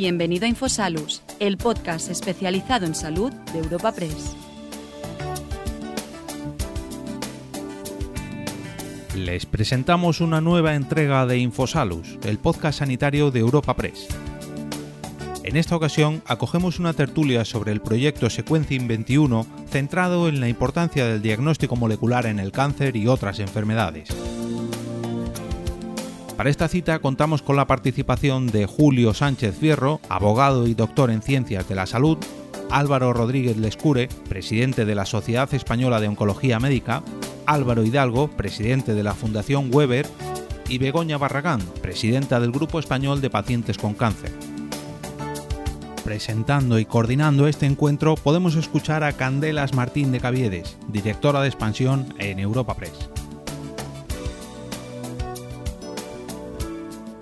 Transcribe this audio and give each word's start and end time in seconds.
Bienvenido 0.00 0.44
a 0.44 0.48
Infosalus, 0.48 1.22
el 1.40 1.56
podcast 1.56 2.08
especializado 2.08 2.86
en 2.86 2.94
salud 2.94 3.32
de 3.52 3.58
Europa 3.58 3.90
Press. 3.90 4.36
Les 9.16 9.44
presentamos 9.44 10.20
una 10.20 10.40
nueva 10.40 10.76
entrega 10.76 11.26
de 11.26 11.38
Infosalus, 11.38 12.16
el 12.22 12.38
podcast 12.38 12.78
sanitario 12.78 13.32
de 13.32 13.40
Europa 13.40 13.74
Press. 13.74 14.06
En 15.42 15.56
esta 15.56 15.74
ocasión 15.74 16.22
acogemos 16.26 16.78
una 16.78 16.92
tertulia 16.92 17.44
sobre 17.44 17.72
el 17.72 17.80
proyecto 17.80 18.30
Sequencing 18.30 18.86
21 18.86 19.48
centrado 19.68 20.28
en 20.28 20.38
la 20.38 20.48
importancia 20.48 21.06
del 21.06 21.22
diagnóstico 21.22 21.74
molecular 21.74 22.26
en 22.26 22.38
el 22.38 22.52
cáncer 22.52 22.94
y 22.94 23.08
otras 23.08 23.40
enfermedades. 23.40 24.10
Para 26.38 26.50
esta 26.50 26.68
cita 26.68 27.00
contamos 27.00 27.42
con 27.42 27.56
la 27.56 27.66
participación 27.66 28.46
de 28.46 28.64
Julio 28.64 29.12
Sánchez 29.12 29.58
Fierro, 29.58 30.00
abogado 30.08 30.68
y 30.68 30.74
doctor 30.74 31.10
en 31.10 31.20
Ciencias 31.20 31.68
de 31.68 31.74
la 31.74 31.84
Salud, 31.84 32.16
Álvaro 32.70 33.12
Rodríguez 33.12 33.56
Lescure, 33.56 34.08
presidente 34.28 34.84
de 34.84 34.94
la 34.94 35.04
Sociedad 35.04 35.52
Española 35.52 35.98
de 35.98 36.06
Oncología 36.06 36.60
Médica, 36.60 37.02
Álvaro 37.44 37.82
Hidalgo, 37.82 38.28
presidente 38.28 38.94
de 38.94 39.02
la 39.02 39.14
Fundación 39.14 39.74
Weber, 39.74 40.06
y 40.68 40.78
Begoña 40.78 41.18
Barragán, 41.18 41.60
presidenta 41.82 42.38
del 42.38 42.52
Grupo 42.52 42.78
Español 42.78 43.20
de 43.20 43.30
Pacientes 43.30 43.76
con 43.76 43.94
Cáncer. 43.94 44.30
Presentando 46.04 46.78
y 46.78 46.84
coordinando 46.84 47.48
este 47.48 47.66
encuentro 47.66 48.14
podemos 48.14 48.54
escuchar 48.54 49.02
a 49.02 49.12
Candelas 49.14 49.74
Martín 49.74 50.12
de 50.12 50.20
Caviedes, 50.20 50.78
directora 50.86 51.40
de 51.40 51.48
expansión 51.48 52.14
en 52.20 52.38
Europa 52.38 52.76
Press. 52.76 53.10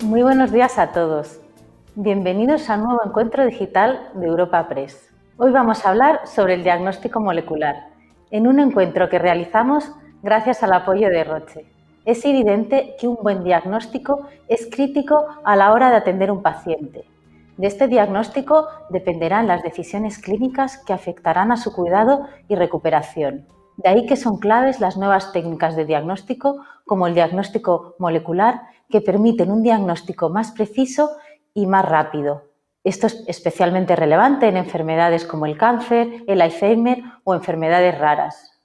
Muy 0.07 0.23
buenos 0.23 0.53
días 0.53 0.79
a 0.79 0.93
todos. 0.93 1.41
Bienvenidos 1.97 2.71
a 2.71 2.77
un 2.77 2.85
nuevo 2.85 3.01
encuentro 3.05 3.45
digital 3.45 4.09
de 4.15 4.27
Europa 4.27 4.69
Press. 4.69 5.11
Hoy 5.37 5.51
vamos 5.51 5.85
a 5.85 5.91
hablar 5.91 6.29
sobre 6.29 6.55
el 6.55 6.63
diagnóstico 6.63 7.19
molecular, 7.19 7.89
en 8.31 8.47
un 8.47 8.61
encuentro 8.61 9.09
que 9.09 9.19
realizamos 9.19 9.91
gracias 10.23 10.63
al 10.63 10.75
apoyo 10.75 11.09
de 11.09 11.25
Roche. 11.25 11.67
Es 12.05 12.25
evidente 12.25 12.95
que 13.01 13.09
un 13.09 13.19
buen 13.21 13.43
diagnóstico 13.43 14.29
es 14.47 14.69
crítico 14.71 15.27
a 15.43 15.57
la 15.57 15.73
hora 15.73 15.91
de 15.91 15.97
atender 15.97 16.31
un 16.31 16.41
paciente. 16.41 17.05
De 17.57 17.67
este 17.67 17.89
diagnóstico 17.89 18.69
dependerán 18.91 19.49
las 19.49 19.65
decisiones 19.65 20.21
clínicas 20.21 20.79
que 20.87 20.93
afectarán 20.93 21.51
a 21.51 21.57
su 21.57 21.75
cuidado 21.75 22.29
y 22.47 22.55
recuperación. 22.55 23.45
De 23.77 23.89
ahí 23.89 24.07
que 24.07 24.17
son 24.17 24.39
claves 24.39 24.79
las 24.79 24.97
nuevas 24.97 25.33
técnicas 25.33 25.75
de 25.75 25.85
diagnóstico, 25.85 26.65
como 26.85 27.09
el 27.09 27.15
diagnóstico 27.15 27.97
molecular, 27.99 28.63
que 28.89 29.01
permiten 29.01 29.51
un 29.51 29.63
diagnóstico 29.63 30.29
más 30.29 30.53
preciso 30.53 31.11
y 31.55 31.67
más 31.67 31.85
rápido. 31.85 32.45
Esto 32.85 33.09
es 33.09 33.25
especialmente 33.27 33.97
relevante 33.97 34.47
en 34.47 34.57
enfermedades 34.57 35.25
como 35.25 35.47
el 35.47 35.59
cáncer, 35.59 36.23
el 36.27 36.41
Alzheimer 36.41 37.03
o 37.25 37.35
enfermedades 37.35 37.99
raras. 37.99 38.63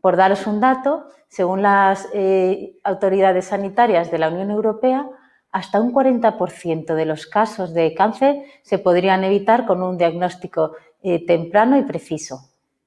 Por 0.00 0.16
daros 0.16 0.46
un 0.46 0.60
dato, 0.60 1.06
según 1.28 1.62
las 1.62 2.08
eh, 2.12 2.76
autoridades 2.84 3.46
sanitarias 3.46 4.10
de 4.10 4.18
la 4.18 4.28
Unión 4.28 4.50
Europea, 4.50 5.08
hasta 5.52 5.80
un 5.80 5.92
40% 5.92 6.94
de 6.94 7.04
los 7.06 7.26
casos 7.26 7.72
de 7.72 7.94
cáncer 7.94 8.42
se 8.62 8.78
podrían 8.78 9.22
evitar 9.22 9.64
con 9.64 9.82
un 9.82 9.96
diagnóstico 9.96 10.72
eh, 11.02 11.24
temprano 11.24 11.78
y 11.78 11.82
preciso. 11.82 12.40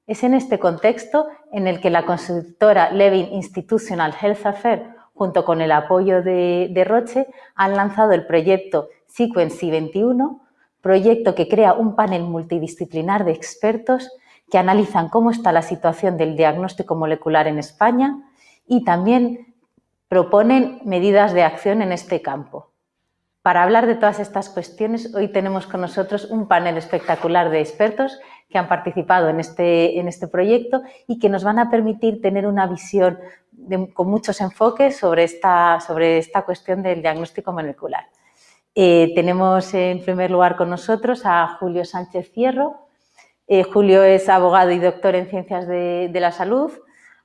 Es 0.06 0.22
en 0.22 0.34
este 0.34 0.58
contexto 0.58 1.26
en 1.50 1.66
el 1.66 1.80
que 1.80 1.90
la 1.90 2.06
consultora 2.06 2.90
Levin 2.90 3.32
Institutional 3.32 4.14
Health 4.20 4.46
Affairs, 4.46 4.95
junto 5.16 5.44
con 5.44 5.62
el 5.62 5.72
apoyo 5.72 6.22
de, 6.22 6.84
Roche, 6.86 7.26
han 7.54 7.74
lanzado 7.74 8.12
el 8.12 8.26
proyecto 8.26 8.90
Sequency 9.06 9.70
21, 9.70 10.40
proyecto 10.82 11.34
que 11.34 11.48
crea 11.48 11.72
un 11.72 11.96
panel 11.96 12.22
multidisciplinar 12.22 13.24
de 13.24 13.32
expertos 13.32 14.10
que 14.50 14.58
analizan 14.58 15.08
cómo 15.08 15.30
está 15.30 15.52
la 15.52 15.62
situación 15.62 16.18
del 16.18 16.36
diagnóstico 16.36 16.94
molecular 16.94 17.48
en 17.48 17.58
España 17.58 18.22
y 18.68 18.84
también 18.84 19.54
proponen 20.08 20.80
medidas 20.84 21.32
de 21.32 21.42
acción 21.42 21.80
en 21.82 21.92
este 21.92 22.20
campo. 22.20 22.70
Para 23.42 23.62
hablar 23.62 23.86
de 23.86 23.94
todas 23.94 24.18
estas 24.18 24.48
cuestiones, 24.48 25.14
hoy 25.14 25.28
tenemos 25.28 25.66
con 25.66 25.80
nosotros 25.80 26.24
un 26.26 26.46
panel 26.46 26.76
espectacular 26.76 27.48
de 27.48 27.60
expertos 27.60 28.18
que 28.50 28.58
han 28.58 28.68
participado 28.68 29.28
en 29.28 29.40
este, 29.40 29.98
en 29.98 30.08
este 30.08 30.28
proyecto 30.28 30.82
y 31.06 31.18
que 31.18 31.28
nos 31.28 31.42
van 31.42 31.58
a 31.58 31.70
permitir 31.70 32.20
tener 32.20 32.46
una 32.46 32.66
visión 32.66 33.18
con 33.94 34.08
muchos 34.08 34.40
enfoques 34.40 34.96
sobre 34.96 35.24
esta, 35.24 35.80
sobre 35.80 36.18
esta 36.18 36.42
cuestión 36.42 36.82
del 36.82 37.02
diagnóstico 37.02 37.52
molecular. 37.52 38.06
Eh, 38.74 39.12
tenemos 39.14 39.72
en 39.74 40.02
primer 40.02 40.30
lugar 40.30 40.56
con 40.56 40.68
nosotros 40.70 41.22
a 41.24 41.56
Julio 41.58 41.84
Sánchez 41.84 42.30
Fierro. 42.32 42.88
Eh, 43.48 43.62
Julio 43.62 44.02
es 44.02 44.28
abogado 44.28 44.70
y 44.70 44.78
doctor 44.78 45.14
en 45.14 45.28
ciencias 45.28 45.66
de, 45.66 46.10
de 46.12 46.20
la 46.20 46.32
salud. 46.32 46.70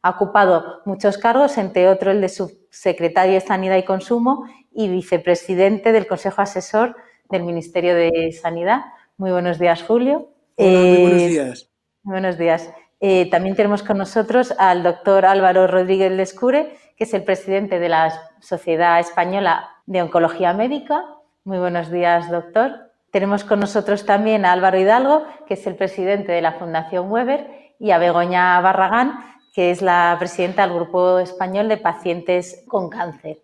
Ha 0.02 0.12
ocupado 0.12 0.82
muchos 0.86 1.18
cargos, 1.18 1.58
entre 1.58 1.88
otros 1.88 2.16
el 2.16 2.22
de 2.22 2.30
subsecretario 2.30 3.34
de 3.34 3.42
Sanidad 3.42 3.78
y 3.78 3.84
Consumo 3.84 4.46
y 4.72 4.88
vicepresidente 4.88 5.92
del 5.92 6.08
Consejo 6.08 6.42
Asesor 6.42 6.96
del 7.30 7.44
Ministerio 7.44 7.96
de 7.96 8.32
Sanidad. 8.32 8.82
Muy 9.18 9.32
buenos 9.32 9.60
días, 9.60 9.84
Julio. 9.84 10.30
muy 10.58 11.02
buenos 11.02 11.22
eh, 11.22 11.28
días. 11.28 11.70
buenos 12.04 12.38
días. 12.38 12.72
Eh, 13.04 13.28
también 13.32 13.56
tenemos 13.56 13.82
con 13.82 13.98
nosotros 13.98 14.54
al 14.60 14.84
doctor 14.84 15.26
Álvaro 15.26 15.66
Rodríguez 15.66 16.12
Lescure, 16.12 16.78
que 16.96 17.06
es 17.06 17.14
el 17.16 17.24
presidente 17.24 17.80
de 17.80 17.90
la 17.90 18.14
Sociedad 18.40 19.00
Española 19.00 19.72
de 19.88 20.04
Oncología 20.04 20.54
Médica. 20.54 21.04
Muy 21.44 21.58
buenos 21.58 21.90
días, 21.90 22.30
doctor. 22.30 22.92
Tenemos 23.10 23.44
con 23.44 23.60
nosotros 23.60 24.06
también 24.06 24.46
a 24.46 24.52
Álvaro 24.52 24.80
Hidalgo, 24.80 25.26
que 25.48 25.56
es 25.56 25.66
el 25.66 25.76
presidente 25.76 26.32
de 26.32 26.44
la 26.44 26.54
Fundación 26.54 27.12
Weber, 27.12 27.74
y 27.80 27.90
a 27.90 27.98
Begoña 27.98 28.62
Barragán, 28.62 29.20
que 29.52 29.72
es 29.72 29.82
la 29.82 30.16
presidenta 30.20 30.62
del 30.62 30.76
Grupo 30.76 31.18
Español 31.18 31.70
de 31.70 31.78
Pacientes 31.78 32.64
con 32.68 32.88
Cáncer. 32.88 33.40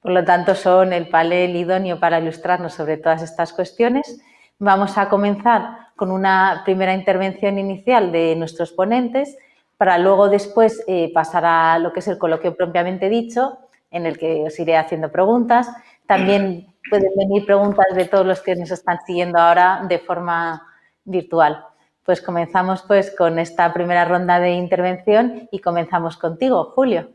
Por 0.00 0.12
lo 0.12 0.24
tanto, 0.24 0.54
son 0.54 0.94
el 0.94 1.10
panel 1.10 1.54
idóneo 1.54 2.00
para 2.00 2.20
ilustrarnos 2.20 2.72
sobre 2.72 2.96
todas 2.96 3.20
estas 3.20 3.52
cuestiones. 3.52 4.18
Vamos 4.58 4.96
a 4.96 5.10
comenzar 5.10 5.83
con 5.96 6.10
una 6.10 6.62
primera 6.64 6.94
intervención 6.94 7.58
inicial 7.58 8.12
de 8.12 8.34
nuestros 8.36 8.72
ponentes 8.72 9.36
para 9.76 9.98
luego 9.98 10.28
después 10.28 10.82
eh, 10.86 11.10
pasar 11.12 11.44
a 11.44 11.78
lo 11.78 11.92
que 11.92 12.00
es 12.00 12.08
el 12.08 12.18
coloquio 12.18 12.56
propiamente 12.56 13.08
dicho, 13.08 13.58
en 13.90 14.06
el 14.06 14.18
que 14.18 14.44
os 14.46 14.58
iré 14.58 14.76
haciendo 14.76 15.10
preguntas. 15.10 15.68
También 16.06 16.66
pueden 16.90 17.10
venir 17.16 17.44
preguntas 17.44 17.86
de 17.94 18.06
todos 18.06 18.26
los 18.26 18.40
que 18.40 18.56
nos 18.56 18.70
están 18.70 18.98
siguiendo 19.06 19.38
ahora 19.38 19.84
de 19.88 19.98
forma 19.98 20.62
virtual. 21.04 21.64
Pues 22.04 22.20
comenzamos 22.20 22.82
pues 22.82 23.14
con 23.16 23.38
esta 23.38 23.72
primera 23.72 24.04
ronda 24.04 24.38
de 24.38 24.52
intervención 24.52 25.48
y 25.50 25.60
comenzamos 25.60 26.16
contigo, 26.16 26.72
Julio. 26.74 27.10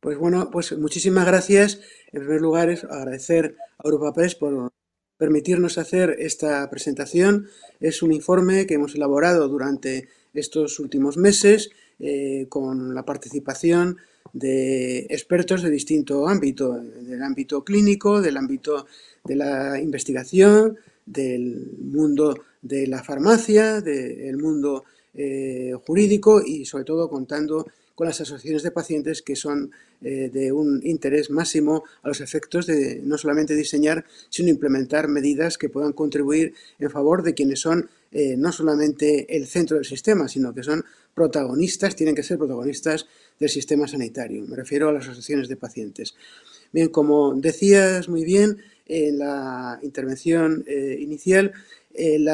Pues 0.00 0.18
bueno, 0.18 0.50
pues 0.50 0.76
muchísimas 0.78 1.26
gracias. 1.26 1.80
En 2.12 2.20
primer 2.20 2.40
lugar, 2.40 2.68
es 2.68 2.84
agradecer 2.84 3.56
a 3.78 3.88
Europa 3.88 4.12
Press 4.14 4.34
por 4.34 4.70
permitirnos 5.18 5.78
hacer 5.78 6.16
esta 6.18 6.68
presentación. 6.70 7.48
Es 7.80 8.02
un 8.02 8.12
informe 8.12 8.66
que 8.66 8.74
hemos 8.74 8.94
elaborado 8.94 9.48
durante 9.48 10.08
estos 10.34 10.78
últimos 10.78 11.16
meses 11.16 11.70
eh, 11.98 12.46
con 12.48 12.94
la 12.94 13.04
participación 13.04 13.96
de 14.32 15.06
expertos 15.08 15.62
de 15.62 15.70
distinto 15.70 16.28
ámbito, 16.28 16.74
del 16.74 17.22
ámbito 17.22 17.64
clínico, 17.64 18.20
del 18.20 18.36
ámbito 18.36 18.86
de 19.24 19.36
la 19.36 19.80
investigación, 19.80 20.76
del 21.06 21.72
mundo 21.78 22.38
de 22.60 22.86
la 22.86 23.02
farmacia, 23.02 23.80
del 23.80 24.36
mundo 24.36 24.84
eh, 25.14 25.72
jurídico 25.86 26.42
y 26.44 26.66
sobre 26.66 26.84
todo 26.84 27.08
contando 27.08 27.66
con 27.96 28.06
las 28.06 28.20
asociaciones 28.20 28.62
de 28.62 28.70
pacientes 28.70 29.22
que 29.22 29.34
son 29.34 29.72
eh, 30.02 30.30
de 30.32 30.52
un 30.52 30.82
interés 30.84 31.30
máximo 31.30 31.82
a 32.02 32.08
los 32.08 32.20
efectos 32.20 32.66
de 32.66 33.00
no 33.02 33.16
solamente 33.16 33.56
diseñar, 33.56 34.04
sino 34.28 34.50
implementar 34.50 35.08
medidas 35.08 35.56
que 35.56 35.70
puedan 35.70 35.94
contribuir 35.94 36.52
en 36.78 36.90
favor 36.90 37.22
de 37.22 37.32
quienes 37.32 37.60
son 37.60 37.88
eh, 38.12 38.36
no 38.36 38.52
solamente 38.52 39.34
el 39.34 39.46
centro 39.46 39.76
del 39.76 39.86
sistema, 39.86 40.28
sino 40.28 40.54
que 40.54 40.62
son 40.62 40.84
protagonistas, 41.14 41.96
tienen 41.96 42.14
que 42.14 42.22
ser 42.22 42.36
protagonistas 42.36 43.06
del 43.40 43.48
sistema 43.48 43.88
sanitario. 43.88 44.44
Me 44.46 44.56
refiero 44.56 44.90
a 44.90 44.92
las 44.92 45.04
asociaciones 45.04 45.48
de 45.48 45.56
pacientes. 45.56 46.14
Bien, 46.72 46.88
como 46.90 47.34
decías 47.34 48.10
muy 48.10 48.24
bien 48.24 48.58
en 48.84 49.18
la 49.20 49.80
intervención 49.82 50.64
eh, 50.66 50.98
inicial, 51.00 51.52
el 51.94 52.28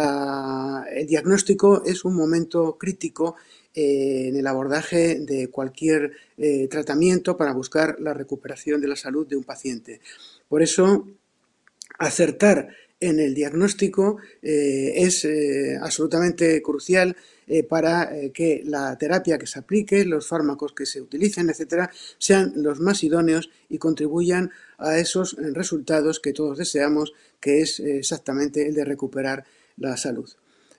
diagnóstico 1.06 1.84
es 1.86 2.04
un 2.04 2.16
momento 2.16 2.76
crítico 2.76 3.36
eh, 3.74 4.28
en 4.28 4.36
el 4.36 4.46
abordaje 4.46 5.20
de 5.20 5.48
cualquier 5.48 6.12
eh, 6.36 6.68
tratamiento 6.68 7.36
para 7.36 7.52
buscar 7.52 7.96
la 8.00 8.14
recuperación 8.14 8.80
de 8.80 8.88
la 8.88 8.96
salud 8.96 9.26
de 9.26 9.36
un 9.36 9.44
paciente. 9.44 10.00
Por 10.48 10.62
eso, 10.62 11.08
acertar 11.98 12.68
en 13.00 13.18
el 13.18 13.34
diagnóstico 13.34 14.18
es 14.42 15.26
absolutamente 15.80 16.62
crucial 16.62 17.16
para 17.68 18.12
que 18.32 18.62
la 18.64 18.96
terapia 18.96 19.38
que 19.38 19.48
se 19.48 19.58
aplique, 19.58 20.04
los 20.04 20.28
fármacos 20.28 20.72
que 20.72 20.86
se 20.86 21.00
utilicen, 21.00 21.50
etcétera, 21.50 21.90
sean 22.18 22.52
los 22.54 22.78
más 22.78 23.02
idóneos 23.02 23.50
y 23.68 23.78
contribuyan 23.78 24.52
a 24.78 24.98
esos 24.98 25.36
resultados 25.52 26.20
que 26.20 26.32
todos 26.32 26.58
deseamos, 26.58 27.12
que 27.40 27.62
es 27.62 27.80
exactamente 27.80 28.68
el 28.68 28.74
de 28.74 28.84
recuperar 28.84 29.44
la 29.76 29.96
salud. 29.96 30.30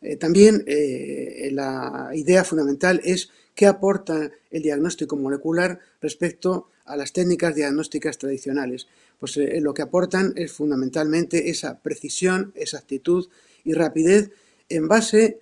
Eh, 0.03 0.17
también 0.17 0.63
eh, 0.67 1.49
la 1.53 2.11
idea 2.13 2.43
fundamental 2.43 2.99
es 3.05 3.29
qué 3.55 3.67
aporta 3.67 4.31
el 4.51 4.61
diagnóstico 4.61 5.15
molecular 5.15 5.79
respecto 6.01 6.67
a 6.85 6.97
las 6.97 7.13
técnicas 7.13 7.55
diagnósticas 7.55 8.17
tradicionales. 8.17 8.87
Pues 9.17 9.37
eh, 9.37 9.61
lo 9.61 9.73
que 9.73 9.81
aportan 9.81 10.33
es 10.35 10.51
fundamentalmente 10.51 11.49
esa 11.49 11.79
precisión, 11.79 12.51
exactitud 12.55 13.29
y 13.63 13.73
rapidez 13.73 14.31
en 14.69 14.87
base 14.87 15.39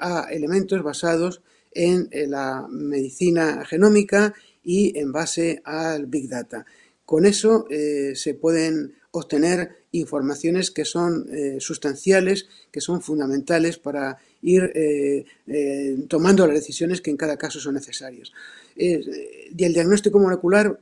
a 0.00 0.28
elementos 0.30 0.82
basados 0.82 1.42
en 1.72 2.08
la 2.30 2.66
medicina 2.70 3.66
genómica 3.66 4.32
y 4.64 4.98
en 4.98 5.12
base 5.12 5.60
al 5.64 6.06
Big 6.06 6.26
Data. 6.26 6.64
Con 7.04 7.26
eso 7.26 7.66
se 7.68 8.34
pueden 8.34 8.94
obtener 9.12 9.84
informaciones 9.92 10.70
que 10.70 10.84
son 10.84 11.26
eh, 11.30 11.58
sustanciales, 11.60 12.46
que 12.70 12.80
son 12.80 13.02
fundamentales 13.02 13.78
para 13.78 14.18
ir 14.40 14.72
eh, 14.74 15.24
eh, 15.46 15.98
tomando 16.08 16.46
las 16.46 16.56
decisiones 16.56 17.00
que 17.00 17.10
en 17.10 17.18
cada 17.18 17.36
caso 17.36 17.60
son 17.60 17.74
necesarias. 17.74 18.32
y 18.74 19.64
el 19.64 19.72
diagnóstico 19.74 20.18
molecular 20.18 20.78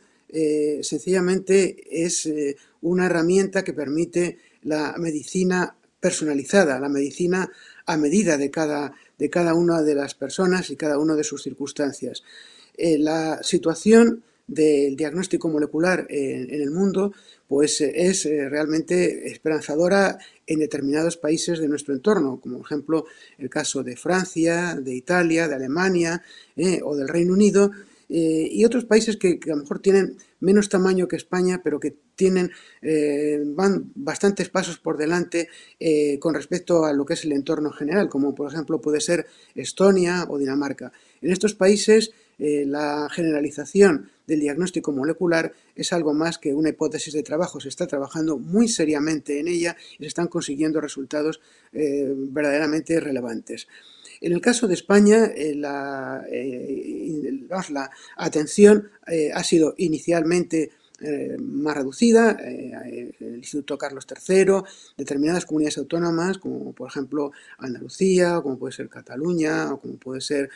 sencillamente 0.81 2.05
es 2.05 2.29
una 2.83 3.07
herramienta 3.07 3.65
que 3.65 3.73
permite 3.73 4.39
la 4.63 4.95
medicina 4.97 5.75
personalizada, 5.99 6.79
la 6.79 6.89
medicina 6.89 7.51
a 7.87 7.97
medida 7.97 8.39
de 8.39 8.49
cada, 8.49 8.93
de 9.19 9.29
cada 9.29 9.55
una 9.55 9.83
de 9.83 9.97
las 9.97 10.15
personas 10.15 10.71
y 10.71 10.77
cada 10.77 10.99
una 10.99 11.17
de 11.17 11.25
sus 11.25 11.43
circunstancias. 11.43 12.23
la 12.79 13.43
situación 13.43 14.23
del 14.51 14.97
diagnóstico 14.97 15.49
molecular 15.49 16.07
en, 16.11 16.51
el 16.51 16.73
mundo, 16.73 17.13
pues 17.47 17.81
eh, 17.81 17.93
es 17.95 18.27
eh, 18.27 18.49
realmente 18.49 19.31
esperanzadora 19.31 20.19
en 20.45 20.59
determinados 20.59 21.17
países 21.17 21.61
de 21.61 21.69
nuestro 21.69 21.95
entorno, 21.95 22.41
como 22.41 22.59
por 22.59 22.67
ejemplo 22.67 23.05
el 23.39 23.49
caso 23.49 23.85
de 23.85 23.97
Francia, 23.97 24.75
de 24.75 24.93
Italia, 24.93 25.47
de 25.47 25.55
Alemania 25.55 26.23
eh, 26.57 26.81
o 26.83 26.97
del 26.97 27.09
Reino 27.09 27.33
Unido, 27.33 27.71
y 28.13 28.65
otros 28.65 28.87
países 28.87 29.17
que, 29.17 29.39
a 29.45 29.51
lo 29.51 29.59
mejor 29.59 29.79
tienen 29.79 30.17
menos 30.41 30.69
tamaño 30.69 31.07
que 31.07 31.15
España, 31.15 31.61
pero 31.63 31.79
que 31.79 31.95
tienen, 32.17 32.51
van 33.55 33.93
bastantes 33.95 34.49
pasos 34.49 34.79
por 34.79 34.97
delante 34.97 35.49
con 36.19 36.35
respecto 36.35 36.85
a 36.85 36.93
lo 36.93 37.07
que 37.07 37.15
es 37.15 37.25
el 37.25 37.31
entorno 37.31 37.71
general, 37.71 38.09
como 38.09 38.35
por 38.35 38.53
ejemplo 38.53 38.81
puede 38.81 39.01
ser 39.01 39.27
Estonia 39.55 40.27
o 40.29 40.39
Dinamarca. 40.39 40.91
En 41.23 41.31
estos 41.31 41.55
países 41.55 42.11
eh, 42.41 42.65
la 42.67 43.07
generalización 43.11 44.09
del 44.27 44.41
diagnóstico 44.41 44.93
molecular 44.93 45.53
es 45.75 45.93
algo 45.93 46.15
más 46.15 46.39
que 46.39 46.55
una 46.55 46.71
hipótesis 46.71 47.13
de 47.13 47.23
trabajo. 47.23 47.61
Se 47.61 47.69
está 47.69 47.87
trabajando 47.87 48.39
muy 48.39 48.67
seriamente 48.67 49.41
en 49.41 49.49
ella 49.49 49.77
y 49.99 50.05
se 50.05 50.07
están 50.07 50.29
consiguiendo 50.29 50.81
resultados 50.81 51.43
eh, 51.75 52.15
verdaderamente 52.17 52.99
relevantes. 52.99 53.69
En 54.23 54.33
el 54.33 54.41
caso 54.41 54.67
de 54.67 54.75
España, 54.75 55.27
eh, 55.27 55.55
la, 55.55 56.25
atención 58.17 58.89
ha 59.35 59.45
sido 59.45 59.75
inicialmente 59.77 60.71
más 61.41 61.75
reducida, 61.75 62.33
el 62.33 63.15
Instituto 63.37 63.79
Carlos 63.79 64.07
III, 64.07 64.63
determinadas 64.99 65.47
comunidades 65.47 65.79
autónomas, 65.79 66.37
como 66.37 66.75
por 66.75 66.91
ejemplo 66.91 67.33
Andalucía, 67.57 68.39
como 68.43 68.59
puede 68.59 68.73
ser 68.75 68.91
Cataluña, 68.91 69.73
o 69.73 69.81
como 69.81 69.95
puede 69.95 70.21
ser 70.21 70.51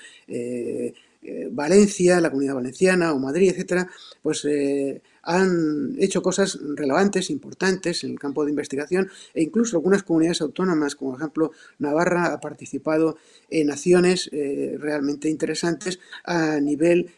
eh, 1.25 1.49
Valencia, 1.51 2.21
la 2.21 2.29
Comunidad 2.29 2.55
Valenciana 2.55 3.15
o 3.15 3.19
Madrid, 3.19 3.51
etcétera, 3.51 3.89
pues 4.23 4.45
eh, 4.45 5.01
han 5.23 5.97
hecho 5.99 6.21
cosas 6.21 6.59
relevantes, 6.77 7.31
importantes 7.31 8.05
en 8.05 8.11
el 8.11 8.19
campo 8.19 8.45
de 8.45 8.51
investigación 8.51 9.09
e 9.33 9.43
incluso 9.43 9.79
algunas 9.79 10.03
comunidades 10.03 10.43
autónomas, 10.43 10.95
como 10.97 11.13
por 11.13 11.21
ejemplo 11.21 11.53
Navarra, 11.79 12.27
ha 12.27 12.41
participado 12.41 13.17
en 13.49 13.71
acciones 13.71 14.29
eh, 14.33 14.77
realmente 14.79 15.31
interesantes 15.31 15.99
a 16.25 16.61
nivel 16.61 17.11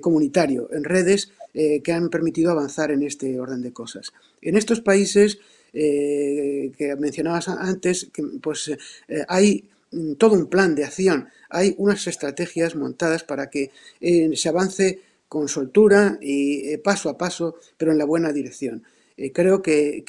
comunitario, 0.00 0.68
en 0.72 0.82
redes 0.84 1.30
que 1.52 1.92
han 1.92 2.08
permitido 2.08 2.50
avanzar 2.50 2.90
en 2.90 3.04
este 3.04 3.38
orden 3.38 3.62
de 3.62 3.72
cosas. 3.72 4.12
En 4.42 4.56
estos 4.56 4.80
países 4.80 5.38
que 5.72 6.96
mencionabas 6.98 7.48
antes, 7.48 8.10
pues 8.40 8.72
hay 9.28 9.64
todo 10.18 10.34
un 10.34 10.46
plan 10.46 10.74
de 10.74 10.84
acción, 10.84 11.28
hay 11.48 11.74
unas 11.78 12.06
estrategias 12.06 12.74
montadas 12.74 13.24
para 13.24 13.50
que 13.50 13.70
eh, 14.00 14.30
se 14.36 14.48
avance 14.48 15.00
con 15.28 15.48
soltura 15.48 16.18
y 16.20 16.68
eh, 16.68 16.78
paso 16.78 17.08
a 17.08 17.18
paso, 17.18 17.56
pero 17.76 17.92
en 17.92 17.98
la 17.98 18.04
buena 18.04 18.32
dirección. 18.32 18.84
Eh, 19.16 19.32
creo 19.32 19.62
que, 19.62 20.04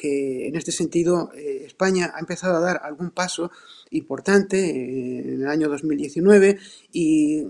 en 0.48 0.56
este 0.56 0.72
sentido 0.72 1.30
España 1.34 2.12
ha 2.14 2.20
empezado 2.20 2.56
a 2.56 2.60
dar 2.60 2.80
algún 2.82 3.10
paso 3.10 3.50
importante 3.90 4.58
en 4.70 5.42
el 5.42 5.48
año 5.48 5.68
2019 5.68 6.58
y 6.92 7.44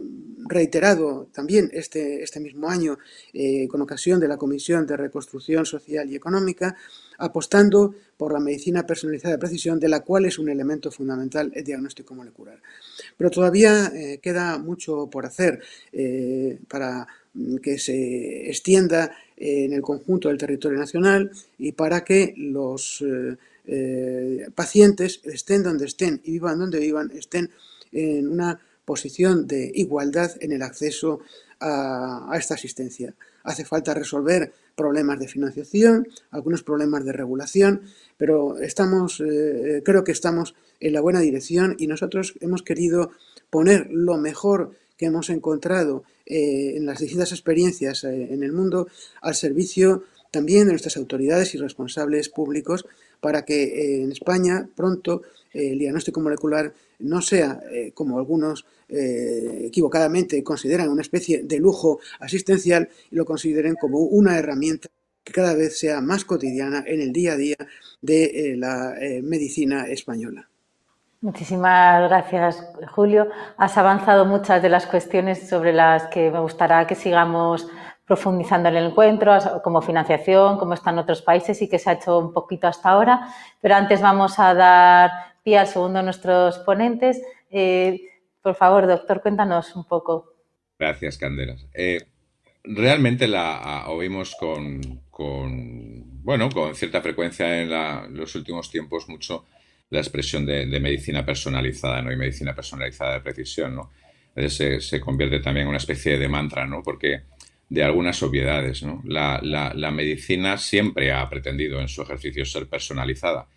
reiterado 0.47 1.29
también 1.33 1.71
este, 1.73 2.23
este 2.23 2.41
mismo 2.41 2.69
año 2.69 2.99
con 3.71 3.81
ocasión 3.81 4.21
de 4.21 4.29
la 4.29 4.37
Comisión 4.37 4.87
de 4.87 4.97
Reconstrucción 4.97 5.65
Social 5.65 6.11
y 6.11 6.15
Económica 6.15 6.77
apostando 7.19 7.95
por 8.17 8.33
la 8.33 8.41
medicina 8.41 8.87
personalizada 8.87 9.35
de 9.35 9.39
precisión, 9.39 9.79
de 9.79 9.89
la 9.89 10.01
cual 10.01 10.25
es 10.25 10.39
un 10.39 10.49
elemento 10.49 10.91
fundamental 10.91 11.53
el 11.55 11.65
diagnóstico 11.65 12.15
molecular. 12.15 12.61
Pero 13.17 13.31
todavía 13.31 13.93
eh, 13.95 14.19
queda 14.23 14.59
mucho 14.59 15.09
por 15.11 15.27
hacer 15.27 15.63
eh, 15.93 16.59
para 16.69 17.07
que 17.63 17.79
se 17.79 18.49
extienda 18.49 19.15
en 19.37 19.73
el 19.73 19.83
conjunto 19.83 20.29
del 20.29 20.39
territorio 20.39 20.79
nacional 20.79 21.31
y 21.59 21.73
para 21.73 22.05
que 22.05 22.35
los 22.37 23.05
eh, 23.67 24.49
pacientes 24.55 25.21
estén 25.25 25.63
donde 25.63 25.87
estén 25.87 26.21
y 26.25 26.33
vivan 26.33 26.59
donde 26.59 26.79
vivan, 26.79 27.11
estén 27.13 27.51
en 27.93 28.29
una 28.29 28.61
posición 28.85 29.47
de 29.47 29.71
igualdad 29.75 30.31
en 30.41 30.53
el 30.53 30.63
acceso 30.63 31.21
a 31.59 32.35
esta 32.39 32.55
asistencia. 32.55 33.15
Hace 33.43 33.65
falta 33.65 33.95
resolver 33.95 34.53
problemas 34.77 35.19
de 35.19 35.27
financiación, 35.27 36.07
algunos 36.31 36.63
problemas 36.63 37.05
de 37.05 37.13
regulación, 37.13 37.83
pero 38.17 38.59
estamos, 38.59 39.21
eh, 39.21 39.83
creo 39.85 40.05
que 40.05 40.13
estamos 40.13 40.55
en 40.79 40.93
la 40.93 41.01
buena 41.01 41.21
dirección 41.21 41.75
y 41.79 41.87
nosotros 41.87 42.35
hemos 42.41 42.63
querido 42.63 43.11
poner 43.51 43.89
lo 43.91 44.19
mejor 44.19 44.73
que 44.99 45.07
hemos 45.07 45.31
encontrado 45.31 46.05
eh, 46.27 46.75
en 46.77 46.87
las 46.87 47.01
distintas 47.01 47.33
experiencias 47.33 48.05
eh, 48.05 48.29
en 48.33 48.43
el 48.43 48.53
mundo 48.53 48.89
al 49.23 49.35
servicio 49.35 50.05
también 50.31 50.67
de 50.67 50.73
nuestras 50.73 50.97
autoridades 50.97 51.55
y 51.55 51.59
responsables 51.59 52.29
públicos 52.29 52.85
para 53.21 53.45
que 53.45 54.03
en 54.03 54.13
España 54.13 54.69
pronto 54.75 55.23
el 55.53 55.79
diagnóstico 55.79 56.21
molecular 56.21 56.75
no 56.99 57.23
sea, 57.23 57.63
como 57.95 58.19
algunos 58.19 58.67
equivocadamente 58.89 60.43
consideran, 60.43 60.91
una 60.91 61.01
especie 61.01 61.45
de 61.45 61.59
lujo 61.59 62.01
asistencial 62.21 62.91
y 63.11 63.17
lo 63.17 63.25
consideren 63.25 63.75
como 63.77 64.01
una 64.01 64.37
herramienta 64.37 64.89
que 65.27 65.33
cada 65.33 65.55
vez 65.55 65.77
sea 65.77 66.01
más 66.01 66.25
cotidiana 66.25 66.85
en 66.87 67.01
el 67.01 67.13
día 67.13 67.33
a 67.33 67.37
día 67.37 67.57
de 68.01 68.25
eh, 68.25 68.57
la 68.57 68.97
eh, 69.01 69.23
medicina 69.23 69.89
española. 69.89 70.49
Muchísimas 71.21 72.09
gracias, 72.09 72.73
Julio. 72.93 73.29
Has 73.57 73.77
avanzado 73.79 74.25
muchas 74.25 74.63
de 74.63 74.69
las 74.69 74.87
cuestiones 74.87 75.49
sobre 75.49 75.73
las 75.73 76.05
que 76.07 76.31
me 76.31 76.41
gustaría 76.41 76.87
que 76.87 76.95
sigamos 76.95 77.67
profundizando 78.05 78.69
en 78.69 78.77
el 78.77 78.87
encuentro, 78.91 79.37
como 79.65 79.83
financiación, 79.83 80.59
cómo 80.59 80.75
están 80.75 80.99
otros 80.99 81.23
países 81.23 81.61
y 81.63 81.69
que 81.69 81.79
se 81.79 81.91
ha 81.91 81.95
hecho 81.95 82.19
un 82.19 82.33
poquito 82.33 82.69
hasta 82.69 82.91
ahora. 82.91 83.29
Pero 83.61 83.75
antes 83.75 84.01
vamos 84.01 84.39
a 84.39 84.55
dar 84.55 85.11
pie 85.43 85.59
al 85.59 85.67
segundo 85.67 85.99
de 85.99 86.05
nuestros 86.05 86.59
ponentes. 86.61 87.21
Eh, 87.51 88.01
por 88.43 88.55
favor, 88.55 88.87
doctor, 88.87 89.21
cuéntanos 89.23 89.75
un 89.75 89.85
poco. 89.85 90.35
Gracias, 90.79 91.19
Candelas 91.19 91.67
realmente 92.67 93.29
la 93.29 93.85
oímos 93.89 94.35
con, 94.35 95.03
con, 95.11 96.23
bueno, 96.23 96.51
con 96.51 96.75
cierta 96.75 97.01
frecuencia 97.01 97.63
en 97.63 98.17
los 98.17 98.35
últimos 98.35 98.71
tiempos 98.71 99.09
mucho 99.09 99.45
la 99.91 100.01
expresión 100.01 100.45
de, 100.47 100.67
medicina 100.81 101.25
personalizada, 101.25 102.03
¿no? 102.03 102.13
Y 102.13 102.17
medicina 102.17 102.55
personalizada 102.55 103.15
de 103.15 103.21
precisión, 103.21 103.77
¿no? 103.77 103.91
Se, 104.49 104.81
se, 104.81 105.01
convierte 105.01 105.41
también 105.41 105.65
en 105.65 105.69
una 105.69 105.79
especie 105.79 106.19
de 106.19 106.29
mantra, 106.29 106.67
¿no? 106.67 106.83
Porque 106.83 107.23
de 107.69 107.83
algunas 107.83 108.23
obviedades, 108.23 108.83
¿no? 108.83 109.03
La, 109.05 109.41
la, 109.43 109.91
medicina 109.91 110.59
siempre 110.59 111.13
ha 111.13 111.29
pretendido 111.29 111.81
en 111.81 111.89
su 111.89 112.03
ejercicio 112.03 112.45
ser 112.45 112.69
personalizada 112.69 113.49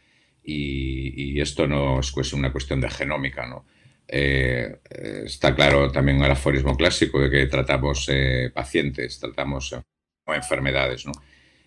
y, 0.44 1.40
esto 1.40 1.68
no 1.68 2.00
es 2.00 2.12
pues, 2.12 2.34
una 2.34 2.52
cuestión 2.52 2.82
de 2.82 2.90
genómica, 2.90 3.46
¿no? 3.46 3.66
Eh, 4.08 4.80
está 5.26 5.54
claro 5.54 5.92
también 5.92 6.22
el 6.24 6.32
aforismo 6.32 6.76
clásico 6.76 7.22
de 7.22 7.30
que 7.30 7.46
tratamos 7.46 8.08
eh, 8.10 8.50
pacientes, 8.52 9.20
tratamos 9.20 9.76
enfermedades, 10.28 11.06
¿no? 11.06 11.12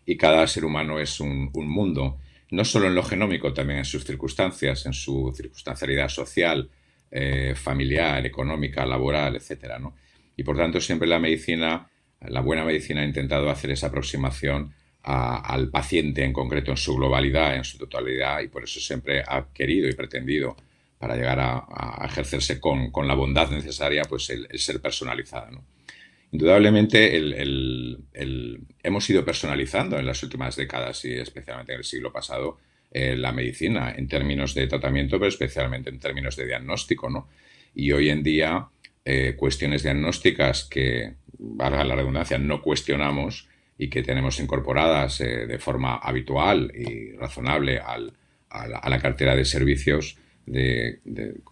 Y 0.04 0.16
cada 0.16 0.46
ser 0.48 0.64
humano 0.64 0.98
es 0.98 1.20
un, 1.20 1.50
mundo 1.54 2.18
no 2.52 2.66
solo 2.66 2.86
en 2.86 2.94
lo 2.94 3.02
genómico, 3.02 3.52
también 3.54 3.78
en 3.78 3.84
sus 3.86 4.04
circunstancias, 4.04 4.84
en 4.84 4.92
su 4.92 5.32
circunstancialidad 5.34 6.08
social, 6.08 6.68
eh, 7.10 7.54
familiar, 7.56 8.24
económica, 8.26 8.84
laboral, 8.84 9.36
etcétera, 9.36 9.78
¿no? 9.78 9.96
Y 10.36 10.44
por 10.44 10.58
tanto, 10.58 10.78
siempre 10.78 11.08
la 11.08 11.18
medicina, 11.18 11.88
la 12.20 12.40
buena 12.40 12.64
medicina 12.64 13.00
ha 13.00 13.06
intentado 13.06 13.48
hacer 13.48 13.70
esa 13.70 13.86
aproximación 13.86 14.74
al 15.02 15.70
paciente 15.70 16.24
en 16.24 16.32
concreto, 16.32 16.70
en 16.70 16.76
su 16.76 16.94
globalidad, 16.94 17.56
en 17.56 17.64
su 17.64 17.78
totalidad, 17.78 18.40
y 18.40 18.48
por 18.48 18.62
eso 18.62 18.78
siempre 18.80 19.24
ha 19.26 19.46
querido 19.52 19.88
y 19.88 19.94
pretendido, 19.94 20.54
para 20.98 21.16
llegar 21.16 21.40
a, 21.40 22.06
ejercerse 22.06 22.60
con, 22.60 22.92
la 23.08 23.14
bondad 23.14 23.50
necesaria, 23.50 24.02
pues 24.04 24.30
el, 24.30 24.46
ser 24.58 24.80
personalizada, 24.80 25.50
¿no? 25.50 25.64
Indudablemente 26.30 27.16
hemos 28.82 29.08
ido 29.08 29.24
personalizando 29.24 29.98
en 29.98 30.06
las 30.06 30.22
últimas 30.22 30.56
décadas 30.56 31.04
y 31.04 31.14
especialmente 31.14 31.72
en 31.72 31.78
el 31.78 31.84
siglo 31.84 32.12
pasado 32.12 32.58
eh, 32.90 33.16
la 33.16 33.32
medicina 33.32 33.94
en 33.96 34.08
términos 34.08 34.54
de 34.54 34.66
tratamiento, 34.66 35.18
pero 35.18 35.28
especialmente 35.28 35.90
en 35.90 35.98
términos 35.98 36.36
de 36.36 36.46
diagnóstico, 36.46 37.08
¿no? 37.08 37.28
Y 37.74 37.92
hoy 37.92 38.10
en 38.10 38.22
día 38.22 38.68
eh, 39.04 39.34
cuestiones 39.36 39.82
diagnósticas 39.82 40.64
que, 40.64 41.14
valga 41.42 41.84
la 41.84 41.96
redundancia, 41.96 42.38
no 42.38 42.62
cuestionamos 42.62 43.48
y 43.76 43.90
que 43.90 44.02
tenemos 44.02 44.38
incorporadas 44.38 45.20
eh, 45.20 45.46
de 45.46 45.58
forma 45.58 45.96
habitual 45.96 46.72
y 46.74 47.16
razonable 47.16 47.78
a, 47.78 47.98
la, 47.98 48.98
cartera 49.00 49.34
de 49.34 49.44
servicios 49.44 50.18
de, 50.46 51.00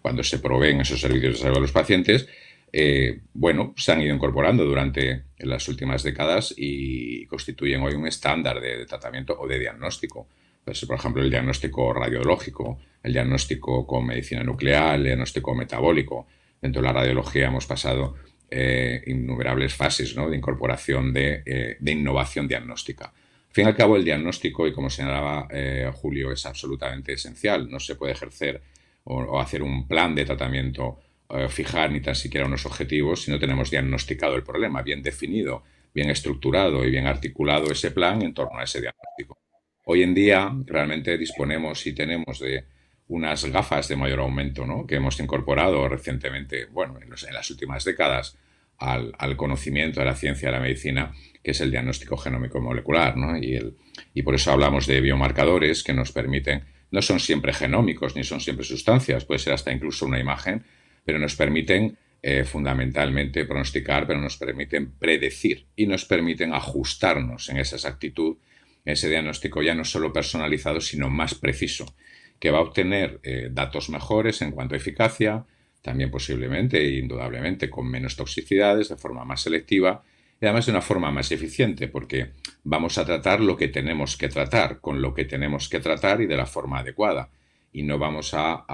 cuando 0.00 0.22
se 0.22 0.38
proveen 0.38 0.80
esos 0.80 1.00
servicios 1.00 1.34
de 1.34 1.40
salud 1.40 1.56
a 1.56 1.60
los 1.60 1.72
pacientes, 1.72 2.28
eh, 2.72 3.20
bueno, 3.34 3.74
se 3.76 3.92
han 3.92 4.00
ido 4.00 4.14
incorporando 4.14 4.64
durante 4.64 5.24
las 5.38 5.68
últimas 5.68 6.02
décadas 6.02 6.54
y 6.56 7.26
constituyen 7.26 7.82
hoy 7.82 7.94
un 7.94 8.06
estándar 8.06 8.60
de, 8.60 8.86
tratamiento 8.86 9.36
o 9.38 9.46
de 9.46 9.58
diagnóstico. 9.58 10.28
Pues, 10.64 10.84
por 10.84 10.96
ejemplo, 10.96 11.22
el 11.22 11.30
diagnóstico 11.30 11.92
radiológico, 11.92 12.78
el 13.02 13.12
diagnóstico 13.12 13.86
con 13.86 14.06
medicina 14.06 14.44
nuclear, 14.44 14.96
el 14.96 15.04
diagnóstico 15.04 15.54
metabólico. 15.54 16.26
Dentro 16.60 16.82
de 16.82 16.88
la 16.88 16.92
radiología 16.92 17.48
hemos 17.48 17.66
pasado 17.66 18.16
eh, 18.50 19.02
innumerables 19.06 19.74
fases 19.74 20.14
de 20.14 20.36
incorporación 20.36 21.12
eh, 21.16 21.76
de, 21.80 21.92
innovación 21.92 22.46
diagnóstica. 22.46 23.06
Al 23.06 23.54
fin 23.54 23.64
y 23.64 23.68
al 23.68 23.76
cabo, 23.76 23.96
el 23.96 24.04
diagnóstico, 24.04 24.68
y 24.68 24.72
como 24.72 24.90
señalaba 24.90 25.48
Julio, 25.94 26.30
es 26.30 26.46
absolutamente 26.46 27.14
esencial. 27.14 27.68
No 27.68 27.80
se 27.80 27.96
puede 27.96 28.12
ejercer 28.12 28.62
o 29.02 29.40
hacer 29.40 29.62
un 29.62 29.88
plan 29.88 30.14
de 30.14 30.24
tratamiento 30.24 31.00
eh, 31.32 31.48
fijar 31.48 31.90
ni 31.90 32.00
tan 32.00 32.14
siquiera 32.14 32.46
unos 32.46 32.66
objetivos 32.66 33.22
si 33.22 33.30
no 33.30 33.38
tenemos 33.38 33.70
diagnosticado 33.70 34.36
el 34.36 34.42
problema, 34.42 34.82
bien 34.82 35.02
definido, 35.02 35.62
bien 35.94 36.10
estructurado 36.10 36.84
y 36.84 36.90
bien 36.90 37.06
articulado 37.06 37.70
ese 37.70 37.90
plan 37.90 38.22
en 38.22 38.34
torno 38.34 38.58
a 38.58 38.64
ese 38.64 38.80
diagnóstico. 38.80 39.38
Hoy 39.84 40.02
en 40.02 40.14
día 40.14 40.52
realmente 40.66 41.16
disponemos 41.18 41.86
y 41.86 41.94
tenemos 41.94 42.38
de 42.38 42.64
unas 43.08 43.44
gafas 43.46 43.88
de 43.88 43.96
mayor 43.96 44.20
aumento 44.20 44.66
¿no? 44.66 44.86
que 44.86 44.96
hemos 44.96 45.18
incorporado 45.18 45.88
recientemente, 45.88 46.66
bueno, 46.66 46.98
en, 47.00 47.10
las 47.10 47.50
últimas 47.50 47.84
décadas, 47.84 48.38
al, 48.78 49.36
conocimiento 49.36 50.00
de 50.00 50.06
la 50.06 50.14
ciencia 50.14 50.48
de 50.48 50.56
la 50.56 50.60
medicina, 50.62 51.12
que 51.42 51.50
es 51.50 51.60
el 51.60 51.70
diagnóstico 51.70 52.16
genómico 52.16 52.60
molecular. 52.60 53.16
¿no? 53.16 53.36
Y, 53.36 53.56
el, 53.56 53.76
y 54.14 54.22
por 54.22 54.34
eso 54.34 54.52
hablamos 54.52 54.86
de 54.86 55.00
biomarcadores 55.00 55.82
que 55.82 55.92
nos 55.92 56.12
permiten, 56.12 56.64
no 56.90 57.02
son 57.02 57.20
siempre 57.20 57.52
genómicos 57.52 58.16
ni 58.16 58.24
son 58.24 58.40
siempre 58.40 58.64
sustancias, 58.64 59.24
puede 59.24 59.38
ser 59.38 59.54
hasta 59.54 59.72
incluso 59.72 60.06
una 60.06 60.18
imagen, 60.18 60.64
pero 61.10 61.18
nos 61.18 61.34
permiten 61.34 61.98
eh, 62.22 62.44
fundamentalmente 62.44 63.44
pronosticar, 63.44 64.06
pero 64.06 64.20
nos 64.20 64.36
permiten 64.36 64.92
predecir 64.92 65.66
y 65.74 65.88
nos 65.88 66.04
permiten 66.04 66.54
ajustarnos 66.54 67.48
en 67.48 67.56
esa 67.56 67.74
exactitud, 67.74 68.36
ese 68.84 69.08
diagnóstico 69.08 69.60
ya 69.60 69.74
no 69.74 69.84
solo 69.84 70.12
personalizado, 70.12 70.80
sino 70.80 71.10
más 71.10 71.34
preciso, 71.34 71.96
que 72.38 72.52
va 72.52 72.58
a 72.58 72.60
obtener 72.60 73.18
eh, 73.24 73.48
datos 73.50 73.90
mejores 73.90 74.40
en 74.40 74.52
cuanto 74.52 74.76
a 74.76 74.78
eficacia, 74.78 75.46
también 75.82 76.12
posiblemente 76.12 76.78
e 76.78 76.98
indudablemente 76.98 77.68
con 77.68 77.90
menos 77.90 78.14
toxicidades, 78.14 78.88
de 78.88 78.96
forma 78.96 79.24
más 79.24 79.40
selectiva 79.40 80.04
y 80.40 80.44
además 80.44 80.66
de 80.66 80.70
una 80.70 80.80
forma 80.80 81.10
más 81.10 81.32
eficiente, 81.32 81.88
porque 81.88 82.34
vamos 82.62 82.98
a 82.98 83.04
tratar 83.04 83.40
lo 83.40 83.56
que 83.56 83.66
tenemos 83.66 84.16
que 84.16 84.28
tratar, 84.28 84.78
con 84.80 85.02
lo 85.02 85.12
que 85.12 85.24
tenemos 85.24 85.68
que 85.68 85.80
tratar 85.80 86.20
y 86.20 86.26
de 86.26 86.36
la 86.36 86.46
forma 86.46 86.78
adecuada 86.78 87.30
y 87.72 87.82
no 87.82 87.98
vamos 87.98 88.32
a, 88.34 88.64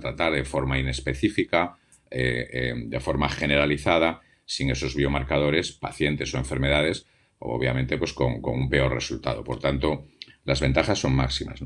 tratar 0.00 0.32
de 0.32 0.44
forma 0.44 0.78
inespecífica, 0.78 1.76
eh, 2.10 2.48
eh, 2.52 2.74
de 2.76 3.00
forma 3.00 3.28
generalizada, 3.28 4.20
sin 4.44 4.70
esos 4.70 4.94
biomarcadores, 4.94 5.72
pacientes 5.72 6.34
o 6.34 6.38
enfermedades, 6.38 7.06
obviamente 7.38 7.98
pues 7.98 8.12
con, 8.12 8.40
un 8.42 8.68
peor 8.68 8.92
resultado. 8.92 9.44
Por 9.44 9.58
tanto, 9.58 10.06
las 10.44 10.60
ventajas 10.60 10.98
son 10.98 11.14
máximas. 11.14 11.60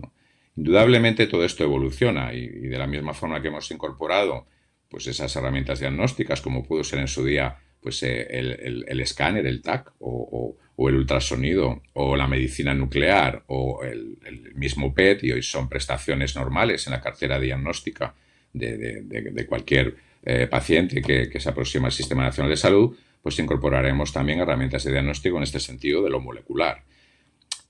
Indudablemente 0.56 1.26
todo 1.26 1.44
esto 1.44 1.64
evoluciona 1.64 2.32
y, 2.34 2.46
de 2.46 2.78
la 2.78 2.86
misma 2.86 3.14
forma 3.14 3.40
que 3.40 3.48
hemos 3.48 3.70
incorporado 3.70 4.46
pues 4.88 5.06
esas 5.06 5.34
herramientas 5.34 5.80
diagnósticas, 5.80 6.40
como 6.40 6.62
pudo 6.62 6.84
ser 6.84 7.00
en 7.00 7.08
su 7.08 7.24
día 7.24 7.58
pues 7.80 8.02
eh, 8.02 8.26
el, 8.30 9.00
escáner, 9.00 9.46
el 9.46 9.60
TAC 9.60 9.92
o, 9.98 10.56
el 10.76 10.96
ultrasonido 10.96 11.82
o 11.92 12.16
la 12.16 12.26
medicina 12.26 12.74
nuclear 12.74 13.44
o 13.46 13.82
el, 13.84 14.18
mismo 14.54 14.94
PET 14.94 15.24
y 15.24 15.32
hoy 15.32 15.42
son 15.42 15.68
prestaciones 15.68 16.36
normales 16.36 16.86
en 16.86 16.92
la 16.92 17.00
cartera 17.00 17.38
diagnóstica 17.38 18.14
de, 18.52 19.46
cualquier 19.48 19.96
eh, 20.24 20.46
paciente 20.46 21.02
que, 21.02 21.40
se 21.40 21.48
aproxima 21.48 21.86
al 21.86 21.92
Sistema 21.92 22.22
Nacional 22.22 22.50
de 22.50 22.56
Salud, 22.56 22.96
pues 23.22 23.38
incorporaremos 23.38 24.12
también 24.12 24.40
herramientas 24.40 24.84
de 24.84 24.92
diagnóstico 24.92 25.36
en 25.36 25.42
este 25.42 25.60
sentido 25.60 26.02
de 26.02 26.10
lo 26.10 26.20
molecular. 26.20 26.82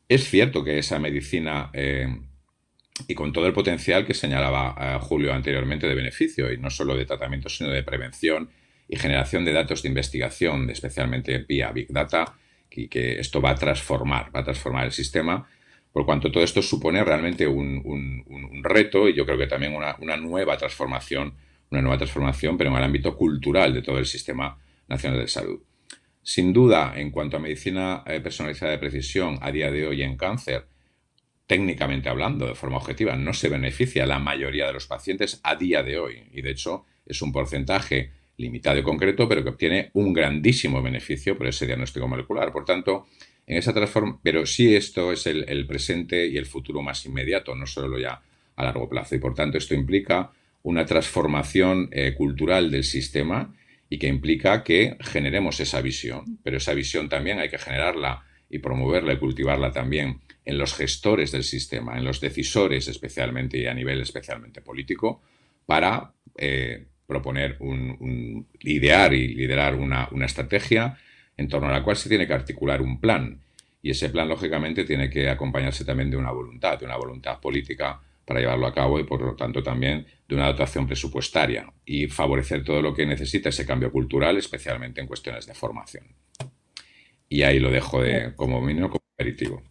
Es 0.08 0.28
cierto 0.28 0.62
que 0.62 0.78
esa 0.78 0.98
medicina 0.98 1.70
eh, 1.72 2.06
y 3.08 3.14
con 3.14 3.32
todo 3.32 3.46
el 3.46 3.52
potencial 3.52 4.06
que 4.06 4.14
señalaba 4.14 4.98
Julio 5.00 5.32
anteriormente 5.32 5.88
de 5.88 5.94
beneficio, 5.94 6.52
y 6.52 6.58
no 6.58 6.70
solo 6.70 6.96
de 6.96 7.06
tratamiento, 7.06 7.48
sino 7.48 7.70
de 7.70 7.82
prevención 7.82 8.50
y 8.88 8.96
generación 8.96 9.44
de 9.44 9.52
datos 9.52 9.82
de 9.82 9.88
investigación, 9.88 10.70
especialmente 10.70 11.38
vía 11.38 11.72
Big 11.72 11.88
Data, 11.90 12.36
y 12.76 12.88
que 12.88 13.20
esto 13.20 13.40
va 13.40 13.50
a 13.50 13.54
transformar, 13.54 14.34
va 14.34 14.40
a 14.40 14.44
transformar 14.44 14.86
el 14.86 14.92
sistema, 14.92 15.48
por 15.92 16.04
cuanto 16.04 16.32
todo 16.32 16.42
esto 16.42 16.60
supone 16.60 17.04
realmente 17.04 17.46
un, 17.46 18.24
reto 18.62 19.08
y 19.08 19.14
yo 19.14 19.24
creo 19.24 19.38
que 19.38 19.46
también 19.46 19.74
una, 19.74 20.16
nueva 20.16 20.56
transformación, 20.56 21.34
una 21.70 21.82
nueva 21.82 21.98
transformación, 21.98 22.58
pero 22.58 22.70
en 22.70 22.76
el 22.76 22.82
ámbito 22.82 23.16
cultural 23.16 23.72
de 23.72 23.82
todo 23.82 23.98
el 23.98 24.06
sistema 24.06 24.58
nacional 24.88 25.20
de 25.20 25.28
salud. 25.28 25.60
Sin 26.20 26.52
duda, 26.52 26.94
en 26.96 27.10
cuanto 27.10 27.36
a 27.36 27.40
medicina 27.40 28.02
eh, 28.06 28.20
personalizada 28.20 28.72
de 28.72 28.78
precisión, 28.78 29.38
a 29.40 29.52
día 29.52 29.70
de 29.70 29.86
hoy 29.86 30.02
en 30.02 30.16
cáncer, 30.16 30.66
técnicamente 31.46 32.08
hablando, 32.08 32.46
de 32.46 32.54
forma 32.54 32.78
objetiva, 32.78 33.14
no 33.14 33.32
se 33.34 33.48
beneficia 33.48 34.06
la 34.06 34.18
mayoría 34.18 34.66
de 34.66 34.72
los 34.72 34.86
pacientes 34.86 35.40
a 35.44 35.54
día 35.54 35.82
de 35.82 35.98
hoy. 35.98 36.28
Y 36.32 36.42
de 36.42 36.50
hecho, 36.50 36.86
es 37.06 37.20
un 37.22 37.30
porcentaje 37.30 38.12
limitado 38.36 38.78
y 38.78 38.82
concreto, 38.82 39.28
pero 39.28 39.42
que 39.42 39.50
obtiene 39.50 39.90
un 39.94 40.12
grandísimo 40.12 40.82
beneficio 40.82 41.36
por 41.36 41.46
ese 41.46 41.66
diagnóstico 41.66 42.08
molecular. 42.08 42.52
Por 42.52 42.64
tanto, 42.64 43.06
en 43.46 43.58
esa 43.58 43.72
transformación, 43.72 44.20
pero 44.22 44.46
sí 44.46 44.74
esto 44.74 45.12
es 45.12 45.26
el, 45.26 45.66
presente 45.66 46.26
y 46.26 46.36
el 46.36 46.46
futuro 46.46 46.82
más 46.82 47.04
inmediato, 47.06 47.54
no 47.54 47.66
solo 47.66 47.98
ya 47.98 48.20
a 48.56 48.64
largo 48.64 48.88
plazo. 48.88 49.14
Y 49.14 49.18
por 49.18 49.34
tanto, 49.34 49.58
esto 49.58 49.74
implica 49.74 50.30
una 50.62 50.86
transformación 50.86 51.88
eh, 51.92 52.14
cultural 52.14 52.70
del 52.70 52.84
sistema 52.84 53.54
y 53.90 53.98
que 53.98 54.08
implica 54.08 54.64
que 54.64 54.96
generemos 55.00 55.60
esa 55.60 55.80
visión, 55.82 56.38
pero 56.42 56.56
esa 56.56 56.72
visión 56.74 57.08
también 57.08 57.38
hay 57.38 57.50
que 57.50 57.58
generarla 57.58 58.24
y 58.48 58.58
promoverla 58.58 59.12
y 59.12 59.18
cultivarla 59.18 59.72
también 59.72 60.20
en 60.44 60.58
los 60.58 60.74
gestores 60.74 61.32
del 61.32 61.44
sistema, 61.44 61.98
en 61.98 62.04
los 62.04 62.20
decisores 62.20 62.88
especialmente 62.88 63.58
y 63.58 63.66
a 63.66 63.74
nivel 63.74 64.00
especialmente 64.00 64.60
político, 64.60 65.22
para 65.66 66.12
eh, 66.36 66.86
proponer 67.06 67.56
un, 67.60 68.46
idear 68.60 69.12
y 69.12 69.34
liderar 69.34 69.74
una, 69.74 70.08
estrategia 70.24 70.96
en 71.36 71.48
torno 71.48 71.68
a 71.68 71.72
la 71.72 71.82
cual 71.82 71.96
se 71.96 72.08
tiene 72.08 72.26
que 72.26 72.34
articular 72.34 72.80
un 72.80 73.00
plan. 73.00 73.40
Y 73.82 73.90
ese 73.90 74.08
plan, 74.08 74.28
lógicamente, 74.28 74.84
tiene 74.84 75.10
que 75.10 75.28
acompañarse 75.28 75.84
también 75.84 76.10
de 76.10 76.16
una 76.16 76.30
voluntad, 76.30 76.78
de 76.78 76.86
una 76.86 76.96
voluntad 76.96 77.40
política 77.40 78.00
para 78.24 78.40
llevarlo 78.40 78.66
a 78.66 78.72
cabo 78.72 78.98
y, 78.98 79.04
por 79.04 79.20
lo 79.20 79.34
tanto, 79.34 79.62
también 79.62 80.06
de 80.26 80.34
una 80.34 80.46
dotación 80.46 80.86
presupuestaria 80.86 81.70
y 81.84 82.06
favorecer 82.06 82.64
todo 82.64 82.80
lo 82.80 82.94
que 82.94 83.04
necesita 83.04 83.50
ese 83.50 83.66
cambio 83.66 83.92
cultural, 83.92 84.38
especialmente 84.38 85.02
en 85.02 85.06
cuestiones 85.06 85.46
de 85.46 85.54
formación. 85.54 86.06
Y 87.28 87.42
ahí 87.42 87.58
lo 87.58 87.70
dejo 87.70 88.00
de, 88.00 88.34
como 88.34 88.60
mínimo 88.62 88.88
como 88.88 89.04
aperitivo. 89.14 89.62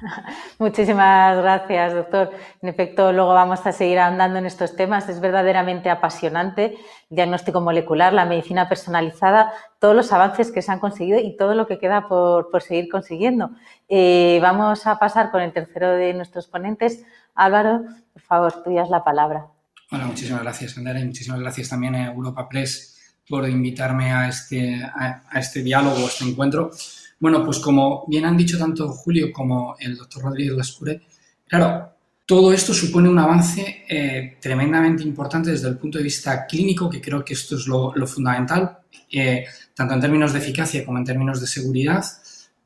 Muchísimas 0.58 1.36
gracias, 1.38 1.94
doctor. 1.94 2.30
En 2.62 2.68
efecto, 2.68 3.12
luego 3.12 3.32
vamos 3.34 3.66
a 3.66 3.72
seguir 3.72 3.98
andando 3.98 4.38
en 4.38 4.46
estos 4.46 4.76
temas. 4.76 5.08
Es 5.08 5.20
verdaderamente 5.20 5.90
apasionante 5.90 6.76
el 7.10 7.16
diagnóstico 7.16 7.60
molecular, 7.60 8.12
la 8.12 8.24
medicina 8.24 8.68
personalizada, 8.68 9.52
todos 9.78 9.94
los 9.94 10.12
avances 10.12 10.50
que 10.50 10.62
se 10.62 10.72
han 10.72 10.80
conseguido 10.80 11.18
y 11.18 11.36
todo 11.36 11.54
lo 11.54 11.66
que 11.66 11.78
queda 11.78 12.08
por, 12.08 12.62
seguir 12.62 12.88
consiguiendo. 12.90 13.50
Eh, 13.88 14.38
vamos 14.42 14.86
a 14.86 14.98
pasar 14.98 15.30
con 15.30 15.42
el 15.42 15.52
tercero 15.52 15.90
de 15.92 16.14
nuestros 16.14 16.46
ponentes. 16.48 17.04
Álvaro, 17.34 17.82
por 18.12 18.22
favor, 18.22 18.62
tuya 18.62 18.82
es 18.82 18.90
la 18.90 19.04
palabra. 19.04 19.46
Bueno, 19.90 20.06
muchísimas 20.06 20.42
gracias, 20.42 20.76
Andrea, 20.76 21.00
y 21.00 21.04
muchísimas 21.04 21.40
gracias 21.40 21.68
también 21.68 21.94
a 21.94 22.06
Europa 22.06 22.48
Press 22.48 22.94
por 23.28 23.48
invitarme 23.48 24.12
a 24.12 24.28
este, 24.28 24.82
a, 24.82 25.22
a 25.28 25.38
este 25.38 25.62
diálogo, 25.62 25.98
a 25.98 26.06
este 26.06 26.24
encuentro. 26.24 26.70
Bueno, 27.18 27.44
pues 27.44 27.58
como 27.58 28.04
bien 28.06 28.24
han 28.24 28.36
dicho 28.36 28.58
tanto 28.58 28.88
Julio 28.88 29.32
como 29.32 29.76
el 29.78 29.96
doctor 29.96 30.24
Rodríguez 30.24 30.54
Lascure, 30.54 31.00
Claro, 31.48 31.92
todo 32.26 32.52
esto 32.52 32.74
supone 32.74 33.08
un 33.08 33.18
avance 33.18 33.84
eh, 33.88 34.36
tremendamente 34.40 35.04
importante 35.04 35.52
desde 35.52 35.68
el 35.68 35.78
punto 35.78 35.98
de 35.98 36.04
vista 36.04 36.44
clínico, 36.46 36.90
que 36.90 37.00
creo 37.00 37.24
que 37.24 37.34
esto 37.34 37.56
es 37.56 37.66
lo, 37.66 37.94
fundamental, 38.06 38.78
eh, 39.12 39.44
tanto 39.74 39.94
en 39.94 40.00
términos 40.00 40.32
de 40.32 40.40
eficacia 40.40 40.84
como 40.84 40.98
en 40.98 41.04
términos 41.04 41.40
de 41.40 41.46
seguridad, 41.46 42.04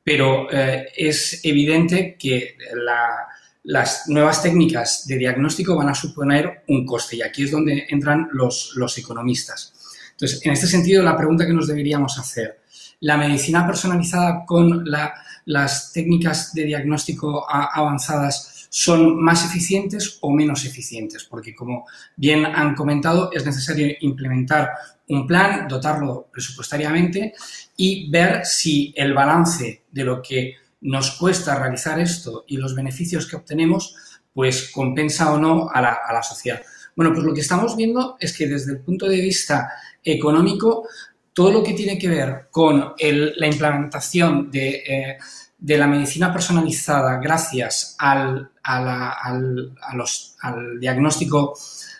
pero 0.03 0.51
eh, 0.51 0.87
es 0.97 1.45
evidente 1.45 2.17
que 2.17 2.57
las 3.63 4.09
nuevas 4.09 4.41
técnicas 4.41 5.05
de 5.05 5.17
diagnóstico 5.19 5.75
van 5.75 5.89
a 5.89 5.95
suponer 5.95 6.63
un 6.69 6.83
coste 6.83 7.17
y 7.17 7.21
aquí 7.21 7.43
es 7.43 7.51
donde 7.51 7.85
entran 7.89 8.29
los, 8.33 8.73
los 8.75 8.97
economistas. 8.97 9.75
Entonces, 10.13 10.43
en 10.43 10.53
este 10.53 10.65
sentido, 10.65 11.03
la 11.03 11.15
pregunta 11.15 11.45
que 11.45 11.53
nos 11.53 11.67
deberíamos 11.67 12.17
hacer, 12.17 12.60
¿la 13.01 13.17
medicina 13.17 13.67
personalizada 13.67 14.45
con 14.45 14.85
las 15.45 15.91
técnicas 15.91 16.53
de 16.53 16.65
diagnóstico 16.65 17.45
avanzadas 17.49 18.67
son 18.69 19.21
más 19.21 19.45
eficientes 19.45 20.17
o 20.21 20.31
menos 20.31 20.65
eficientes? 20.65 21.25
Porque, 21.25 21.53
como 21.53 21.85
bien 22.15 22.45
han 22.45 22.73
comentado, 22.73 23.31
es 23.33 23.45
necesario 23.45 23.93
implementar 24.01 24.69
un 25.09 25.27
plan, 25.27 25.67
dotarlo 25.67 26.29
presupuestariamente 26.31 27.33
y 27.75 28.09
ver 28.09 28.45
si 28.45 28.93
el 28.95 29.13
balance 29.13 29.83
de 29.91 30.03
lo 30.03 30.21
que 30.21 30.55
nos 30.81 31.11
cuesta 31.11 31.55
realizar 31.55 31.99
esto 31.99 32.43
y 32.47 32.57
los 32.57 32.75
beneficios 32.75 33.27
que 33.27 33.35
obtenemos, 33.35 33.95
pues 34.33 34.71
compensa 34.71 35.31
o 35.33 35.37
no 35.37 35.69
a 35.71 35.81
la, 35.81 36.23
sociedad. 36.23 36.61
Bueno, 36.95 37.13
pues 37.13 37.25
lo 37.25 37.33
que 37.33 37.41
estamos 37.41 37.75
viendo 37.75 38.17
es 38.19 38.35
que 38.35 38.47
desde 38.47 38.73
el 38.73 38.79
punto 38.79 39.07
de 39.07 39.21
vista 39.21 39.69
económico, 40.03 40.87
todo 41.33 41.51
lo 41.51 41.63
que 41.63 41.73
tiene 41.73 41.97
que 41.97 42.09
ver 42.09 42.47
con 42.51 42.93
la 42.99 43.47
implementación 43.47 44.49
eh, 44.53 45.17
de, 45.57 45.77
la 45.77 45.87
medicina 45.87 46.33
personalizada 46.33 47.17
gracias 47.17 47.95
al, 47.99 48.51
diagnóstico, 50.79 51.57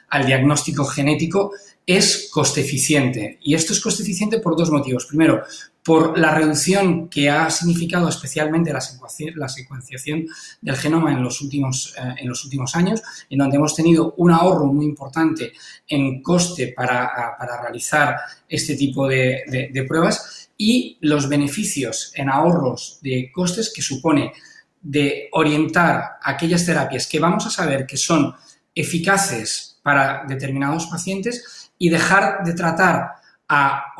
al 0.09 0.25
diagnóstico 0.25 0.85
genético 0.85 1.51
es 1.85 2.29
coste 2.31 2.61
eficiente. 2.61 3.39
Y 3.41 3.55
esto 3.55 3.73
es 3.73 3.79
coste 3.79 4.03
eficiente 4.03 4.39
por 4.39 4.55
dos 4.55 4.69
motivos. 4.69 5.05
Primero, 5.05 5.43
por 5.83 6.17
la 6.17 6.35
reducción 6.35 7.09
que 7.09 7.29
ha 7.29 7.49
significado 7.49 8.07
especialmente 8.07 8.71
la, 8.71 9.49
secuenciación 9.49 10.27
del 10.61 10.75
genoma 10.75 11.11
en 11.11 11.23
los, 11.23 11.41
últimos, 11.41 11.95
eh, 11.97 12.15
en 12.19 12.29
los 12.29 12.43
últimos 12.43 12.75
años, 12.75 13.01
en 13.29 13.39
donde 13.39 13.57
hemos 13.57 13.75
tenido 13.75 14.13
un 14.17 14.31
ahorro 14.31 14.67
muy 14.67 14.85
importante 14.85 15.53
en 15.87 16.21
coste 16.21 16.73
para, 16.75 17.35
realizar 17.63 18.15
este 18.47 18.75
tipo 18.75 19.07
de, 19.07 19.85
pruebas 19.87 20.49
y 20.57 20.97
los 21.01 21.27
beneficios 21.27 22.11
en 22.15 22.29
ahorros 22.29 22.99
de 23.01 23.31
costes 23.33 23.71
que 23.73 23.81
supone 23.81 24.33
de 24.81 25.29
orientar 25.31 26.17
aquellas 26.21 26.65
terapias 26.65 27.07
que 27.07 27.19
vamos 27.19 27.45
a 27.47 27.49
saber 27.49 27.85
que 27.85 27.97
son 27.97 28.35
eficaces 28.73 29.79
para 29.81 30.23
determinados 30.27 30.85
pacientes 30.87 31.71
y 31.77 31.89
dejar 31.89 32.43
de 32.43 32.53
tratar 32.53 33.20
a, 33.53 33.93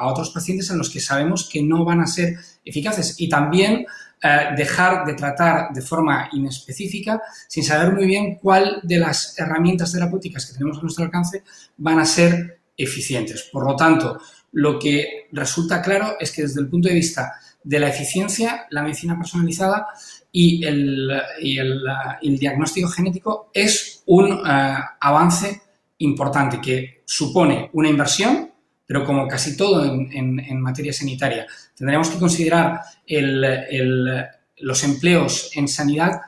otros 0.00 0.30
pacientes 0.30 0.70
en 0.70 0.78
los 0.78 0.88
que 0.88 1.00
sabemos 1.00 1.48
que 1.48 1.62
no 1.62 1.84
van 1.84 2.00
a 2.00 2.06
ser 2.06 2.36
eficaces 2.64 3.14
y 3.18 3.28
también 3.28 3.84
eh, 4.22 4.38
dejar 4.56 5.04
de 5.04 5.12
tratar 5.12 5.70
de 5.72 5.82
forma 5.82 6.30
inespecífica 6.32 7.20
sin 7.46 7.62
saber 7.62 7.92
muy 7.92 8.06
bien 8.06 8.36
cuál 8.36 8.80
de 8.82 8.98
las 8.98 9.38
herramientas 9.38 9.92
terapéuticas 9.92 10.46
que 10.46 10.54
tenemos 10.54 10.78
a 10.78 10.82
nuestro 10.82 11.04
alcance 11.04 11.44
van 11.76 11.98
a 11.98 12.06
ser 12.06 12.60
eficientes. 12.76 13.50
Por 13.52 13.66
lo 13.66 13.76
tanto, 13.76 14.18
lo 14.52 14.78
que 14.78 15.28
resulta 15.32 15.82
claro 15.82 16.16
es 16.18 16.32
que 16.32 16.42
desde 16.42 16.62
el 16.62 16.68
punto 16.68 16.88
de 16.88 16.94
vista 16.94 17.34
de 17.62 17.78
la 17.78 17.88
eficiencia, 17.88 18.66
la 18.70 18.82
medicina 18.82 19.18
personalizada 19.18 19.88
y 20.32 20.64
el, 20.64 21.20
diagnóstico 22.22 22.88
genético 22.88 23.50
es 23.52 24.02
un 24.06 24.32
eh, 24.32 24.78
avance 25.00 25.60
importante 25.98 26.60
que 26.62 26.97
supone 27.08 27.70
una 27.72 27.88
inversión, 27.88 28.50
pero 28.86 29.02
como 29.02 29.26
casi 29.26 29.56
todo 29.56 29.82
en, 29.82 30.60
materia 30.60 30.92
sanitaria, 30.92 31.46
tendríamos 31.74 32.10
que 32.10 32.18
considerar 32.18 32.80
los 34.58 34.84
empleos 34.84 35.50
en 35.54 35.68
sanidad 35.68 36.20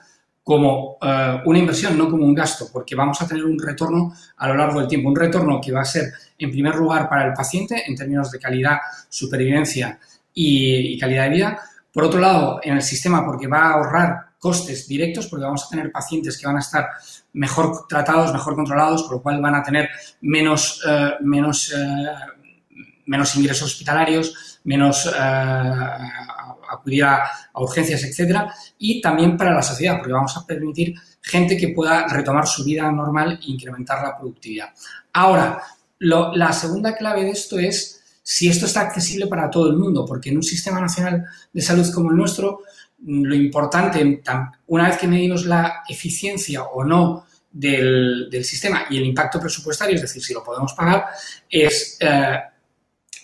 como 0.43 0.97
eh, 1.03 1.43
una 1.45 1.59
inversión, 1.59 1.99
no 1.99 2.09
como 2.09 2.25
un 2.25 2.35
gasto, 2.35 2.69
porque 2.73 2.95
vamos 2.97 3.21
a 3.21 3.29
tener 3.29 3.45
un 3.45 3.59
retorno 3.59 4.15
a 4.39 4.49
lo 4.49 4.55
largo 4.55 4.81
del 4.81 4.89
tiempo, 4.89 5.11
un 5.11 5.17
retorno 5.17 5.61
que 5.61 5.71
va 5.71 5.83
a 5.83 5.85
ser, 5.85 6.13
en 6.39 6.51
primer 6.51 6.75
lugar, 6.75 7.11
para 7.11 7.27
el 7.27 7.35
paciente 7.35 7.83
en 7.87 7.95
términos 7.95 8.31
de 8.31 8.39
calidad, 8.39 8.79
supervivencia 9.09 9.99
y 10.33 10.99
calidad 10.99 11.25
de 11.25 11.31
vida. 11.31 11.61
Por 11.93 12.05
otro 12.05 12.21
lado, 12.21 12.61
en 12.63 12.75
el 12.75 12.83
sistema, 12.83 13.25
porque 13.25 13.47
va 13.47 13.67
a 13.67 13.73
ahorrar 13.75 14.30
costes 14.41 14.89
directos, 14.89 15.27
porque 15.27 15.45
vamos 15.45 15.65
a 15.65 15.69
tener 15.69 15.93
pacientes 15.93 16.37
que 16.39 16.47
van 16.47 16.57
a 16.57 16.61
estar 16.61 16.89
mejor 17.35 17.87
tratados, 17.87 18.33
mejor 18.33 18.55
controlados, 18.57 19.03
con 19.05 19.19
lo 19.19 19.23
cual 19.23 19.41
van 19.41 19.55
a 19.55 19.63
tener 19.63 19.91
menos, 20.23 20.83
eh, 20.89 21.13
menos, 21.21 21.73
eh, 21.73 22.77
menos 23.07 23.37
ingresos 23.37 23.71
hospitalarios, 23.71 24.61
menos 24.65 25.07
eh, 25.07 25.11
acudir 26.71 27.05
a, 27.05 27.23
urgencias, 27.55 28.03
etcétera, 28.03 28.53
y 28.79 29.03
también 29.03 29.37
para 29.37 29.53
la 29.53 29.63
sociedad, 29.63 29.99
porque 29.99 30.15
vamos 30.15 30.35
a 30.37 30.47
permitir 30.47 30.95
gente 31.21 31.57
que 31.59 31.69
pueda 31.69 32.09
retomar 32.09 32.47
su 32.47 32.65
vida 32.65 32.91
normal 32.91 33.39
e 33.43 33.51
incrementar 33.51 34.03
la 34.03 34.17
productividad. 34.17 34.71
Ahora, 35.13 35.61
la 35.99 36.53
segunda 36.55 36.97
clave 36.97 37.25
de 37.25 37.33
esto 37.33 37.59
es 37.59 38.01
si 38.23 38.49
esto 38.49 38.67
está 38.67 38.83
accesible 38.83 39.27
para 39.27 39.51
todo 39.51 39.69
el 39.69 39.77
mundo, 39.77 40.07
porque 40.07 40.31
en 40.31 40.37
un 40.37 40.43
sistema 40.43 40.81
nacional 40.81 41.27
de 41.53 41.61
salud 41.61 41.93
como 41.93 42.11
el 42.11 42.17
nuestro, 42.17 42.61
lo 43.07 43.35
importante, 43.35 44.23
una 44.67 44.89
vez 44.89 44.99
que 44.99 45.09
medimos 45.09 45.47
la 45.47 45.83
eficiencia 45.89 46.65
o 46.65 46.85
no 46.85 47.27
del, 47.51 48.29
sistema 48.45 48.85
y 48.91 48.99
el 48.99 49.07
impacto 49.07 49.41
presupuestario, 49.41 49.97
es 49.97 50.03
decir, 50.03 50.23
si 50.23 50.35
lo 50.35 50.45
podemos 50.45 50.73
pagar, 50.75 51.07
es, 51.49 51.97
eh, 52.01 52.39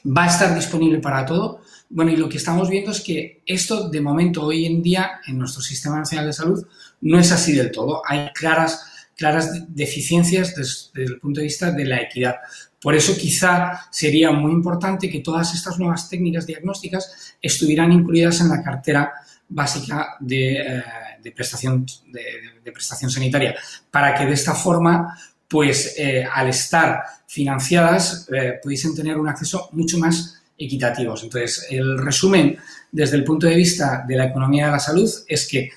va 0.06 0.24
a 0.24 0.28
estar 0.28 0.54
disponible 0.54 0.98
para 0.98 1.24
todo. 1.24 1.60
Bueno, 1.88 2.10
y 2.10 2.16
lo 2.16 2.28
que 2.28 2.38
estamos 2.38 2.68
viendo 2.68 2.90
es 2.90 3.00
que 3.00 3.42
esto, 3.46 3.88
de 3.88 4.00
momento, 4.00 4.44
hoy 4.44 4.66
en 4.66 4.82
día, 4.82 5.20
en 5.26 5.38
nuestro 5.38 5.62
Sistema 5.62 5.98
Nacional 5.98 6.26
de 6.26 6.32
Salud, 6.32 6.66
no 7.02 7.18
es 7.18 7.30
así 7.30 7.52
del 7.52 7.70
todo. 7.70 8.02
Hay 8.04 8.30
claras, 8.34 9.08
claras 9.16 9.64
deficiencias 9.68 10.54
desde 10.54 11.04
el 11.04 11.20
punto 11.20 11.40
de 11.40 11.44
vista 11.44 11.70
de 11.70 11.84
la 11.84 12.00
equidad. 12.00 12.36
Por 12.80 12.94
eso 12.94 13.16
quizá 13.16 13.88
sería 13.90 14.32
muy 14.32 14.52
importante 14.52 15.08
que 15.08 15.20
todas 15.20 15.54
estas 15.54 15.78
nuevas 15.78 16.08
técnicas 16.08 16.46
diagnósticas 16.46 17.36
estuvieran 17.40 17.92
incluidas 17.92 18.40
en 18.40 18.48
la 18.48 18.62
cartera 18.62 19.12
básica 19.48 20.16
de, 20.20 20.60
eh, 20.60 21.32
prestación, 21.34 21.86
de, 22.06 22.72
prestación 22.72 23.10
sanitaria, 23.10 23.54
para 23.90 24.14
que 24.14 24.26
de 24.26 24.32
esta 24.32 24.54
forma, 24.54 25.18
pues 25.48 25.94
eh, 25.98 26.24
al 26.24 26.48
estar 26.48 27.02
financiadas, 27.26 28.28
eh, 28.32 28.54
pudiesen 28.62 28.94
tener 28.94 29.16
un 29.16 29.28
acceso 29.28 29.68
mucho 29.72 29.98
más 29.98 30.42
equitativo. 30.58 31.14
Entonces, 31.20 31.66
el 31.70 31.98
resumen 31.98 32.56
desde 32.90 33.16
el 33.16 33.24
punto 33.24 33.46
de 33.46 33.56
vista 33.56 34.04
de 34.06 34.16
la 34.16 34.26
economía 34.26 34.66
de 34.66 34.72
la 34.72 34.78
salud 34.78 35.10
es 35.28 35.46
que, 35.46 35.70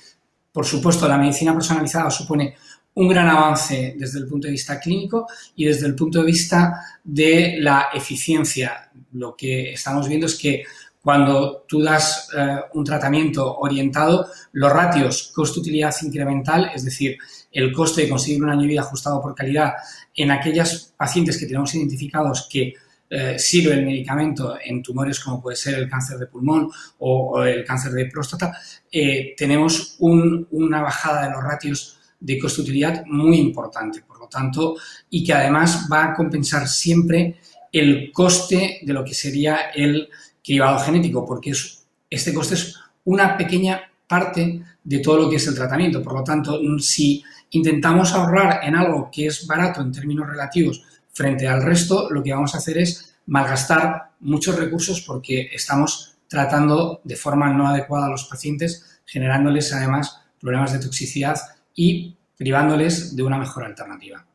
por 0.51 0.65
supuesto, 0.65 1.08
la 1.08 1.17
medicina 1.17 1.53
personalizada 1.53 2.10
supone 2.10 2.55
un 2.95 3.08
gran 3.08 3.29
avance 3.29 3.95
desde 3.97 4.19
el 4.19 4.27
punto 4.27 4.47
de 4.47 4.51
vista 4.51 4.79
clínico 4.79 5.27
y 5.55 5.65
desde 5.65 5.88
el 5.88 5.95
punto 5.95 6.19
de 6.19 6.25
vista 6.25 6.82
de 7.03 7.58
la 7.60 7.88
eficiencia. 7.93 8.89
Lo 9.13 9.36
que 9.36 9.73
estamos 9.73 10.08
viendo 10.08 10.25
es 10.25 10.36
que 10.36 10.63
cuando 11.01 11.65
tú 11.67 11.81
das 11.81 12.29
eh, 12.38 12.57
un 12.73 12.83
tratamiento 12.83 13.57
orientado, 13.57 14.27
los 14.53 14.71
ratios 14.71 15.31
costo-utilidad 15.33 15.95
incremental, 16.01 16.71
es 16.73 16.83
decir, 16.83 17.17
el 17.51 17.71
coste 17.71 18.03
de 18.03 18.09
conseguir 18.09 18.43
un 18.43 18.49
año 18.49 18.62
de 18.62 18.67
vida 18.67 18.81
ajustado 18.81 19.21
por 19.21 19.33
calidad 19.33 19.73
en 20.15 20.31
aquellos 20.31 20.93
pacientes 20.97 21.38
que 21.38 21.45
tenemos 21.45 21.73
identificados 21.73 22.47
que 22.51 22.73
eh, 23.12 23.39
sirve 23.39 23.73
el 23.73 23.85
medicamento 23.85 24.57
en 24.63 24.83
tumores 24.83 25.19
como 25.19 25.41
puede 25.41 25.55
ser 25.55 25.75
el 25.79 25.89
cáncer 25.89 26.19
de 26.19 26.27
pulmón 26.27 26.69
o, 26.99 27.43
el 27.43 27.65
cáncer 27.65 27.91
de 27.93 28.05
próstata, 28.05 28.55
eh, 28.91 29.33
tenemos 29.35 29.95
una 29.99 30.81
bajada 30.81 31.23
de 31.23 31.31
los 31.31 31.43
ratios 31.43 31.99
de 32.19 32.38
costo-utilidad 32.38 33.05
muy 33.05 33.39
importante, 33.39 34.03
por 34.05 34.19
lo 34.19 34.27
tanto, 34.27 34.75
y 35.09 35.23
que 35.23 35.33
además 35.33 35.88
va 35.91 36.05
a 36.05 36.13
compensar 36.13 36.67
siempre 36.67 37.39
el 37.71 38.12
coste 38.12 38.79
de 38.83 38.93
lo 38.93 39.03
que 39.03 39.13
sería 39.13 39.71
el 39.73 40.09
cribado 40.49 40.79
genético, 40.79 41.23
porque 41.27 41.51
es, 41.51 41.85
este 42.09 42.33
coste 42.33 42.55
es 42.55 42.75
una 43.03 43.38
pequeña 43.38 43.81
parte 44.07 44.63
de 44.83 44.97
todo 44.97 45.17
lo 45.17 45.29
que 45.29 45.35
es 45.35 45.47
el 45.47 45.53
tratamiento. 45.53 46.01
Por 46.01 46.13
lo 46.13 46.23
tanto, 46.23 46.59
si 46.79 47.23
intentamos 47.51 48.13
ahorrar 48.13 48.62
en 48.63 48.75
algo 48.75 49.12
que 49.12 49.27
es 49.27 49.45
barato 49.45 49.81
en 49.81 49.91
términos 49.91 50.27
relativos 50.27 50.83
frente 51.13 51.47
al 51.47 51.62
resto, 51.62 52.09
lo 52.09 52.23
que 52.23 52.33
vamos 52.33 52.55
a 52.55 52.57
hacer 52.57 52.79
es 52.79 53.15
malgastar 53.27 54.13
muchos 54.21 54.55
recursos 54.55 55.01
porque 55.01 55.51
estamos 55.53 56.17
tratando 56.27 57.01
de 57.03 57.15
forma 57.15 57.53
no 57.53 57.67
adecuada 57.67 58.07
a 58.07 58.09
los 58.09 58.23
pacientes, 58.23 59.01
generándoles 59.05 59.71
además 59.71 60.19
problemas 60.39 60.73
de 60.73 60.79
toxicidad 60.79 61.38
y 61.75 62.17
privándoles 62.35 63.15
de 63.15 63.21
una 63.21 63.38
mejor 63.38 63.65
alternativa. 63.65 64.25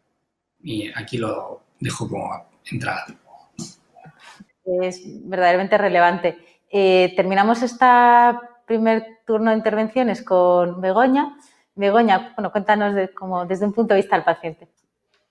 Y 0.63 0.93
aquí 0.95 1.19
lo 1.19 1.65
dejo 1.81 2.09
como 2.09 2.31
entrada 2.71 3.05
es 4.83 5.03
verdaderamente 5.29 5.79
relevante. 5.79 6.39
Eh, 6.71 7.13
terminamos 7.17 7.63
este 7.63 7.87
primer 8.67 9.19
turno 9.27 9.51
de 9.51 9.57
intervenciones 9.57 10.23
con 10.23 10.81
Begoña 10.81 11.37
Begoña, 11.77 12.33
bueno, 12.37 12.53
cuéntanos 12.53 13.11
como 13.15 13.45
desde 13.47 13.67
un 13.67 13.73
punto 13.73 13.95
de 13.95 14.01
vista 14.01 14.17
del 14.17 14.25
paciente. 14.25 14.69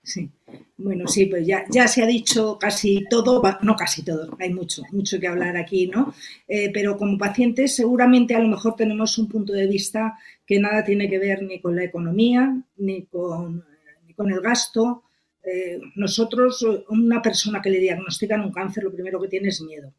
Sí, 0.02 0.30
bueno, 0.76 1.08
sí, 1.08 1.24
pues 1.24 1.46
ya, 1.46 1.64
ya 1.70 1.88
se 1.88 2.02
ha 2.02 2.06
dicho 2.06 2.58
casi 2.58 3.06
todo, 3.08 3.42
no 3.62 3.74
casi 3.74 4.04
todo, 4.04 4.36
hay 4.38 4.52
mucho, 4.52 4.82
mucho 4.92 5.18
que 5.18 5.26
hablar 5.26 5.56
aquí, 5.56 5.86
¿no? 5.86 6.12
Eh, 6.46 6.70
pero 6.74 6.98
como 6.98 7.16
pacientes 7.16 7.74
seguramente 7.74 8.34
a 8.34 8.40
lo 8.40 8.48
mejor 8.48 8.76
tenemos 8.76 9.16
un 9.16 9.28
punto 9.28 9.54
de 9.54 9.66
vista 9.66 10.18
que 10.44 10.58
nada 10.58 10.84
tiene 10.84 11.08
que 11.08 11.18
ver 11.18 11.42
ni 11.42 11.58
con 11.58 11.74
la 11.74 11.84
economía, 11.84 12.54
ni 12.76 13.06
con, 13.06 13.64
ni 14.06 14.12
con 14.12 14.30
el 14.30 14.42
gasto. 14.42 15.04
Eh, 15.44 15.80
nosotros, 15.96 16.66
una 16.88 17.20
persona 17.20 17.60
que 17.60 17.70
le 17.70 17.78
diagnostican 17.78 18.40
un 18.40 18.52
cáncer, 18.52 18.84
lo 18.84 18.92
primero 18.92 19.20
que 19.20 19.28
tiene 19.28 19.48
es 19.48 19.60
miedo. 19.60 19.92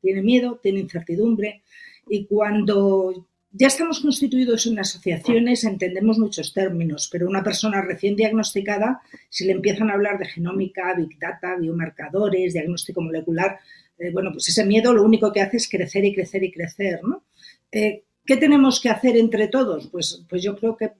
Tiene 0.00 0.22
miedo, 0.22 0.58
tiene 0.62 0.80
incertidumbre 0.80 1.62
y 2.08 2.24
cuando 2.26 3.26
ya 3.50 3.66
estamos 3.66 4.00
constituidos 4.00 4.66
en 4.66 4.78
asociaciones, 4.78 5.64
entendemos 5.64 6.18
muchos 6.18 6.52
términos, 6.52 7.08
pero 7.10 7.26
una 7.26 7.42
persona 7.42 7.80
recién 7.80 8.14
diagnosticada, 8.14 9.00
si 9.30 9.46
le 9.46 9.52
empiezan 9.52 9.90
a 9.90 9.94
hablar 9.94 10.18
de 10.18 10.26
genómica, 10.26 10.94
big 10.94 11.18
data, 11.18 11.56
biomarcadores, 11.56 12.52
diagnóstico 12.52 13.00
molecular, 13.00 13.58
eh, 13.98 14.10
bueno, 14.12 14.32
pues 14.32 14.48
ese 14.48 14.64
miedo 14.64 14.92
lo 14.92 15.02
único 15.02 15.32
que 15.32 15.40
hace 15.40 15.56
es 15.56 15.68
crecer 15.68 16.04
y 16.04 16.14
crecer 16.14 16.44
y 16.44 16.52
crecer, 16.52 17.00
¿no? 17.02 17.24
Eh, 17.72 18.04
¿Qué 18.24 18.36
tenemos 18.36 18.80
que 18.80 18.90
hacer 18.90 19.16
entre 19.16 19.48
todos? 19.48 19.88
Pues, 19.88 20.24
pues 20.28 20.42
yo 20.42 20.54
creo 20.54 20.76
que 20.76 20.92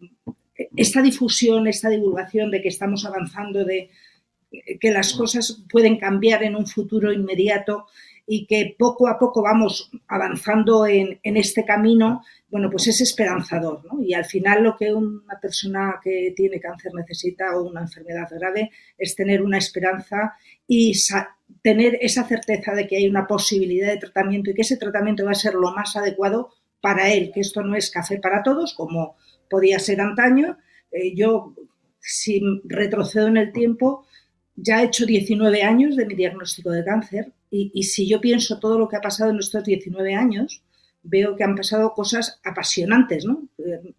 esta 0.77 1.03
difusión, 1.03 1.66
esta 1.66 1.88
divulgación 1.88 2.51
de 2.51 2.61
que 2.61 2.68
estamos 2.68 3.05
avanzando, 3.05 3.64
de 3.64 3.90
que 4.81 4.90
las 4.90 5.12
cosas 5.12 5.62
pueden 5.71 5.99
cambiar 5.99 6.42
en 6.42 6.57
un 6.57 6.66
futuro 6.66 7.12
inmediato, 7.12 7.87
y 8.31 8.47
que 8.47 8.77
poco 8.79 9.09
a 9.09 9.18
poco 9.18 9.42
vamos 9.42 9.90
avanzando 10.07 10.87
en, 10.87 11.18
este 11.23 11.64
camino, 11.64 12.23
bueno, 12.51 12.71
pues 12.71 12.87
es 12.88 13.01
esperanzador, 13.01 13.87
¿no? 13.87 14.03
Y 14.03 14.12
al 14.12 14.27
final 14.27 14.62
lo 14.62 14.77
que 14.77 14.92
una 14.92 15.40
persona 15.40 15.99
que 16.05 16.35
tiene 16.37 16.61
cáncer 16.61 16.92
necesita 16.92 17.57
o 17.57 17.62
una 17.62 17.81
enfermedad 17.81 18.29
grave 18.31 18.71
es 18.99 19.16
tener 19.16 19.40
una 19.40 19.57
esperanza 19.57 20.35
y 20.66 20.92
tener 21.62 21.97
esa 22.03 22.25
certeza 22.25 22.75
de 22.75 22.87
que 22.87 22.99
hay 22.99 23.09
una 23.09 23.27
posibilidad 23.27 23.88
de 23.88 23.97
tratamiento 23.97 24.51
y 24.51 24.55
que 24.55 24.62
ese 24.62 24.77
tratamiento 24.77 25.25
va 25.25 25.31
a 25.31 25.35
ser 25.35 25.55
lo 25.55 25.73
más 25.73 25.97
adecuado 25.97 26.51
para 26.83 27.11
él, 27.11 27.31
que 27.33 27.40
esto 27.40 27.62
no 27.62 27.77
es 27.77 27.90
café 27.90 28.18
para 28.18 28.42
todos, 28.42 28.75
como 28.75 29.16
podía 29.48 29.78
ser 29.78 30.00
antaño. 30.00 30.58
Eh, 30.90 31.14
yo, 31.14 31.54
si 32.00 32.40
retrocedo 32.64 33.28
en 33.28 33.37
el 33.37 33.52
tiempo, 33.52 34.06
ya 34.56 34.82
he 34.82 34.87
hecho 34.87 35.06
19 35.06 35.62
años 35.62 35.96
de 35.96 36.06
mi 36.06 36.14
diagnóstico 36.14 36.70
de 36.70 36.84
cáncer 36.84 37.32
y, 37.50 37.82
si 37.84 38.06
yo 38.06 38.20
pienso 38.20 38.58
todo 38.58 38.78
lo 38.78 38.88
que 38.88 38.96
ha 38.96 39.00
pasado 39.00 39.30
en 39.30 39.38
estos 39.38 39.64
19 39.64 40.14
años, 40.14 40.62
veo 41.02 41.34
que 41.34 41.44
han 41.44 41.54
pasado 41.54 41.94
cosas 41.94 42.40
apasionantes, 42.44 43.24
¿no? 43.24 43.48
Eh, 43.58 43.94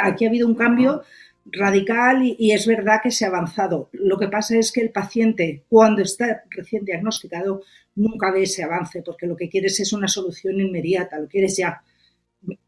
aquí 0.00 0.24
ha 0.24 0.28
habido 0.28 0.46
un 0.46 0.54
cambio 0.54 1.02
radical 1.46 2.22
y, 2.22 2.52
es 2.52 2.66
verdad 2.66 3.00
que 3.02 3.10
se 3.10 3.24
ha 3.24 3.28
avanzado. 3.28 3.88
Lo 3.92 4.16
que 4.18 4.28
pasa 4.28 4.56
es 4.56 4.70
que 4.70 4.80
el 4.80 4.90
paciente, 4.90 5.64
cuando 5.68 6.02
está 6.02 6.44
recién 6.50 6.84
diagnosticado, 6.84 7.62
nunca 7.96 8.30
ve 8.30 8.42
ese 8.42 8.62
avance, 8.62 9.02
porque 9.02 9.26
lo 9.26 9.36
que 9.36 9.48
quieres 9.48 9.78
es 9.80 9.92
una 9.92 10.08
solución 10.08 10.60
inmediata, 10.60 11.18
lo 11.18 11.28
quieres 11.28 11.56
ya. 11.56 11.82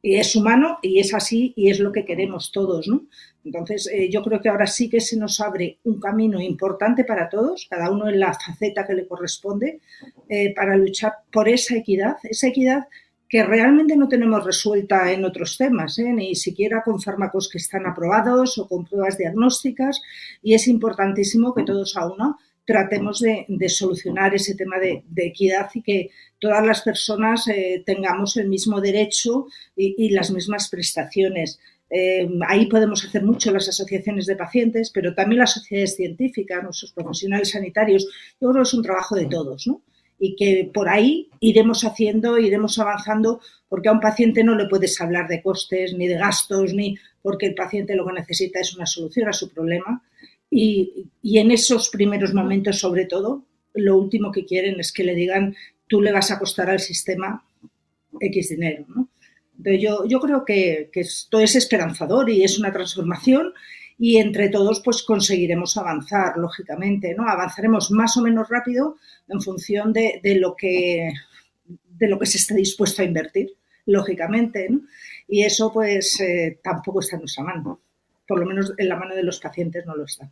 Es 0.03 0.37
humano 0.37 0.79
y 0.83 1.01
es 1.01 1.15
así 1.15 1.53
y 1.57 1.71
es 1.71 1.81
lo 1.81 1.93
que 1.93 2.05
queremos 2.05 2.53
todos, 2.53 2.89
¿no? 2.89 3.07
Entonces, 3.45 3.89
eh, 3.93 4.09
yo 4.11 4.23
creo 4.23 4.41
que 4.41 4.49
ahora 4.49 4.67
sí 4.67 4.89
que 4.89 5.01
se 5.01 5.17
nos 5.17 5.41
abre 5.41 5.79
un 5.85 6.01
camino 6.01 6.41
importante 6.41 7.05
para 7.05 7.29
todos, 7.29 7.67
cada 7.71 7.91
uno 7.91 8.09
en 8.09 8.19
la 8.19 8.35
faceta 8.35 8.87
que 8.87 8.95
le 8.95 9.07
corresponde, 9.07 9.81
eh, 10.29 10.53
para 10.55 10.77
luchar 10.77 11.13
por 11.31 11.49
esa 11.49 11.77
equidad, 11.77 12.17
esa 12.25 12.49
equidad 12.49 12.89
que 13.29 13.45
realmente 13.45 13.97
no 13.97 14.09
tenemos 14.09 14.45
resuelta 14.45 15.13
en 15.13 15.25
otros 15.25 15.57
temas, 15.59 15.99
¿eh? 15.99 16.13
ni 16.13 16.35
siquiera 16.35 16.83
con 16.85 17.01
fármacos 17.01 17.49
que 17.49 17.59
están 17.59 17.87
aprobados 17.87 18.59
o 18.59 18.69
con 18.69 18.85
pruebas 18.85 19.19
diagnósticas, 19.19 20.01
y 20.43 20.55
es 20.55 20.69
importantísimo 20.69 21.55
que 21.55 21.65
todos 21.65 21.97
a 21.97 22.07
uno 22.07 22.39
tratemos 22.65 23.21
de, 23.21 23.69
solucionar 23.69 24.35
ese 24.35 24.55
tema 24.55 24.79
de, 24.79 25.05
equidad 25.17 25.71
y 25.75 25.83
que 25.83 26.11
todas 26.39 26.65
las 26.65 26.83
personas 26.83 27.45
tengamos 27.85 28.37
el 28.37 28.49
mismo 28.49 28.81
derecho 28.81 29.47
y 29.75 30.11
las 30.11 30.31
mismas 30.31 30.69
prestaciones. 30.69 31.59
Eh, 31.89 32.29
ahí 32.49 32.67
podemos 32.67 33.05
hacer 33.05 33.23
mucho 33.23 33.53
las 33.53 33.69
asociaciones 33.69 34.27
de 34.27 34.37
pacientes, 34.37 34.91
pero 34.91 35.15
también 35.15 35.41
las 35.41 35.53
sociedades 35.53 35.97
científicas, 35.97 36.63
nuestros 36.63 36.93
profesionales 36.93 37.51
sanitarios. 37.51 38.09
Yo 38.41 38.51
creo 38.51 38.63
que 38.63 38.69
es 38.69 38.75
un 38.75 38.83
trabajo 38.83 39.15
de 39.15 39.27
todos, 39.27 39.67
¿no? 39.67 39.83
Y 40.19 40.35
que 40.35 40.71
por 40.73 40.89
ahí 40.89 41.29
iremos 41.41 41.85
haciendo, 41.85 42.39
iremos 42.39 42.79
avanzando, 42.79 43.41
porque 43.69 43.89
a 43.89 43.93
un 43.93 44.01
paciente 44.01 44.43
no 44.43 44.55
le 44.57 44.67
puedes 44.67 45.01
hablar 45.01 45.29
de 45.29 45.43
costes 45.43 45.95
ni 45.95 46.07
de 46.09 46.17
gastos, 46.17 46.73
ni 46.73 46.97
porque 47.23 47.47
el 47.47 47.55
paciente 47.55 47.95
lo 47.95 48.07
que 48.07 48.15
necesita 48.15 48.61
es 48.61 48.75
una 48.75 48.87
solución 48.87 49.29
a 49.29 49.33
su 49.33 49.51
problema. 49.51 50.03
Y, 50.51 51.07
y 51.23 51.39
en 51.39 51.51
esos 51.51 51.91
primeros 51.91 52.33
momentos, 52.33 52.79
sobre 52.79 53.05
todo, 53.05 53.45
lo 53.75 53.99
último 53.99 54.33
que 54.33 54.47
quieren 54.47 54.81
es 54.81 54.91
que 54.91 55.05
le 55.05 55.15
digan, 55.15 55.55
tú 55.87 56.01
le 56.01 56.13
vas 56.13 56.31
a 56.31 56.39
costar 56.39 56.71
al 56.71 56.81
sistema 56.81 57.45
X 58.21 58.49
dinero, 58.51 58.85
¿no? 58.89 59.09
yo, 59.79 60.21
creo 60.21 60.45
que, 60.45 60.91
esto 60.93 61.41
es 61.41 61.57
esperanzador 61.57 62.29
y 62.31 62.45
es 62.45 62.59
una 62.59 62.73
transformación 62.73 63.53
y 63.99 64.19
entre 64.19 64.49
todos 64.49 64.81
pues 64.85 65.03
conseguiremos 65.03 65.77
avanzar, 65.77 66.37
lógicamente, 66.37 67.15
¿no? 67.15 67.29
Avanzaremos 67.29 67.91
más 67.91 68.17
o 68.17 68.23
menos 68.23 68.49
rápido 68.49 68.97
en 69.29 69.41
función 69.41 69.93
de, 69.93 70.21
lo, 70.39 70.55
que, 70.55 71.13
se 72.23 72.39
esté 72.39 72.55
dispuesto 72.55 73.01
a 73.01 73.07
invertir, 73.07 73.55
lógicamente, 73.87 74.69
Y 75.29 75.43
eso 75.43 75.73
pues 75.73 76.21
eh, 76.21 76.61
tampoco 76.63 77.01
está 77.01 77.17
en 77.17 77.23
nuestra 77.23 77.45
mano, 77.45 77.81
por 78.29 78.39
lo 78.39 78.47
menos 78.47 78.75
en 78.77 78.89
la 78.89 78.97
mano 78.97 79.15
de 79.15 79.23
los 79.23 79.41
pacientes 79.41 79.87
no 79.87 79.97
lo 79.97 80.05
está. 80.05 80.31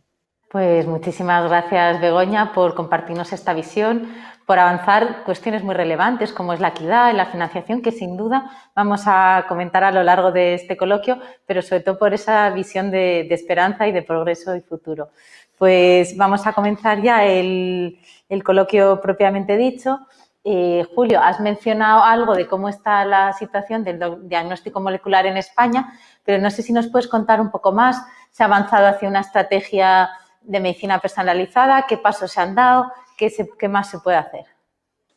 Pues 0.51 0.85
muchísimas 0.85 1.49
gracias, 1.49 1.99
Begoña, 1.99 2.53
por 2.53 2.75
compartirnos 2.75 3.33
esta 3.33 3.53
visión, 3.53 4.07
por 4.45 4.59
avanzar 4.59 5.23
cuestiones 5.23 5.63
muy 5.63 5.73
relevantes 5.73 6.31
como 6.31 6.53
es 6.53 6.59
la 6.59 6.69
equidad 6.69 7.11
y 7.11 7.15
la 7.15 7.25
financiación, 7.25 7.81
que 7.81 7.91
sin 7.91 8.15
duda 8.15 8.51
vamos 8.75 9.03
a 9.05 9.45
comentar 9.47 9.83
a 9.83 9.91
lo 9.91 10.03
largo 10.03 10.31
de 10.31 10.53
este 10.53 10.77
coloquio, 10.77 11.19
pero 11.45 11.61
sobre 11.61 11.81
todo 11.81 11.97
por 11.97 12.13
esa 12.13 12.49
visión 12.51 12.91
de, 12.91 13.21
esperanza 13.31 13.87
y 13.87 13.91
de 13.91 14.03
progreso 14.03 14.55
y 14.55 14.61
futuro. 14.61 15.09
Pues 15.57 16.15
vamos 16.15 16.45
a 16.45 16.53
comenzar 16.53 17.01
ya 17.01 17.25
el, 17.25 17.99
coloquio 18.43 19.01
propiamente 19.01 19.57
dicho. 19.57 19.99
Eh, 20.43 20.85
Julio, 20.93 21.19
has 21.21 21.39
mencionado 21.39 22.03
algo 22.03 22.35
de 22.35 22.45
cómo 22.45 22.69
está 22.69 23.03
la 23.03 23.33
situación 23.33 23.83
del 23.83 24.27
diagnóstico 24.29 24.79
molecular 24.79 25.25
en 25.25 25.37
España, 25.37 25.91
pero 26.23 26.39
no 26.39 26.51
sé 26.51 26.61
si 26.61 26.71
nos 26.71 26.87
puedes 26.87 27.07
contar 27.07 27.41
un 27.41 27.49
poco 27.49 27.71
más. 27.71 28.05
¿Se 28.29 28.43
ha 28.43 28.45
avanzado 28.45 28.85
hacia 28.85 29.09
una 29.09 29.21
estrategia 29.21 30.09
de 30.47 30.59
medicina 30.59 30.99
personalizada? 30.99 31.85
¿Qué 31.87 31.97
pasos 31.97 32.31
se 32.31 32.39
han 32.39 32.55
dado? 32.55 32.91
¿Qué, 33.17 33.67
más 33.67 33.89
se 33.89 33.99
puede 33.99 34.17
hacer? 34.17 34.41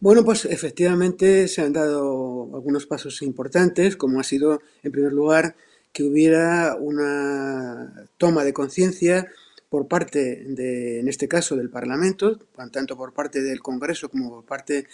Bueno, 0.01 0.25
pues 0.25 0.45
efectivamente 0.45 1.49
se 1.49 1.63
han 1.63 1.73
dado 1.73 2.51
algunos 2.55 2.87
pasos 2.87 3.21
importantes, 3.23 3.97
como 3.97 4.21
ha 4.21 4.25
sido, 4.25 4.61
en 4.83 4.93
primer 4.93 5.13
lugar, 5.13 5.57
que 5.93 6.05
hubiera 6.05 6.77
una 6.77 8.07
toma 8.17 8.45
de 8.45 8.53
conciencia 8.53 9.27
por 9.69 9.89
parte 9.89 10.45
de, 10.47 11.01
en 11.01 11.09
este 11.09 11.29
caso, 11.29 11.57
del 11.57 11.71
Parlamento, 11.71 12.39
tanto 12.71 12.97
por 12.97 13.13
parte 13.13 13.43
del 13.43 13.61
Congreso 13.61 14.09
como 14.09 14.31
por 14.31 14.45
parte 14.45 14.87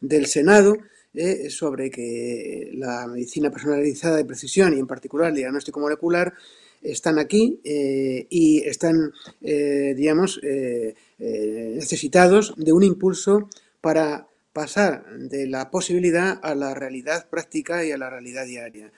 del 0.00 0.26
Senado, 0.26 0.76
eh, 1.12 1.50
sobre 1.50 1.90
que 1.90 2.70
la 2.74 3.06
medicina 3.08 3.50
personalizada 3.50 4.16
de 4.16 4.24
precisión 4.24 4.76
y 4.76 4.78
en 4.78 4.86
particular 4.86 5.30
el 5.30 5.36
diagnóstico 5.36 5.80
molecular 5.80 6.34
están 6.82 7.18
aquí 7.18 7.60
eh, 7.64 8.26
y 8.30 8.60
están, 8.60 9.12
eh, 9.42 9.94
digamos, 9.96 10.40
eh, 10.42 10.94
necesitados 11.18 12.54
de 12.56 12.72
un 12.72 12.82
impulso 12.82 13.48
para 13.80 14.28
pasar 14.52 15.04
de 15.16 15.46
la 15.46 15.70
posibilidad 15.70 16.40
a 16.42 16.54
la 16.54 16.74
realidad 16.74 17.28
práctica 17.28 17.84
y 17.84 17.92
a 17.92 17.98
la 17.98 18.10
realidad 18.10 18.46
diaria. 18.46 18.92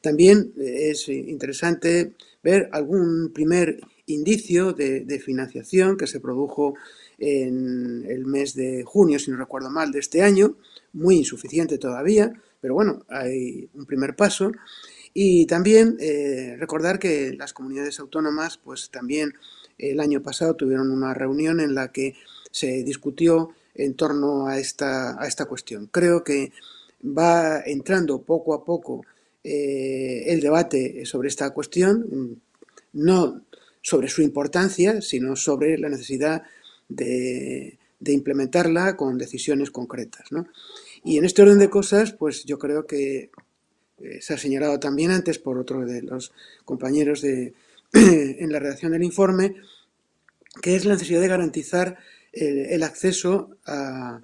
También 0.00 0.52
es 0.56 1.08
interesante 1.08 2.12
ver 2.42 2.68
algún 2.72 3.32
primer 3.32 3.80
indicio 4.06 4.72
de, 4.72 5.00
de, 5.00 5.18
financiación 5.18 5.96
que 5.96 6.06
se 6.06 6.20
produjo 6.20 6.74
en 7.18 8.04
el 8.08 8.24
mes 8.24 8.54
de 8.54 8.84
junio, 8.84 9.18
si 9.18 9.30
no 9.30 9.36
recuerdo 9.36 9.70
mal, 9.70 9.90
de 9.90 9.98
este 9.98 10.22
año, 10.22 10.56
muy 10.92 11.16
insuficiente 11.16 11.78
todavía, 11.78 12.32
pero 12.60 12.74
bueno, 12.74 13.04
hay 13.08 13.68
un 13.74 13.86
primer 13.86 14.16
paso. 14.16 14.52
Y 15.18 15.46
también 15.46 15.96
eh, 15.98 16.56
recordar 16.58 16.98
que 16.98 17.32
las 17.38 17.54
comunidades 17.54 17.98
autónomas, 18.00 18.58
pues 18.58 18.90
también 18.90 19.32
el 19.78 19.98
año 20.00 20.22
pasado 20.22 20.56
tuvieron 20.56 20.90
una 20.90 21.14
reunión 21.14 21.58
en 21.60 21.74
la 21.74 21.90
que 21.90 22.16
se 22.50 22.84
discutió 22.84 23.48
en 23.74 23.94
torno 23.94 24.46
a 24.46 24.58
esta, 24.58 25.18
a 25.18 25.26
esta 25.26 25.46
cuestión. 25.46 25.88
Creo 25.90 26.22
que 26.22 26.52
va 27.02 27.60
entrando 27.60 28.20
poco 28.20 28.52
a 28.52 28.62
poco 28.62 29.06
eh, 29.42 30.24
el 30.26 30.42
debate 30.42 31.06
sobre 31.06 31.28
esta 31.28 31.48
cuestión, 31.48 32.42
no 32.92 33.40
sobre 33.80 34.08
su 34.08 34.20
importancia, 34.20 35.00
sino 35.00 35.34
sobre 35.34 35.78
la 35.78 35.88
necesidad 35.88 36.42
de, 36.90 37.78
de 38.00 38.12
implementarla 38.12 38.98
con 38.98 39.16
decisiones 39.16 39.70
concretas. 39.70 40.30
¿no? 40.30 40.46
Y 41.04 41.16
en 41.16 41.24
este 41.24 41.40
orden 41.40 41.58
de 41.58 41.70
cosas, 41.70 42.12
pues 42.12 42.44
yo 42.44 42.58
creo 42.58 42.86
que 42.86 43.30
eh, 44.00 44.18
se 44.20 44.34
ha 44.34 44.38
señalado 44.38 44.78
también 44.78 45.10
antes 45.10 45.38
por 45.38 45.58
otro 45.58 45.84
de 45.84 46.02
los 46.02 46.32
compañeros 46.64 47.22
de, 47.22 47.54
en 47.92 48.52
la 48.52 48.58
redacción 48.58 48.92
del 48.92 49.04
informe, 49.04 49.56
que 50.62 50.76
es 50.76 50.84
la 50.84 50.94
necesidad 50.94 51.20
de 51.20 51.28
garantizar 51.28 51.98
el, 52.32 52.82
acceso 52.82 53.56
a, 53.66 54.20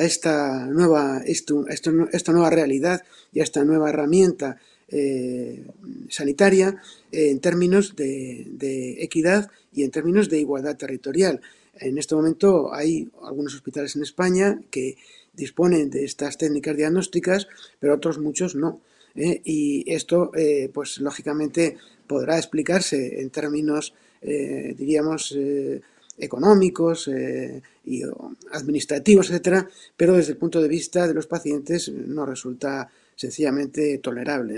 esta 0.00 0.66
nueva, 0.66 1.22
esta 1.24 2.32
nueva 2.32 2.50
realidad 2.50 3.02
y 3.32 3.40
a 3.40 3.44
esta 3.44 3.64
nueva 3.64 3.90
herramienta 3.90 4.58
eh, 4.94 5.64
sanitaria 6.10 6.76
en 7.10 7.40
términos 7.40 7.96
de, 7.96 9.02
equidad 9.02 9.50
y 9.72 9.84
en 9.84 9.90
términos 9.90 10.28
de 10.28 10.38
igualdad 10.38 10.76
territorial. 10.76 11.40
En 11.80 11.96
este 11.96 12.14
momento 12.14 12.74
hay 12.74 13.08
algunos 13.22 13.54
hospitales 13.54 13.96
en 13.96 14.02
España 14.02 14.60
que 14.70 14.98
disponen 15.32 15.88
de 15.88 16.04
estas 16.04 16.36
técnicas 16.36 16.76
diagnósticas, 16.76 17.48
pero 17.80 17.94
otros 17.94 18.18
muchos 18.18 18.54
no. 18.54 18.82
¿Eh? 19.14 19.40
Y 19.44 19.90
esto, 19.92 20.30
eh, 20.34 20.70
pues 20.72 20.98
lógicamente, 20.98 21.76
podrá 22.06 22.36
explicarse 22.36 23.20
en 23.20 23.30
términos, 23.30 23.94
diríamos, 24.20 25.36
económicos 26.18 27.10
y 27.84 28.02
administrativos, 28.52 29.30
etcétera, 29.30 29.68
pero 29.96 30.14
desde 30.14 30.32
el 30.32 30.38
punto 30.38 30.60
de 30.60 30.68
vista 30.68 31.08
de 31.08 31.14
los 31.14 31.26
pacientes 31.26 31.88
no 31.88 32.26
resulta 32.26 32.90
sencillamente 33.16 33.98
tolerable. 33.98 34.56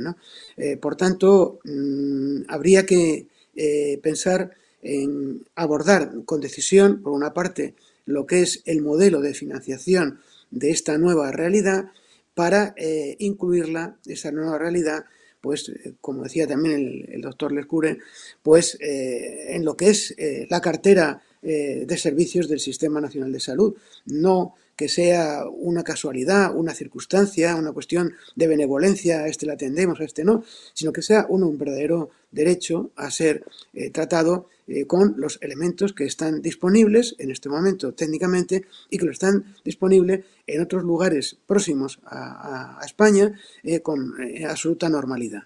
Eh, 0.57 0.77
por 0.77 0.97
tanto, 0.97 1.61
mm, 1.65 2.43
habría 2.49 2.87
que 2.87 3.27
eh, 3.57 3.99
pensar 4.03 4.51
en 4.83 5.45
abordar 5.55 6.13
con 6.25 6.41
decisión, 6.41 7.03
por 7.03 7.13
una 7.13 7.33
parte, 7.33 7.75
lo 8.07 8.27
que 8.27 8.43
es 8.43 8.63
el 8.67 8.83
modelo 8.83 9.21
de 9.21 9.33
financiación 9.33 10.19
de 10.51 10.71
esta 10.71 10.99
nueva 10.99 11.31
realidad 11.31 11.91
para 12.35 12.75
eh, 12.77 13.17
incluirla, 13.19 13.97
esa 14.07 14.31
nueva 14.33 14.59
realidad, 14.59 15.05
pues, 15.41 15.71
como 16.01 16.25
decía 16.25 16.47
también 16.47 17.07
el, 17.09 17.21
doctor 17.21 17.53
Lecure, 17.53 17.99
pues 18.43 18.79
en 18.81 19.63
lo 19.65 19.77
que 19.77 19.91
es 19.91 20.15
la 20.49 20.63
cartera 20.63 21.23
de 21.43 21.99
servicios 21.99 22.49
del 22.49 22.61
Sistema 22.61 22.99
Nacional 22.99 23.31
de 23.31 23.41
Salud, 23.41 23.77
no 24.07 24.55
que 24.77 24.89
sea 24.89 25.45
una 25.49 25.85
casualidad, 25.85 26.55
una 26.55 26.75
circunstancia, 26.75 27.57
una 27.57 27.73
cuestión 27.73 28.15
de 28.35 28.47
benevolencia, 28.47 29.21
a 29.21 29.29
este 29.29 29.47
le 29.47 29.53
atendemos, 29.53 30.01
a 30.01 30.05
este 30.05 30.25
no, 30.25 30.45
sino 30.73 30.93
que 30.93 31.03
sea 31.03 31.27
un 31.29 31.57
verdadero 31.59 32.11
derecho 32.31 32.91
a 32.97 33.11
ser 33.11 33.45
eh, 33.73 33.91
tratado 33.91 34.49
eh, 34.67 34.87
con 34.87 35.15
los 35.17 35.39
elementos 35.43 35.93
que 35.93 36.05
están 36.05 36.43
disponibles 36.43 37.15
en 37.19 37.31
este 37.31 37.49
momento 37.49 37.93
técnicamente 37.93 38.65
y 38.91 38.99
que 38.99 39.07
lo 39.07 39.13
están 39.13 39.55
disponibles 39.65 40.25
en 40.47 40.63
otros 40.63 40.83
lugares 40.83 41.37
próximos 41.47 42.01
a, 42.07 42.81
España 42.85 43.33
eh, 43.63 43.81
con 43.81 44.15
absoluta 44.49 44.89
normalidad. 44.89 45.45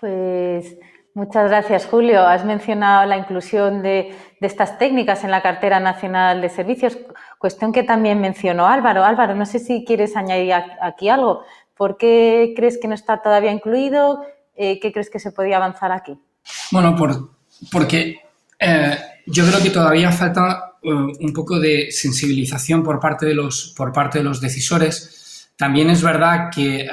Pues 0.00 0.76
Muchas 1.18 1.48
gracias, 1.48 1.86
Julio. 1.86 2.24
Has 2.24 2.44
mencionado 2.44 3.04
la 3.04 3.16
inclusión 3.16 3.82
de, 3.82 4.14
estas 4.40 4.78
técnicas 4.78 5.24
en 5.24 5.32
la 5.32 5.42
cartera 5.42 5.80
nacional 5.80 6.40
de 6.40 6.48
servicios, 6.48 6.96
cuestión 7.38 7.72
que 7.72 7.82
también 7.82 8.20
mencionó 8.20 8.66
Álvaro. 8.66 9.04
Álvaro, 9.04 9.34
no 9.34 9.46
sé 9.46 9.58
si 9.58 9.84
quieres 9.84 10.16
añadir 10.16 10.52
aquí 10.80 11.08
algo. 11.08 11.44
¿Por 11.76 11.96
qué 11.96 12.52
crees 12.56 12.78
que 12.78 12.88
no 12.88 12.94
está 12.94 13.22
todavía 13.22 13.52
incluido? 13.52 14.22
Eh, 14.56 14.80
¿Qué 14.80 14.92
crees 14.92 15.08
que 15.08 15.20
se 15.20 15.30
podía 15.30 15.56
avanzar 15.56 15.92
aquí? 15.92 16.18
Bueno, 16.72 16.96
porque 17.70 18.20
eh, 18.58 18.98
yo 19.26 19.46
creo 19.46 19.62
que 19.62 19.70
todavía 19.70 20.10
falta 20.10 20.74
eh, 20.82 20.90
un 20.92 21.32
poco 21.32 21.60
de 21.60 21.92
sensibilización 21.92 22.82
por 22.82 22.98
parte 22.98 23.26
de 23.26 23.34
los, 23.34 23.72
por 23.76 23.92
parte 23.92 24.18
de 24.18 24.24
los 24.24 24.40
decisores. 24.40 25.52
También 25.56 25.90
es 25.90 26.02
verdad 26.02 26.50
que 26.54 26.88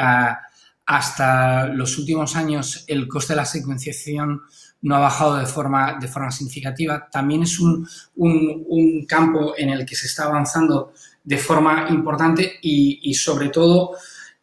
hasta 0.85 1.67
los 1.67 1.97
últimos 1.97 2.35
años 2.35 2.83
el 2.87 3.07
coste 3.07 3.33
de 3.33 3.37
la 3.37 3.45
secuenciación 3.45 4.41
no 4.85 4.95
ha 4.95 4.99
bajado 4.99 5.37
de 5.37 5.47
forma, 5.47 5.97
de 5.99 6.07
forma 6.07 6.29
significativa. 6.29 7.09
También 7.11 7.41
es 7.41 7.59
un, 7.59 7.87
campo 9.07 9.55
en 9.57 9.69
el 9.69 9.83
que 9.83 9.95
se 9.95 10.05
está 10.05 10.25
avanzando 10.25 10.93
de 11.23 11.37
forma 11.39 11.87
importante 11.89 12.59
y, 12.61 13.13
sobre 13.15 13.49
todo 13.49 13.97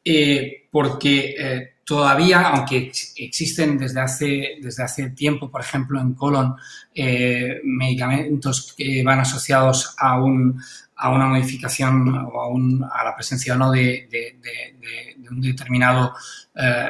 eh, 0.05 0.67
porque 0.69 1.35
eh, 1.39 1.75
todavía, 1.85 2.49
aunque 2.49 2.91
existen 3.17 3.79
desde 3.79 4.01
hace, 4.01 4.59
desde 4.61 4.83
hace 4.83 5.11
tiempo, 5.11 5.49
por 5.49 5.61
ejemplo, 5.61 6.01
en 6.01 6.15
colon, 6.15 6.57
eh, 6.93 7.61
medicamentos 7.63 8.75
que 8.77 9.05
van 9.05 9.21
asociados 9.21 9.95
a 9.97 10.21
un, 10.21 10.61
a 10.97 11.11
una 11.11 11.29
modificación 11.29 12.19
o 12.33 12.57
a, 12.91 13.05
la 13.05 13.15
presencia 13.15 13.55
o 13.55 13.59
no 13.59 13.71
de, 13.71 14.09
un 15.31 15.41
determinado 15.41 16.15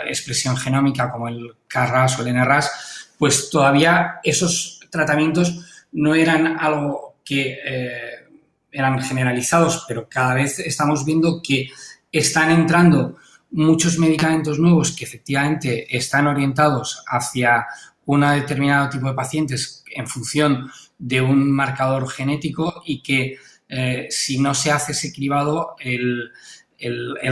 expresión 0.06 0.56
genómica 0.56 1.12
como 1.12 1.28
el 1.28 1.54
KRAS 1.68 2.18
o 2.18 2.26
el 2.26 2.34
NRAS, 2.34 3.01
pues 3.22 3.50
todavía 3.50 4.18
esos 4.24 4.80
tratamientos 4.90 5.86
no 5.92 6.16
eran 6.16 6.58
algo 6.58 7.18
que 7.24 7.56
eh, 7.64 8.26
eran 8.72 9.00
generalizados, 9.00 9.84
pero 9.86 10.08
cada 10.08 10.34
vez 10.34 10.58
estamos 10.58 11.04
viendo 11.04 11.40
que 11.40 11.68
están 12.10 12.50
entrando 12.50 13.18
muchos 13.52 13.96
medicamentos 13.96 14.58
nuevos 14.58 14.90
que 14.90 15.04
efectivamente 15.04 15.96
están 15.96 16.26
orientados 16.26 17.04
hacia 17.06 17.64
un 18.06 18.22
determinado 18.22 18.88
tipo 18.88 19.06
de 19.06 19.14
pacientes 19.14 19.84
en 19.94 20.08
función 20.08 20.68
de 20.98 21.20
un 21.20 21.48
marcador 21.48 22.10
genético 22.10 22.82
y 22.84 23.04
que 23.04 23.36
eh, 23.68 24.08
si 24.10 24.40
no 24.40 24.52
se 24.52 24.72
hace 24.72 24.90
ese 24.90 25.12
cribado, 25.12 25.76
el, 25.78 26.32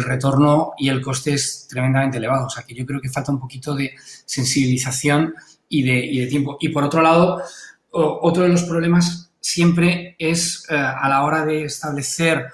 retorno 0.07 0.75
y 0.79 0.89
el 0.89 1.01
coste 1.01 1.33
es 1.33 1.67
tremendamente 1.69 2.19
elevado. 2.19 2.47
O 2.47 2.51
sea 2.51 2.63
que 2.63 2.77
yo 2.77 2.87
creo 2.87 3.01
que 3.01 3.11
falta 3.11 3.33
un 3.33 3.41
poquito 3.41 3.75
de 3.75 3.93
sensibilización 4.25 5.35
y 5.71 5.83
de, 5.83 6.27
tiempo. 6.27 6.59
Y 6.61 6.69
por 6.69 6.85
otro 6.85 7.01
lado, 7.01 7.43
otro 7.91 8.43
de 8.43 8.51
los 8.51 8.65
problemas 8.65 9.31
siempre 9.41 10.17
es 10.19 10.67
eh, 10.69 10.75
a 10.77 11.09
la 11.09 11.25
hora 11.25 11.47
de 11.47 11.65
establecer 11.65 12.45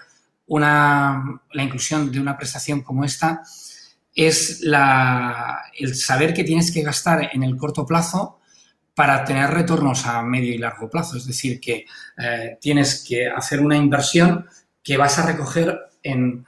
una, 0.46 1.40
la 1.52 1.62
inclusión 1.62 2.12
de 2.12 2.20
una 2.20 2.37
prestación 2.37 2.83
como 2.83 3.05
esta, 3.05 3.42
es 4.14 4.62
el 4.62 5.94
saber 5.94 6.33
que 6.33 6.44
tienes 6.44 6.70
que 6.72 6.83
gastar 6.83 7.31
en 7.33 7.42
el 7.42 7.57
corto 7.57 7.85
plazo 7.85 8.38
para 8.94 9.24
tener 9.24 9.50
retornos 9.50 10.07
a 10.07 10.22
medio 10.22 10.55
y 10.55 10.59
largo 10.59 10.88
plazo. 10.88 11.18
Es 11.18 11.26
decir, 11.26 11.61
que 11.61 11.85
eh, 12.16 12.59
tienes 12.61 13.05
que 13.07 13.29
hacer 13.29 13.61
una 13.61 13.76
inversión 13.76 14.46
que 14.83 14.96
vas 14.96 15.18
a 15.18 15.26
recoger 15.26 15.79
en, 16.02 16.46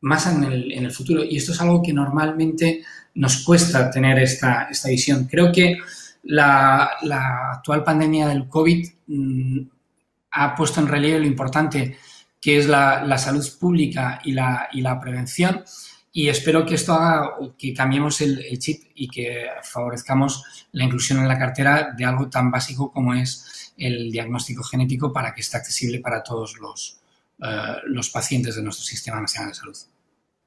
más 0.00 0.26
en 0.26 0.44
el, 0.44 0.90
futuro. 0.92 1.22
Y 1.22 1.36
esto 1.36 1.52
es 1.52 1.60
algo 1.60 1.82
que 1.82 1.92
normalmente 1.92 2.82
nos 3.14 3.44
cuesta 3.44 3.90
tener 3.90 4.18
esta, 4.18 4.68
esta 4.70 4.88
visión. 4.88 5.26
Creo 5.26 5.52
que 5.52 5.76
la, 6.22 6.98
actual 7.52 7.84
pandemia 7.84 8.28
del 8.28 8.48
COVID 8.48 8.88
mm, 9.06 9.60
ha 10.32 10.54
puesto 10.54 10.80
en 10.80 10.88
relieve 10.88 11.20
lo 11.20 11.26
importante 11.26 11.98
que 12.40 12.58
es 12.58 12.68
la, 12.68 13.18
salud 13.18 13.46
pública 13.58 14.20
y 14.24 14.32
la, 14.32 14.68
y 14.72 14.80
la 14.80 14.98
prevención 14.98 15.64
y 16.12 16.28
espero 16.28 16.66
que 16.66 16.74
esto 16.74 16.92
haga 16.94 17.36
que 17.56 17.72
cambiemos 17.72 18.20
el, 18.20 18.58
chip 18.58 18.82
y 18.94 19.08
que 19.08 19.46
favorezcamos 19.62 20.66
la 20.72 20.84
inclusión 20.84 21.20
en 21.20 21.28
la 21.28 21.38
cartera 21.38 21.92
de 21.96 22.04
algo 22.04 22.28
tan 22.28 22.50
básico 22.50 22.90
como 22.90 23.14
es 23.14 23.72
el 23.76 24.10
diagnóstico 24.10 24.64
genético 24.64 25.12
para 25.12 25.32
que 25.32 25.40
esté 25.40 25.56
accesible 25.56 26.00
para 26.00 26.22
todos 26.22 26.58
los, 26.58 27.00
eh, 27.40 27.76
los 27.84 28.10
pacientes 28.10 28.56
de 28.56 28.62
nuestro 28.62 28.84
Sistema 28.84 29.20
Nacional 29.20 29.50
de 29.50 29.54
Salud. 29.54 29.76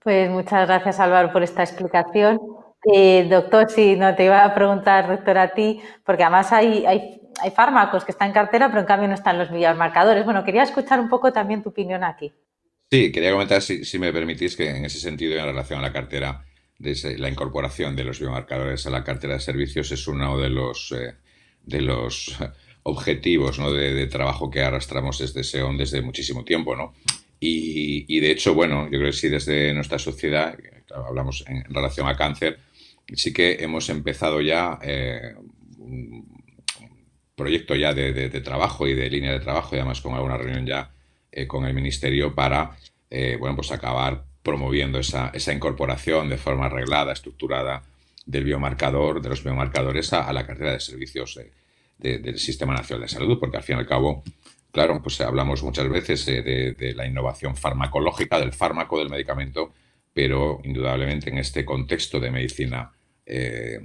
Pues 0.04 0.30
muchas 0.30 0.68
gracias 0.68 1.00
Álvaro 1.00 1.32
por 1.32 1.44
esta 1.44 1.64
explicación. 1.64 2.40
Eh, 2.92 3.28
doctor, 3.30 3.70
si 3.70 3.96
no 3.96 4.14
te 4.16 4.26
iba 4.26 4.44
a 4.44 4.54
preguntar, 4.54 5.08
doctor, 5.08 5.38
a 5.38 5.54
ti, 5.54 5.80
porque 6.06 6.24
además 6.24 6.52
hay, 6.52 6.86
hay, 6.86 7.20
fármacos 7.56 8.04
que 8.04 8.12
están 8.12 8.30
en 8.30 8.34
cartera, 8.34 8.68
pero 8.68 8.82
en 8.82 8.86
cambio 8.86 9.08
no 9.08 9.14
están 9.14 9.38
los 9.38 9.52
biomarcadores. 9.52 10.26
Bueno, 10.26 10.44
quería 10.44 10.64
escuchar 10.64 11.00
un 11.00 11.10
poco 11.10 11.32
también 11.32 11.64
tu 11.64 11.70
opinión 11.70 12.04
aquí. 12.04 12.32
Sí, 12.92 13.12
quería 13.12 13.32
comentar, 13.32 13.62
si, 13.62 14.00
me 14.00 14.14
permitís, 14.14 14.56
que 14.56 14.70
en 14.70 14.86
ese 14.86 15.00
sentido, 15.00 15.38
en 15.38 15.46
relación 15.46 15.80
a 15.80 15.82
la 15.82 15.94
cartera, 15.94 16.44
de 16.78 17.18
la 17.18 17.30
incorporación 17.30 17.96
de 17.96 18.04
los 18.04 18.20
biomarcadores 18.20 18.86
a 18.86 18.90
la 18.90 19.04
cartera 19.04 19.36
de 19.36 19.40
servicios 19.40 19.92
es 19.92 20.08
uno 20.08 20.38
de 20.38 20.50
los, 20.50 20.92
eh, 20.92 21.16
de 21.64 21.82
los 21.82 22.36
objetivos 22.84 23.58
¿no? 23.60 23.72
de, 23.72 24.06
trabajo 24.08 24.50
que 24.50 24.62
arrastramos 24.62 25.20
desde 25.20 25.44
SEON 25.44 25.78
desde 25.78 26.02
muchísimo 26.02 26.44
tiempo. 26.44 26.76
¿no? 26.76 26.94
Y, 27.40 28.20
de 28.20 28.32
hecho, 28.32 28.54
bueno, 28.54 28.86
yo 28.86 29.00
creo 29.00 29.06
que 29.12 29.18
sí, 29.18 29.28
desde 29.28 29.74
nuestra 29.74 30.00
sociedad, 30.00 30.56
hablamos 30.94 31.44
en, 31.48 31.64
relación 31.74 32.08
a 32.08 32.16
cáncer, 32.16 32.60
sí 33.08 33.34
que 33.34 33.64
hemos 33.64 33.90
empezado 33.90 34.42
ya 34.42 34.80
eh, 34.82 35.36
un 35.78 36.44
proyecto 37.36 37.76
ya 37.76 37.94
de, 37.94 38.14
de, 38.14 38.42
trabajo 38.42 38.88
y 38.88 38.94
de 38.94 39.10
línea 39.10 39.32
de 39.32 39.40
trabajo, 39.40 39.76
y 39.76 39.80
además 39.80 40.02
con 40.02 40.14
alguna 40.14 40.38
reunión 40.38 40.66
ya 40.66 40.92
eh, 41.32 41.48
con 41.48 41.66
el 41.66 41.74
Ministerio 41.74 42.36
para 42.36 42.78
eh, 43.10 43.38
bueno, 43.40 43.56
pues 43.56 43.72
acabar 43.72 44.24
promoviendo 44.42 45.00
esa, 45.00 45.30
esa, 45.34 45.54
incorporación 45.54 46.30
de 46.30 46.38
forma 46.38 46.66
arreglada, 46.66 47.14
estructurada 47.14 47.84
del 48.26 48.44
biomarcador, 48.44 49.22
de 49.22 49.30
los 49.30 49.44
biomarcadores 49.44 50.14
a, 50.14 50.32
la 50.34 50.46
cartera 50.46 50.74
de 50.74 50.80
servicios 50.80 51.40
del 51.98 52.40
Sistema 52.40 52.74
Nacional 52.74 53.04
de 53.04 53.08
Salud, 53.08 53.40
porque 53.40 53.58
al 53.58 53.64
fin 53.64 53.78
y 53.78 53.80
al 53.80 53.88
cabo, 53.88 54.24
claro, 54.72 55.02
pues 55.02 55.22
hablamos 55.22 55.64
muchas 55.64 55.88
veces 55.90 56.26
de, 56.26 56.94
la 56.96 57.06
innovación 57.06 57.56
farmacológica, 57.56 58.40
del 58.40 58.52
fármaco, 58.52 59.00
del 59.00 59.10
medicamento, 59.10 59.74
pero 60.14 60.62
indudablemente 60.64 61.30
en 61.30 61.40
este 61.40 61.66
contexto 61.66 62.20
de 62.20 62.32
medicina 62.32 62.92
eh, 63.26 63.80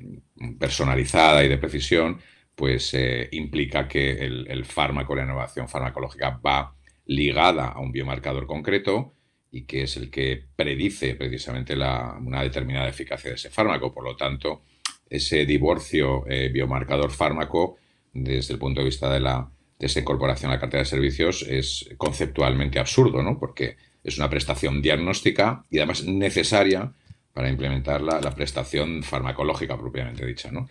personalizada 0.58 1.44
y 1.44 1.48
de 1.48 1.58
precisión, 1.58 2.20
pues 2.54 2.92
eh, 2.94 3.28
implica 3.32 3.86
que 3.86 4.10
el, 4.10 4.64
fármaco, 4.64 5.14
la 5.14 5.22
innovación 5.22 5.68
farmacológica 5.68 6.40
va 6.44 6.74
ligada 7.06 7.68
a 7.68 7.80
un 7.80 7.92
biomarcador 7.92 8.46
concreto 8.46 9.14
y 9.50 9.64
que 9.64 9.82
es 9.82 9.96
el 9.96 10.10
que 10.10 10.44
predice 10.56 11.14
precisamente 11.14 11.74
una 11.74 12.42
determinada 12.42 12.88
eficacia 12.88 13.30
de 13.30 13.36
ese 13.36 13.48
fármaco. 13.48 13.94
Por 13.94 14.04
lo 14.04 14.16
tanto, 14.16 14.64
ese 15.08 15.46
divorcio 15.46 16.26
eh, 16.26 16.50
biomarcador-fármaco, 16.52 17.76
desde 18.12 18.54
el 18.54 18.58
punto 18.58 18.80
de 18.80 18.86
vista 18.86 19.10
de, 19.10 19.20
la, 19.20 19.50
de 19.78 19.86
esa 19.86 20.00
incorporación 20.00 20.50
a 20.50 20.54
la 20.54 20.60
cartera 20.60 20.82
de 20.82 20.88
servicios, 20.90 21.42
es 21.42 21.88
conceptualmente 21.96 22.78
absurdo, 22.78 23.22
¿no? 23.22 23.38
Porque 23.38 23.76
es 24.04 24.18
una 24.18 24.30
prestación 24.30 24.80
diagnóstica 24.82 25.64
y 25.70 25.78
además 25.78 26.04
necesaria 26.04 26.92
para 27.32 27.50
implementar 27.50 28.00
la, 28.00 28.34
prestación 28.34 29.02
farmacológica 29.02 29.78
propiamente 29.78 30.26
dicha, 30.26 30.50
¿no? 30.50 30.68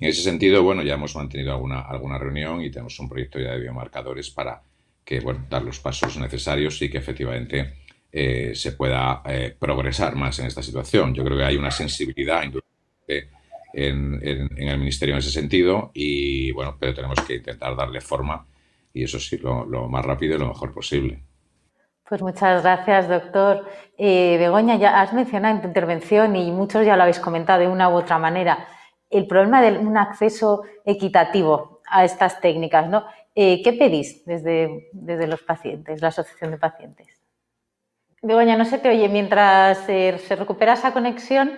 En 0.00 0.08
ese 0.08 0.22
sentido, 0.22 0.62
bueno, 0.62 0.82
ya 0.82 0.94
hemos 0.94 1.14
mantenido 1.14 1.52
alguna, 1.52 1.80
alguna 1.80 2.18
reunión 2.18 2.60
y 2.60 2.70
tenemos 2.70 2.98
un 2.98 3.08
proyecto 3.08 3.38
ya 3.38 3.52
de 3.52 3.60
biomarcadores 3.60 4.30
para 4.30 4.62
que, 5.04 5.20
bueno, 5.20 5.46
dar 5.48 5.62
los 5.62 5.78
pasos 5.80 6.16
necesarios 6.16 6.82
y 6.82 6.90
que 6.90 6.98
efectivamente 6.98 7.74
eh, 8.10 8.52
se 8.54 8.72
pueda 8.72 9.22
eh, 9.26 9.54
progresar 9.58 10.16
más 10.16 10.38
en 10.38 10.46
esta 10.46 10.62
situación. 10.62 11.14
Yo 11.14 11.24
creo 11.24 11.36
que 11.36 11.44
hay 11.44 11.56
una 11.56 11.70
sensibilidad 11.70 12.42
en, 13.72 14.20
en, 14.22 14.68
el 14.68 14.78
Ministerio 14.78 15.14
en 15.14 15.20
ese 15.20 15.30
sentido 15.30 15.90
y, 15.94 16.50
bueno, 16.52 16.76
pero 16.80 16.94
tenemos 16.94 17.20
que 17.20 17.36
intentar 17.36 17.76
darle 17.76 18.00
forma 18.00 18.46
y 18.92 19.04
eso 19.04 19.20
sí, 19.20 19.38
lo, 19.38 19.64
lo 19.64 19.88
más 19.88 20.04
rápido 20.04 20.36
y 20.36 20.38
lo 20.38 20.48
mejor 20.48 20.72
posible. 20.72 21.22
Pues 22.08 22.22
muchas 22.22 22.62
gracias, 22.62 23.06
doctor. 23.06 23.66
Eh, 23.98 24.36
Begoña, 24.38 24.76
ya 24.76 25.02
has 25.02 25.12
mencionado 25.12 25.56
en 25.56 25.60
tu 25.60 25.68
intervención 25.68 26.36
y 26.36 26.50
muchos 26.50 26.86
ya 26.86 26.96
lo 26.96 27.02
habéis 27.02 27.20
comentado 27.20 27.60
de 27.60 27.68
una 27.68 27.90
u 27.90 27.96
otra 27.96 28.18
manera, 28.18 28.66
el 29.10 29.26
problema 29.26 29.60
de 29.60 29.78
un 29.78 29.98
acceso 29.98 30.62
equitativo 30.86 31.82
a 31.86 32.06
estas 32.06 32.40
técnicas, 32.40 32.88
¿no? 32.88 33.04
Eh, 33.34 33.62
¿Qué 33.62 33.74
pedís 33.74 34.24
desde, 34.24 34.88
desde, 34.92 35.26
los 35.26 35.42
pacientes, 35.42 36.00
la 36.00 36.08
Asociación 36.08 36.52
de 36.52 36.56
Pacientes? 36.56 37.06
Begoña, 38.22 38.56
no 38.56 38.64
se 38.64 38.78
te 38.78 38.88
oye 38.88 39.08
mientras 39.10 39.78
se 39.78 40.36
recupera 40.36 40.72
esa 40.72 40.94
conexión. 40.94 41.52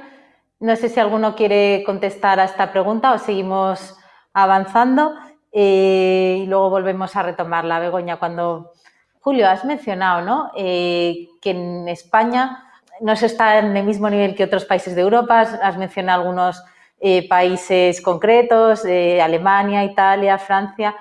No 0.58 0.74
sé 0.74 0.88
si 0.88 0.98
alguno 0.98 1.36
quiere 1.36 1.84
contestar 1.86 2.40
a 2.40 2.44
esta 2.44 2.72
pregunta 2.72 3.12
o 3.12 3.18
seguimos 3.18 3.96
avanzando 4.32 5.14
eh, 5.52 6.40
y 6.42 6.46
luego 6.46 6.70
volvemos 6.70 7.14
a 7.14 7.22
retomarla. 7.22 7.78
Begoña, 7.78 8.18
cuando 8.18 8.72
Julio, 9.20 9.46
has 9.48 9.64
mencionado 9.66 10.24
¿no? 10.24 10.50
Eh, 10.56 11.28
que 11.42 11.50
en 11.50 11.88
España 11.88 12.64
no 13.00 13.14
se 13.16 13.26
está 13.26 13.58
en 13.58 13.76
el 13.76 13.84
mismo 13.84 14.08
nivel 14.08 14.34
que 14.34 14.44
otros 14.44 14.64
países 14.64 14.94
de 14.94 15.02
Europa. 15.02 15.40
Has 15.40 15.76
mencionado 15.76 16.22
algunos 16.22 16.62
eh, 16.98 17.28
países 17.28 18.00
concretos, 18.00 18.84
eh, 18.84 19.20
Alemania, 19.20 19.84
Italia, 19.84 20.38
Francia. 20.38 20.96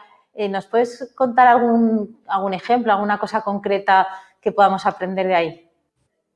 ¿Nos 0.50 0.68
puedes 0.68 1.12
contar 1.16 1.48
algún, 1.48 2.22
algún 2.26 2.54
ejemplo, 2.54 2.94
alguna 2.94 3.20
cosa 3.20 3.42
concreta 3.42 4.08
que 4.40 4.54
podamos 4.54 4.86
aprender 4.86 5.28
de 5.28 5.36
ahí? 5.36 5.70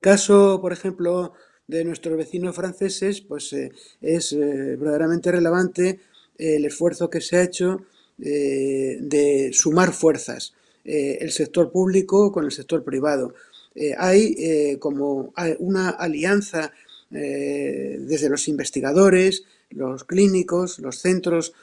Caso, 0.01 0.59
por 0.61 0.73
ejemplo, 0.73 1.31
de 1.67 1.85
nuestros 1.85 2.17
vecinos 2.17 2.53
franceses, 2.53 3.21
pues 3.21 3.55
es 4.01 4.37
verdaderamente 4.37 5.31
relevante 5.31 6.01
el 6.37 6.65
esfuerzo 6.65 7.09
que 7.09 7.21
se 7.21 7.37
ha 7.37 7.43
hecho 7.43 7.77
de 8.17 9.51
sumar 9.53 9.93
fuerzas 9.93 10.53
eh, 10.85 11.19
el 11.21 11.31
sector 11.31 11.71
público 11.71 12.31
con 12.31 12.43
el 12.43 12.51
sector 12.51 12.83
privado. 12.83 13.33
Eh, 13.73 13.95
hay 13.97 14.35
eh, 14.37 14.77
como 14.79 15.33
una 15.59 15.89
alianza 15.89 16.71
desde 17.09 18.27
los 18.27 18.47
investigadores, 18.47 19.43
los 19.69 20.03
clínicos, 20.03 20.79
los 20.79 20.97
centros 20.97 21.53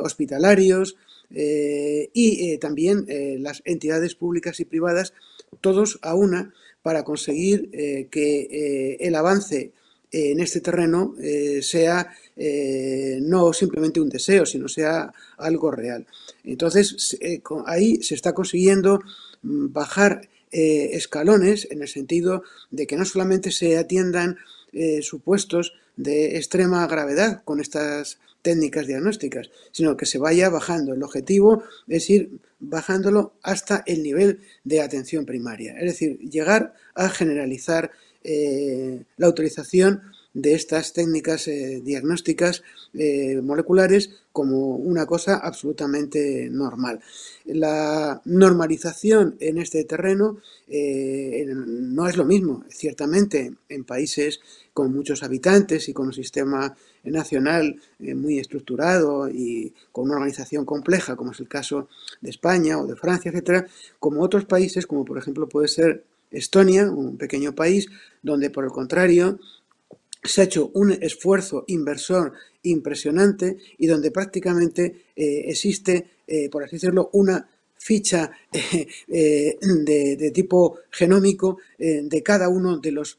hospitalarios 0.00 0.94
y 1.32 2.58
también 2.58 3.04
las 3.42 3.60
entidades 3.64 4.14
públicas 4.14 4.60
y 4.60 4.64
privadas, 4.64 5.12
todos 5.60 5.98
a 6.00 6.14
una, 6.14 6.54
para 6.80 7.02
conseguir 7.02 7.72
que 8.08 8.96
el 9.00 9.16
avance 9.16 9.72
en 10.12 10.38
este 10.38 10.60
terreno 10.60 11.16
sea 11.60 12.14
no 12.36 13.52
simplemente 13.52 13.98
un 13.98 14.10
deseo, 14.10 14.46
sino 14.46 14.68
sea 14.68 15.12
algo 15.38 15.72
real. 15.72 16.06
Entonces, 16.44 17.16
eh, 17.20 17.42
ahí 17.66 18.02
se 18.02 18.14
está 18.14 18.32
consiguiendo 18.32 19.00
mm, 19.42 19.72
bajar 19.72 20.28
eh, 20.52 20.90
escalones 20.92 21.66
en 21.70 21.82
el 21.82 21.88
sentido 21.88 22.44
de 22.70 22.86
que 22.86 22.96
no 22.96 23.04
solamente 23.04 23.50
se 23.50 23.76
atiendan 23.76 24.36
eh, 24.72 25.02
supuestos 25.02 25.72
de 25.96 26.36
extrema 26.36 26.86
gravedad 26.86 27.42
con 27.44 27.60
estas 27.60 28.18
técnicas 28.42 28.86
diagnósticas, 28.86 29.50
sino 29.72 29.96
que 29.96 30.06
se 30.06 30.18
vaya 30.18 30.50
bajando. 30.50 30.92
El 30.92 31.02
objetivo 31.02 31.62
es 31.88 32.10
ir 32.10 32.30
bajándolo 32.60 33.34
hasta 33.42 33.82
el 33.86 34.02
nivel 34.02 34.40
de 34.64 34.82
atención 34.82 35.24
primaria, 35.24 35.74
es 35.78 35.84
decir, 35.84 36.18
llegar 36.18 36.74
a 36.94 37.08
generalizar 37.08 37.90
la 38.22 39.26
autorización 39.26 40.02
de 40.34 40.54
estas 40.54 40.92
técnicas 40.92 41.46
eh, 41.46 41.80
diagnósticas 41.82 42.64
eh, 42.92 43.40
moleculares 43.40 44.10
como 44.32 44.74
una 44.76 45.06
cosa 45.06 45.36
absolutamente 45.36 46.48
normal. 46.50 47.00
La 47.44 48.20
normalización 48.24 49.36
en 49.38 49.58
este 49.58 49.84
terreno 49.84 50.38
eh, 50.66 51.46
no 51.46 52.08
es 52.08 52.16
lo 52.16 52.24
mismo, 52.24 52.64
ciertamente, 52.68 53.54
en 53.68 53.84
países 53.84 54.40
con 54.72 54.92
muchos 54.92 55.22
habitantes 55.22 55.88
y 55.88 55.92
con 55.92 56.08
un 56.08 56.12
sistema 56.12 56.76
nacional 57.04 57.80
muy 58.00 58.40
estructurado 58.40 59.28
y 59.28 59.72
con 59.92 60.06
una 60.06 60.14
organización 60.14 60.64
compleja, 60.64 61.14
como 61.14 61.30
es 61.30 61.38
el 61.38 61.46
caso 61.46 61.88
de 62.20 62.30
España 62.30 62.80
o 62.80 62.86
de 62.88 62.96
Francia, 62.96 63.30
etcétera, 63.30 63.66
como 64.00 64.20
otros 64.20 64.46
países, 64.46 64.86
como 64.86 65.04
por 65.04 65.16
ejemplo 65.16 65.48
puede 65.48 65.68
ser 65.68 66.02
Estonia, 66.32 66.90
un 66.90 67.16
pequeño 67.16 67.54
país, 67.54 67.88
donde 68.22 68.50
por 68.50 68.64
el 68.64 68.70
contrario 68.70 69.38
se 70.24 70.40
ha 70.40 70.44
hecho 70.44 70.70
un 70.74 70.92
esfuerzo 70.92 71.64
inversor 71.68 72.32
impresionante 72.62 73.58
y 73.78 73.86
donde 73.86 74.10
prácticamente 74.10 75.04
eh, 75.14 75.44
existe, 75.46 76.06
eh, 76.26 76.48
por 76.48 76.64
así 76.64 76.76
decirlo, 76.76 77.10
una 77.12 77.48
ficha 77.76 78.30
eh, 79.08 79.58
de, 79.60 80.30
tipo 80.32 80.78
genómico 80.90 81.58
de 81.78 82.22
cada 82.22 82.48
uno 82.48 82.78
de 82.78 82.92
los 82.92 83.18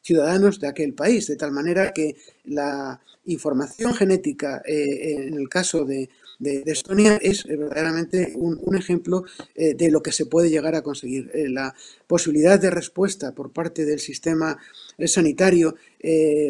ciudadanos 0.00 0.60
de 0.60 0.68
aquel 0.68 0.94
país, 0.94 1.26
de 1.26 1.34
tal 1.34 1.50
manera 1.50 1.92
que 1.92 2.14
la 2.44 3.00
información 3.24 3.92
genética 3.94 4.62
en 4.64 5.34
el 5.34 5.48
caso 5.48 5.84
de, 5.84 6.08
de, 6.38 6.62
Estonia 6.66 7.18
es 7.20 7.44
eh, 7.46 7.56
verdaderamente 7.56 8.32
un, 8.36 8.76
ejemplo 8.76 9.24
eh, 9.54 9.74
de 9.74 9.90
lo 9.90 10.02
que 10.02 10.12
se 10.12 10.26
puede 10.26 10.50
llegar 10.50 10.74
a 10.74 10.82
conseguir. 10.82 11.30
Eh, 11.34 11.48
la 11.48 11.74
posibilidad 12.06 12.60
de 12.60 12.70
respuesta 12.70 13.32
por 13.34 13.52
parte 13.52 13.84
del 13.84 13.98
sistema 13.98 14.58
sanitario, 15.06 15.76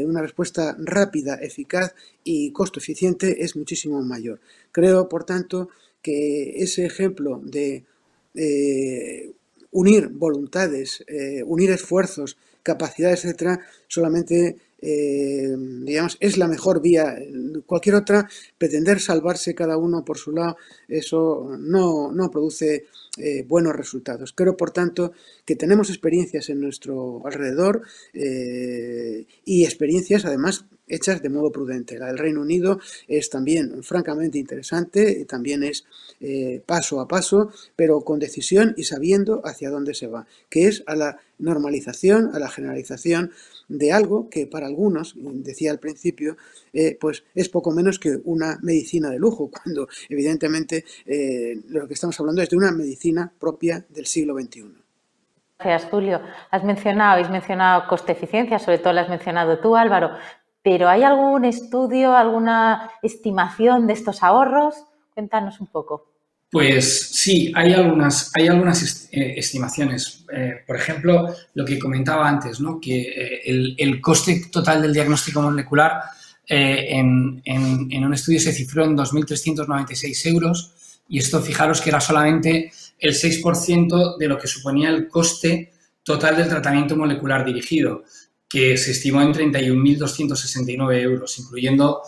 una 0.04 0.22
respuesta 0.22 0.74
rápida, 0.78 1.34
eficaz 1.34 1.94
y 2.24 2.50
costo 2.52 2.80
eficiente 2.80 3.44
es 3.44 3.56
muchísimo 3.56 4.00
mayor. 4.02 4.40
Creo, 4.72 5.08
por 5.08 5.24
tanto, 5.24 5.68
que 6.00 6.62
ese 6.62 6.86
ejemplo 6.86 7.42
de 7.44 7.84
unir 9.70 10.08
voluntades, 10.08 11.04
unir 11.44 11.70
esfuerzos, 11.72 12.38
capacidades, 12.62 13.24
etcétera, 13.26 13.60
solamente 13.86 14.56
eh, 14.80 15.54
digamos, 15.82 16.16
es 16.20 16.36
la 16.36 16.46
mejor 16.46 16.80
vía. 16.80 17.16
Cualquier 17.66 17.96
otra, 17.96 18.28
pretender 18.56 19.00
salvarse 19.00 19.54
cada 19.54 19.76
uno 19.76 20.04
por 20.04 20.18
su 20.18 20.32
lado, 20.32 20.56
eso 20.88 21.56
no, 21.58 22.12
no 22.12 22.30
produce 22.30 22.86
eh, 23.16 23.44
buenos 23.46 23.74
resultados. 23.74 24.32
Creo, 24.32 24.56
por 24.56 24.70
tanto, 24.70 25.12
que 25.44 25.56
tenemos 25.56 25.90
experiencias 25.90 26.48
en 26.48 26.60
nuestro 26.60 27.26
alrededor 27.26 27.82
eh, 28.12 29.26
y 29.44 29.64
experiencias, 29.64 30.24
además, 30.24 30.66
hechas 30.86 31.20
de 31.20 31.28
modo 31.28 31.50
prudente. 31.50 31.98
La 31.98 32.06
del 32.06 32.18
Reino 32.18 32.40
Unido 32.40 32.78
es 33.08 33.28
también 33.28 33.82
francamente 33.82 34.38
interesante, 34.38 35.26
también 35.26 35.62
es 35.62 35.84
paso 36.64 37.00
a 37.00 37.06
paso, 37.06 37.52
pero 37.76 38.00
con 38.00 38.18
decisión 38.18 38.72
y 38.76 38.84
sabiendo 38.84 39.42
hacia 39.44 39.68
dónde 39.68 39.92
se 39.92 40.06
va, 40.06 40.26
que 40.48 40.66
es 40.66 40.82
a 40.86 40.96
la 40.96 41.18
normalización, 41.38 42.30
a 42.34 42.38
la 42.38 42.48
generalización 42.48 43.32
de 43.68 43.92
algo 43.92 44.28
que 44.30 44.46
para 44.46 44.66
algunos, 44.66 45.14
decía 45.16 45.70
al 45.70 45.78
principio, 45.78 46.36
eh, 46.72 46.96
pues 47.00 47.24
es 47.34 47.48
poco 47.48 47.70
menos 47.70 47.98
que 47.98 48.18
una 48.24 48.58
medicina 48.62 49.10
de 49.10 49.18
lujo, 49.18 49.50
cuando 49.50 49.88
evidentemente 50.08 50.84
eh, 51.06 51.60
lo 51.68 51.86
que 51.86 51.94
estamos 51.94 52.18
hablando 52.18 52.42
es 52.42 52.50
de 52.50 52.56
una 52.56 52.72
medicina 52.72 53.30
propia 53.38 53.84
del 53.88 54.06
siglo 54.06 54.34
XXI. 54.34 54.88
Gracias, 55.58 55.90
Julio. 55.90 56.20
Has 56.50 56.64
mencionado, 56.64 57.12
habéis 57.12 57.30
mencionado 57.30 57.88
coste-eficiencia, 57.88 58.58
sobre 58.58 58.78
todo 58.78 58.92
lo 58.92 59.00
has 59.00 59.08
mencionado 59.08 59.58
tú, 59.58 59.76
Álvaro, 59.76 60.12
pero 60.62 60.88
¿hay 60.88 61.02
algún 61.02 61.44
estudio, 61.44 62.14
alguna 62.14 62.90
estimación 63.02 63.86
de 63.86 63.94
estos 63.94 64.22
ahorros? 64.22 64.84
Cuéntanos 65.14 65.60
un 65.60 65.66
poco. 65.66 66.07
Pues 66.50 67.10
sí, 67.12 67.52
hay 67.54 67.74
algunas, 67.74 68.30
hay 68.34 68.48
algunas 68.48 69.08
eh, 69.12 69.34
estimaciones. 69.36 70.24
Eh, 70.32 70.62
por 70.66 70.76
ejemplo, 70.76 71.34
lo 71.54 71.64
que 71.64 71.78
comentaba 71.78 72.26
antes, 72.26 72.58
¿no? 72.60 72.80
que 72.80 73.00
eh, 73.00 73.74
el, 73.76 74.00
coste 74.00 74.46
total 74.50 74.80
del 74.80 74.94
diagnóstico 74.94 75.42
molecular 75.42 76.00
en, 76.50 77.42
en, 77.44 78.04
un 78.04 78.14
estudio 78.14 78.40
se 78.40 78.54
cifró 78.54 78.82
en 78.82 78.96
2.396 78.96 80.26
euros 80.30 80.72
y 81.06 81.18
esto, 81.18 81.42
fijaros 81.42 81.82
que 81.82 81.90
era 81.90 82.00
solamente 82.00 82.72
el 82.98 83.12
6% 83.12 84.16
de 84.16 84.28
lo 84.28 84.38
que 84.38 84.48
suponía 84.48 84.88
el 84.88 85.08
coste 85.08 85.72
total 86.02 86.38
del 86.38 86.48
tratamiento 86.48 86.96
molecular 86.96 87.44
dirigido, 87.44 88.04
que 88.48 88.78
se 88.78 88.92
estimó 88.92 89.20
en 89.20 89.34
31.269 89.34 91.02
euros, 91.02 91.38
incluyendo 91.38 92.00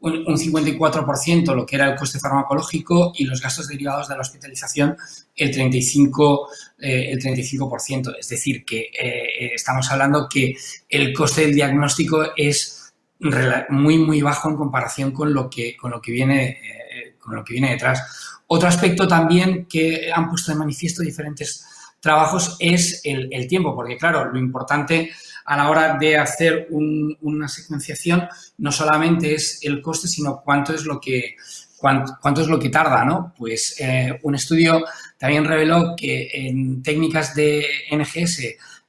un, 0.00 0.36
54% 0.36 1.54
lo 1.54 1.66
que 1.66 1.76
era 1.76 1.90
el 1.90 1.96
coste 1.96 2.20
farmacológico 2.20 3.12
y 3.16 3.24
los 3.24 3.40
gastos 3.40 3.68
derivados 3.68 4.08
de 4.08 4.14
la 4.14 4.20
hospitalización 4.20 4.96
el 5.34 5.52
35%. 5.54 6.46
Eh, 6.78 7.10
el 7.10 7.18
35%. 7.20 8.16
Es 8.18 8.28
decir, 8.28 8.64
que 8.64 8.80
eh, 8.80 8.90
eh, 9.00 9.50
estamos 9.54 9.90
hablando 9.90 10.28
que 10.28 10.56
el 10.88 11.12
coste 11.12 11.42
del 11.42 11.54
diagnóstico 11.54 12.24
es 12.36 12.92
muy, 13.70 13.98
muy 13.98 14.22
bajo 14.22 14.48
en 14.48 14.56
comparación 14.56 15.10
con 15.10 15.34
lo 15.34 15.50
que, 15.50 15.76
con 15.76 15.90
lo 15.90 16.00
que, 16.00 16.12
viene, 16.12 16.60
con 17.18 17.34
lo 17.34 17.42
que 17.42 17.54
viene 17.54 17.70
detrás. 17.70 18.40
Otro 18.46 18.68
aspecto 18.68 19.08
también 19.08 19.66
que 19.66 20.12
han 20.14 20.28
puesto 20.28 20.52
de 20.52 20.58
manifiesto 20.58 21.02
diferentes 21.02 21.66
trabajos 21.98 22.56
es 22.60 23.00
el, 23.02 23.28
el 23.32 23.48
tiempo, 23.48 23.74
porque 23.74 23.96
claro, 23.96 24.26
lo 24.32 24.38
importante 24.38 25.10
a 25.48 25.56
la 25.56 25.70
hora 25.70 25.96
de 25.98 26.18
hacer 26.18 26.68
una 26.70 27.48
secuenciación 27.48 28.28
no 28.58 28.70
solamente 28.70 29.34
es 29.34 29.60
el 29.62 29.80
coste, 29.80 30.06
sino 30.06 30.42
cuánto 30.44 30.74
es 30.74 30.84
lo 30.84 31.00
que, 31.00 31.36
cuánto, 31.78 32.42
es 32.42 32.48
lo 32.48 32.58
que 32.58 32.68
tarda, 32.68 33.02
¿no? 33.02 33.32
Pues 33.34 33.76
eh, 33.80 34.18
un 34.24 34.34
estudio 34.34 34.84
también 35.16 35.46
reveló 35.46 35.94
que 35.96 36.28
en 36.34 36.82
técnicas 36.82 37.34
de 37.34 37.64
NGS 37.90 38.42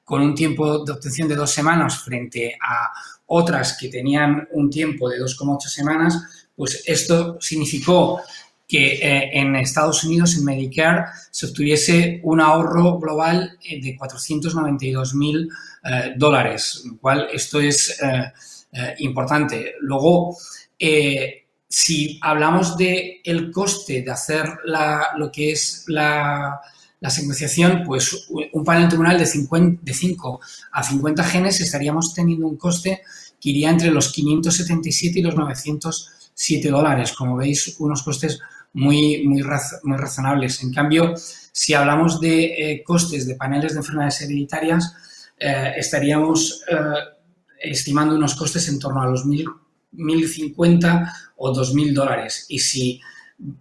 con 0.03 0.21
un 0.21 0.35
tiempo 0.35 0.83
de 0.83 0.91
obtención 0.91 1.29
de 1.29 1.35
dos 1.35 1.49
semanas 1.49 2.03
frente 2.03 2.57
a 2.61 2.91
otras 3.27 3.77
que 3.79 3.87
tenían 3.87 4.45
un 4.51 4.69
tiempo 4.69 5.07
de 5.07 5.17
2,8 5.19 5.61
semanas, 5.61 6.49
pues 6.57 6.83
esto 6.85 7.37
significó 7.39 8.21
que 8.69 8.99
eh, 9.01 9.31
en 9.33 9.55
Estados 9.55 10.03
Unidos, 10.03 10.37
en 10.37 10.45
Medicare, 10.45 11.05
se 11.31 11.47
obtuviese 11.47 12.21
un 12.23 12.39
ahorro 12.39 12.99
global 12.99 13.57
eh, 13.63 13.81
de 13.81 13.97
492.000 13.97 15.49
eh, 15.83 16.13
dólares, 16.15 16.83
lo 16.85 16.99
cual 16.99 17.27
esto 17.33 17.59
es 17.59 17.99
importante. 18.99 19.73
Luego, 19.81 20.37
si 21.67 22.19
hablamos 22.21 22.77
del 22.77 23.13
el 23.23 23.51
coste 23.51 24.03
de 24.03 24.11
hacer 24.11 24.45
lo 25.17 25.31
que 25.31 25.51
es 25.53 25.85
la, 25.87 26.61
la, 26.99 27.09
secuenciación, 27.09 27.81
pues 27.83 28.27
un 28.53 28.63
panel 28.63 28.87
tumoral 28.87 29.17
de, 29.17 29.25
50, 29.25 29.81
de 29.81 29.93
5 29.95 30.39
a 30.73 30.83
50 30.83 31.23
genes 31.23 31.59
estaríamos 31.59 32.13
teniendo 32.13 32.47
un 32.47 32.57
coste 32.57 33.01
que 33.41 33.49
iría 33.49 33.71
entre 33.71 33.89
los 33.89 34.11
577 34.11 35.17
y 35.17 35.23
los 35.23 35.35
907 35.35 36.69
dólares. 36.69 37.13
Como 37.13 37.35
veis, 37.35 37.75
unos 37.79 38.03
costes 38.03 38.39
muy, 38.73 39.23
muy, 39.25 39.41
razonables. 39.41 40.63
En 40.63 40.73
cambio, 40.73 41.13
si 41.51 41.73
hablamos 41.73 42.19
de 42.19 42.43
eh, 42.45 42.83
costes 42.83 43.27
de 43.27 43.35
paneles 43.35 43.73
de 43.73 43.79
enfermedades 43.79 44.21
hereditarias, 44.21 44.95
eh, 45.37 45.73
estaríamos 45.77 46.63
eh, 46.69 46.75
estimando 47.61 48.15
unos 48.15 48.35
costes 48.35 48.67
en 48.69 48.79
torno 48.79 49.01
a 49.01 49.07
los 49.07 49.25
1.050 49.25 51.13
o 51.37 51.53
2.000 51.53 51.93
dólares. 51.93 52.45
Y 52.49 52.59
si 52.59 53.01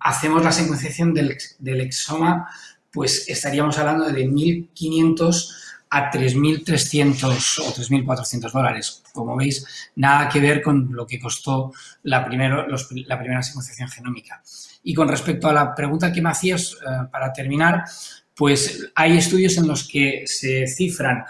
hacemos 0.01 0.45
la 0.45 0.53
secuenciación 0.53 1.15
del, 1.15 1.37
del 1.59 1.81
exoma, 1.81 2.49
pues 2.91 3.29
estaríamos 3.29 3.79
hablando 3.79 4.11
de 4.11 4.27
1.500 4.27 5.55
a 5.91 6.11
3.300 6.11 7.59
o 7.61 7.73
3.400 7.73 8.53
dólares. 8.53 9.03
Como 9.13 9.37
veis, 9.37 9.91
nada 9.97 10.29
que 10.29 10.41
ver 10.41 10.63
con 10.63 10.89
lo 10.93 11.07
que 11.07 11.19
costó 11.19 11.73
la, 12.03 12.25
primero, 12.25 12.67
la 12.67 13.19
primera 13.19 13.43
secuenciación 13.43 13.89
genómica. 13.89 14.43
Y 14.89 14.95
con 14.95 15.07
respecto 15.07 15.49
a 15.49 15.53
la 15.53 15.75
pregunta 15.75 16.11
que 16.11 16.23
me 16.23 16.31
hacías 16.31 16.73
eh, 16.73 17.09
para 17.13 17.31
terminar, 17.31 17.85
pues 18.35 18.91
hay 18.95 19.19
estudios 19.19 19.59
en 19.59 19.69
los 19.69 19.87
que 19.87 20.23
se 20.25 20.67
cifran 20.67 21.25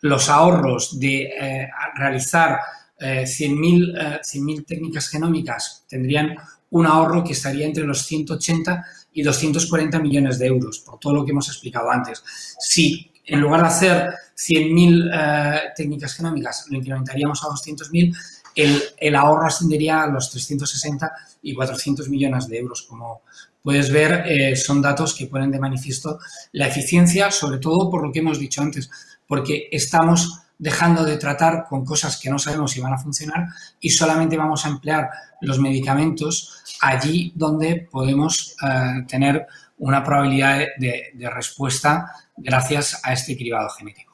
los 0.00 0.28
ahorros 0.28 0.98
de 0.98 1.22
eh, 1.22 1.68
realizar 1.94 2.58
100.000 2.98 3.94
eh, 3.96 4.64
técnicas 4.66 5.08
genómicas, 5.08 5.84
tendrían 5.88 6.34
un 6.70 6.86
ahorro 6.86 7.22
que 7.22 7.34
estaría 7.34 7.66
entre 7.66 7.84
los 7.84 8.04
180 8.04 8.84
y 9.12 9.22
240 9.22 10.00
millones 10.00 10.40
de 10.40 10.46
euros, 10.46 10.80
por 10.80 10.98
todo 10.98 11.14
lo 11.14 11.24
que 11.24 11.30
hemos 11.30 11.46
explicado 11.48 11.92
antes. 11.92 12.20
Si 12.58 13.12
en 13.26 13.40
lugar 13.40 13.60
de 13.60 13.66
hacer 13.68 14.14
100.000 14.36 15.72
técnicas 15.76 16.14
genómicas 16.14 16.66
lo 16.68 16.78
incrementaríamos 16.78 17.44
a 17.44 17.46
200.000, 17.46 18.12
el, 18.54 19.16
ahorro 19.16 19.46
ascendería 19.46 20.02
a 20.02 20.06
los 20.06 20.30
360 20.30 21.10
y 21.42 21.54
400 21.54 22.08
millones 22.08 22.48
de 22.48 22.58
euros. 22.58 22.82
Como 22.82 23.22
puedes 23.62 23.90
ver, 23.90 24.24
eh, 24.26 24.56
son 24.56 24.82
datos 24.82 25.14
que 25.14 25.26
ponen 25.26 25.50
de 25.50 25.58
manifiesto 25.58 26.18
la 26.52 26.68
eficiencia, 26.68 27.30
sobre 27.30 27.58
todo 27.58 27.90
por 27.90 28.02
lo 28.02 28.12
que 28.12 28.20
hemos 28.20 28.38
dicho 28.38 28.62
antes, 28.62 28.90
porque 29.26 29.68
estamos 29.70 30.40
dejando 30.58 31.04
de 31.04 31.16
tratar 31.16 31.66
con 31.68 31.84
cosas 31.84 32.18
que 32.18 32.30
no 32.30 32.38
sabemos 32.38 32.70
si 32.70 32.80
van 32.80 32.92
a 32.92 32.98
funcionar 32.98 33.48
y 33.80 33.90
solamente 33.90 34.36
vamos 34.36 34.64
a 34.64 34.68
emplear 34.68 35.10
los 35.40 35.58
medicamentos 35.58 36.62
allí 36.80 37.32
donde 37.34 37.88
podemos 37.90 38.54
eh, 38.62 39.04
tener 39.08 39.46
una 39.78 40.04
probabilidad 40.04 40.60
de, 40.78 41.10
de 41.12 41.30
respuesta 41.30 42.12
gracias 42.36 43.00
a 43.02 43.12
este 43.12 43.36
cribado 43.36 43.68
genético. 43.70 44.13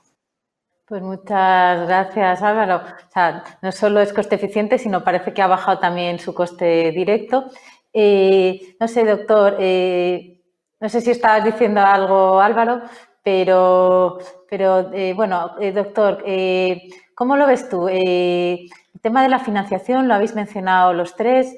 Pues 0.91 1.03
muchas 1.03 1.87
gracias, 1.87 2.43
Álvaro. 2.43 2.79
O 2.79 3.13
sea, 3.13 3.45
no 3.63 3.71
solo 3.71 4.01
es 4.01 4.13
coste 4.13 4.35
eficiente, 4.35 4.77
sino 4.77 5.05
parece 5.05 5.33
que 5.33 5.41
ha 5.41 5.47
bajado 5.47 5.79
también 5.79 6.19
su 6.19 6.35
coste 6.35 6.91
directo. 6.91 7.45
Eh, 7.93 8.75
no 8.81 8.89
sé, 8.89 9.05
doctor, 9.05 9.57
eh, 9.61 10.43
no 10.81 10.89
sé 10.89 11.01
si 11.01 11.13
estabas 11.13 11.45
diciendo 11.45 11.81
algo, 11.81 12.41
Álvaro, 12.41 12.83
pero, 13.23 14.19
pero 14.49 14.93
eh, 14.93 15.13
bueno, 15.15 15.53
doctor, 15.73 16.25
¿cómo 17.15 17.37
lo 17.37 17.47
ves 17.47 17.69
tú? 17.69 17.87
el 17.87 18.69
tema 19.01 19.23
de 19.23 19.29
la 19.29 19.39
financiación 19.39 20.09
lo 20.09 20.15
habéis 20.15 20.35
mencionado 20.35 20.93
los 20.93 21.15
tres. 21.15 21.55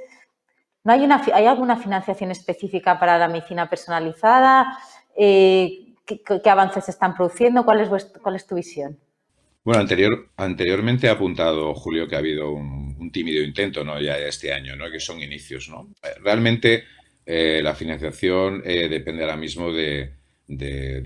¿No 0.85 0.93
hay, 0.93 1.05
una, 1.05 1.22
hay 1.33 1.47
alguna 1.47 1.76
financiación 1.76 2.30
específica 2.33 2.99
para 3.01 3.16
la 3.16 3.28
medicina 3.28 3.70
personalizada? 3.70 4.78
¿qué, 5.16 5.95
¿qué, 6.07 6.51
avances 6.51 6.91
están 6.91 7.14
produciendo? 7.14 7.64
¿Cuál 7.64 7.80
es, 7.80 8.11
cuál 8.22 8.37
es 8.37 8.47
tu 8.47 8.57
visión? 8.57 8.99
Bueno, 9.65 9.81
anterior, 9.81 10.29
anteriormente 10.37 11.09
ha 11.09 11.13
apuntado 11.13 11.73
Julio 11.75 12.09
que 12.09 12.17
ha 12.17 12.19
habido 12.19 12.51
un, 12.51 13.11
tímido 13.13 13.43
intento, 13.43 13.85
¿no? 13.85 14.01
Ya 14.01 14.19
este 14.19 14.53
año, 14.53 14.75
¿no? 14.75 14.91
Que 14.91 14.99
son 14.99 15.23
inicios, 15.23 15.69
¿no? 15.69 15.89
Realmente 16.23 16.85
eh, 17.27 17.61
la 17.63 17.75
financiación 17.75 18.63
eh, 18.65 18.89
depende 18.89 19.23
ahora 19.23 19.37
mismo 19.37 19.71
de, 19.73 20.15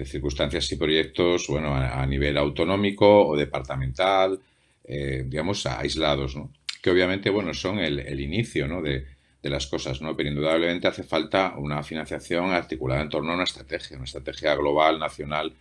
circunstancias 0.04 0.70
y 0.72 0.76
proyectos, 0.76 1.48
bueno, 1.48 1.74
a, 1.74 2.06
nivel 2.06 2.36
autonómico 2.38 3.26
o 3.26 3.36
departamental, 3.36 4.40
eh, 4.84 5.24
digamos, 5.26 5.66
aislados, 5.66 6.36
¿no? 6.36 6.52
Que 6.80 6.90
obviamente, 6.90 7.28
bueno, 7.28 7.52
son 7.52 7.78
el, 7.80 8.20
inicio, 8.20 8.68
¿no? 8.68 8.80
De, 8.80 9.04
de 9.42 9.50
las 9.50 9.66
cosas, 9.66 10.00
¿no? 10.00 10.16
Pero 10.16 10.30
indudablemente 10.30 10.88
hace 10.88 11.02
falta 11.02 11.54
una 11.58 11.82
financiación 11.82 12.52
articulada 12.52 13.02
en 13.02 13.10
torno 13.10 13.32
a 13.32 13.34
una 13.34 13.44
estrategia, 13.44 13.96
una 13.96 14.04
estrategia 14.04 14.54
global, 14.54 14.98
nacional, 14.98 15.52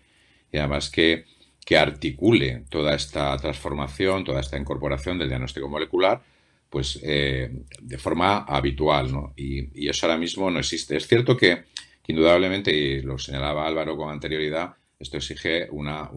y 0.52 0.58
además 0.58 0.90
que 0.90 1.26
que 1.66 1.78
articule 1.78 2.64
toda 2.70 2.94
esta 2.94 3.36
transformación, 3.38 4.24
toda 4.24 4.40
esta 4.40 4.58
incorporación 4.58 5.18
del 5.18 5.30
diagnóstico 5.30 5.68
molecular, 5.68 6.22
pues 6.70 7.00
eh, 7.04 7.50
de 7.82 7.98
forma 7.98 8.44
habitual, 8.44 9.12
¿no? 9.12 9.34
Y, 9.36 9.90
eso 9.90 10.06
ahora 10.06 10.20
mismo 10.20 10.52
no 10.52 10.60
existe. 10.60 10.96
Es 10.96 11.08
cierto 11.08 11.36
que, 11.36 11.64
indudablemente, 12.08 12.72
y 12.72 13.02
lo 13.02 13.18
señalaba 13.18 13.66
Álvaro 13.66 13.98
con 13.98 14.12
anterioridad, 14.12 14.76
esto 15.00 15.18
exige 15.18 15.68
una, 15.72 16.12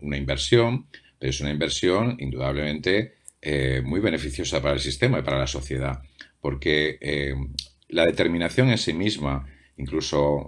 inversión, 0.00 0.86
pero 1.18 1.30
es 1.30 1.40
una 1.40 1.50
inversión 1.50 2.16
indudablemente 2.18 3.16
eh, 3.42 3.82
muy 3.84 4.00
beneficiosa 4.00 4.62
para 4.62 4.74
el 4.74 4.80
sistema 4.80 5.18
y 5.18 5.22
para 5.22 5.38
la 5.38 5.46
sociedad, 5.46 6.00
porque 6.40 6.96
eh, 7.00 7.34
la 7.88 8.06
determinación 8.06 8.70
en 8.70 8.78
sí 8.78 8.94
misma, 8.94 9.46
incluso 9.76 10.46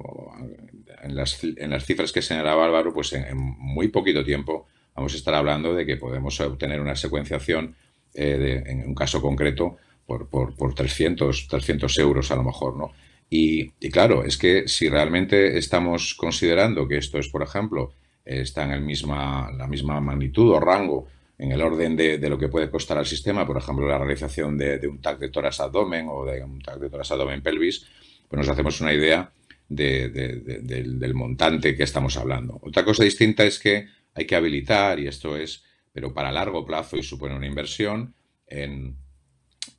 en 1.06 1.16
las, 1.16 1.42
en 1.42 1.70
las 1.70 1.84
cifras 1.84 2.12
que 2.12 2.22
señalaba 2.22 2.64
Álvaro, 2.64 2.92
pues 2.92 3.12
en, 3.12 3.36
muy 3.36 3.88
poquito 3.88 4.24
tiempo 4.24 4.66
vamos 4.94 5.14
a 5.14 5.16
estar 5.16 5.34
hablando 5.34 5.74
de 5.74 5.86
que 5.86 5.96
podemos 5.96 6.38
obtener 6.40 6.80
una 6.80 6.96
secuenciación, 6.96 7.74
eh, 8.14 8.62
en 8.66 8.86
un 8.86 8.94
caso 8.94 9.20
concreto, 9.20 9.76
por, 10.06 10.28
por, 10.28 10.74
300, 10.74 11.48
300 11.48 11.98
euros 11.98 12.30
a 12.30 12.36
lo 12.36 12.44
mejor, 12.44 12.76
¿no? 12.76 12.92
Y, 13.28 13.70
claro, 13.90 14.24
es 14.24 14.38
que 14.38 14.68
si 14.68 14.88
realmente 14.88 15.58
estamos 15.58 16.14
considerando 16.14 16.86
que 16.86 16.98
esto 16.98 17.18
es, 17.18 17.28
por 17.28 17.42
ejemplo, 17.42 17.92
está 18.24 18.62
en 18.62 18.70
el 18.70 18.82
misma, 18.82 19.50
la 19.50 19.66
misma 19.66 20.00
magnitud 20.00 20.52
o 20.52 20.60
rango 20.60 21.08
en 21.38 21.50
el 21.50 21.60
orden 21.60 21.96
de, 21.96 22.18
de, 22.18 22.30
lo 22.30 22.38
que 22.38 22.48
puede 22.48 22.70
costar 22.70 22.98
al 22.98 23.06
sistema, 23.06 23.44
por 23.44 23.58
ejemplo, 23.58 23.86
la 23.86 23.98
realización 23.98 24.56
de, 24.56 24.86
un 24.86 25.00
TAC 25.00 25.18
de 25.18 25.28
toras 25.28 25.58
abdomen 25.60 26.06
o 26.08 26.24
de 26.24 26.42
un 26.42 26.60
TAC 26.60 26.78
de 26.78 26.88
toras 26.88 27.10
abdomen 27.10 27.42
pelvis, 27.42 27.86
pues 28.28 28.38
nos 28.38 28.48
hacemos 28.48 28.80
una 28.80 28.92
idea 28.92 29.30
del, 29.68 31.12
montante 31.14 31.76
que 31.76 31.82
estamos 31.82 32.16
hablando. 32.16 32.58
Otra 32.62 32.84
cosa 32.84 33.04
distinta 33.04 33.44
es 33.44 33.58
que 33.58 33.88
hay 34.14 34.26
que 34.26 34.36
habilitar, 34.36 34.98
y 35.00 35.08
esto 35.08 35.36
es, 35.36 35.64
pero 35.92 36.12
para 36.14 36.32
largo 36.32 36.64
plazo 36.64 36.96
y 36.96 37.02
supone 37.02 37.36
una 37.36 37.46
inversión, 37.46 38.14
en, 38.46 38.96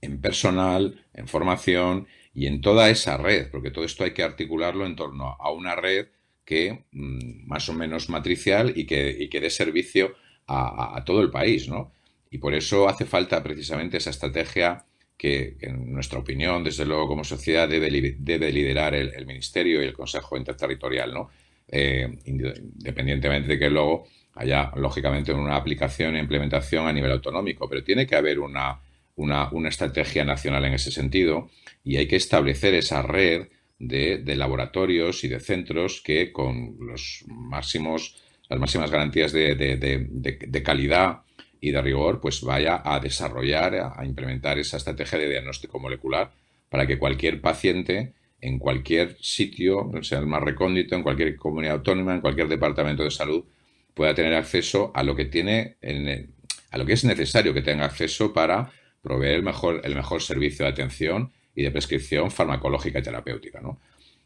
en 0.02 0.22
personal, 0.22 1.06
en 1.14 1.28
formación 1.28 2.08
y 2.34 2.48
en 2.48 2.62
toda 2.62 2.90
esa 2.90 3.18
red, 3.18 3.50
porque 3.50 3.72
todo 3.72 3.86
esto 3.86 4.04
hay 4.04 4.12
que 4.12 4.24
articularlo 4.24 4.86
en 4.86 4.96
torno 4.96 5.38
a 5.40 5.52
una 5.52 5.76
red 5.76 6.08
que 6.46 6.86
mm, 6.92 7.48
más 7.48 7.68
o 7.70 7.74
menos 7.74 8.10
matricial 8.10 8.74
y 8.76 8.86
que, 8.86 9.16
y 9.20 9.30
que 9.30 9.42
dé 9.42 9.50
servicio 9.50 10.16
a, 10.48 11.04
todo 11.06 11.22
el 11.22 11.30
país, 11.30 11.68
¿no? 11.68 11.92
Y 12.30 12.38
por 12.38 12.54
eso 12.54 12.88
hace 12.88 13.06
falta 13.06 13.44
precisamente 13.44 13.98
esa 13.98 14.12
estrategia 14.12 14.86
que, 15.18 15.58
en 15.62 15.92
nuestra 15.92 16.20
opinión, 16.20 16.64
desde 16.64 16.86
luego 16.86 17.08
como 17.08 17.24
sociedad, 17.24 17.68
debe, 17.68 18.16
debe 18.20 18.52
liderar 18.52 18.94
el, 18.94 19.26
Ministerio 19.26 19.82
y 19.82 19.86
el 19.86 19.94
Consejo 19.94 20.38
Interterritorial, 20.38 21.14
¿no? 21.14 21.30
Eh, 21.68 22.08
independientemente 22.26 23.50
de 23.50 23.60
que 23.60 23.70
luego 23.70 24.08
haya, 24.36 24.72
lógicamente, 24.76 25.34
una 25.34 25.56
aplicación 25.56 26.16
e 26.16 26.20
implementación 26.20 26.88
a 26.88 26.94
nivel 26.94 27.12
autonómico, 27.12 27.68
pero 27.68 27.84
tiene 27.84 28.06
que 28.06 28.16
haber 28.16 28.40
una, 28.40 28.80
una, 29.16 29.50
una 29.52 29.70
estrategia 29.70 30.24
nacional 30.24 30.64
en 30.66 30.74
ese 30.74 30.92
sentido 30.92 31.50
y 31.84 31.98
hay 31.98 32.08
que 32.08 32.16
establecer 32.16 32.74
esa 32.76 33.02
red 33.02 33.48
de, 33.80 34.20
de, 34.20 34.36
laboratorios 34.36 35.24
y 35.24 35.28
de 35.28 35.40
centros 35.40 36.02
que 36.02 36.32
con 36.32 36.78
los 36.80 37.24
máximos, 37.28 38.16
las 38.50 38.60
máximas 38.60 38.92
garantías 38.92 39.32
de, 39.32 39.56
de, 39.56 40.64
calidad 40.64 41.22
y 41.60 41.72
de 41.72 41.82
rigor, 41.82 42.20
pues 42.22 42.42
vaya 42.42 42.82
a 42.84 43.00
desarrollar, 43.00 43.94
a, 43.96 44.06
implementar 44.06 44.58
esa 44.58 44.78
estrategia 44.78 45.20
de 45.20 45.30
diagnóstico 45.30 45.80
molecular 45.80 46.32
para 46.70 46.86
que 46.86 46.98
cualquier 46.98 47.42
paciente 47.42 48.14
en 48.40 48.60
cualquier 48.60 49.18
sitio, 49.20 49.90
sea 50.02 50.20
el 50.20 50.28
más 50.28 50.44
recóndito, 50.44 50.96
en 50.96 51.04
cualquier 51.04 51.36
comunidad 51.38 51.76
autónoma, 51.76 52.14
en 52.14 52.22
cualquier 52.22 52.48
departamento 52.48 53.04
de 53.04 53.12
salud, 53.12 53.46
pueda 53.94 54.14
tener 54.14 54.36
acceso 54.36 54.92
a 54.94 55.02
lo 55.02 55.16
que 55.16 55.26
tiene, 55.26 55.78
en, 55.82 56.36
a 56.70 56.78
lo 56.78 56.86
que 56.86 56.94
es 56.94 57.04
necesario 57.04 57.54
que 57.54 57.64
tenga 57.64 57.86
acceso 57.86 58.32
para 58.32 58.72
proveer 59.02 59.36
el 59.36 59.44
mejor, 59.44 59.82
el 59.84 59.96
mejor 59.96 60.22
servicio 60.22 60.66
de 60.66 60.72
atención 60.72 61.32
y 61.56 61.64
de 61.64 61.72
prescripción 61.72 62.30
farmacológica 62.30 63.00
y 63.00 63.04
terapéutica. 63.04 63.60
¿no? 63.60 63.80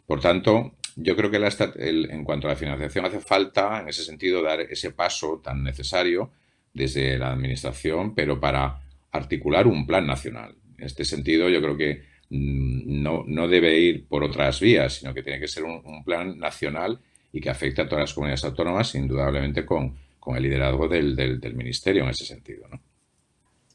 Por 0.06 0.20
tanto, 0.20 0.74
yo 0.98 1.16
creo 1.16 1.32
que 1.32 1.38
en 1.38 2.24
cuanto 2.26 2.48
a 2.48 2.52
la 2.52 2.58
financiación 2.58 3.06
hace 3.06 3.22
falta, 3.22 3.80
en 3.80 3.88
ese 3.88 4.04
sentido, 4.04 4.42
dar 4.42 4.60
ese 4.60 4.92
paso 4.92 5.40
tan 5.42 5.64
necesario 5.64 6.32
desde 6.74 7.18
la 7.18 7.32
Administración, 7.32 8.16
pero 8.16 8.40
para 8.40 8.82
articular 9.12 9.68
un 9.68 9.86
plan 9.86 10.08
nacional. 10.08 10.56
En 10.78 10.86
este 10.86 11.06
sentido, 11.06 11.50
yo 11.50 11.62
creo 11.62 11.78
que 11.78 12.04
mm, 12.30 13.02
no, 13.02 13.24
no 13.28 13.48
debe 13.48 13.78
ir 13.80 14.08
por 14.08 14.24
otras 14.24 14.60
vías, 14.60 14.94
sino 14.94 15.14
que 15.14 15.24
tiene 15.24 15.40
que 15.40 15.48
ser 15.48 15.64
un, 15.64 16.04
plan 16.04 16.38
nacional 16.40 17.00
y 17.32 17.40
que 17.40 17.50
afecte 17.50 17.82
a 17.82 17.88
todas 17.88 18.04
las 18.04 18.14
comunidades 18.14 18.44
autónomas, 18.46 18.96
indudablemente 18.96 19.66
con, 19.66 19.96
con 20.20 20.36
el 20.36 20.44
liderazgo 20.44 20.88
del, 20.88 21.16
del, 21.16 21.54
Ministerio 21.56 22.04
en 22.04 22.10
ese 22.10 22.26
sentido. 22.26 22.68
¿no? 22.70 22.80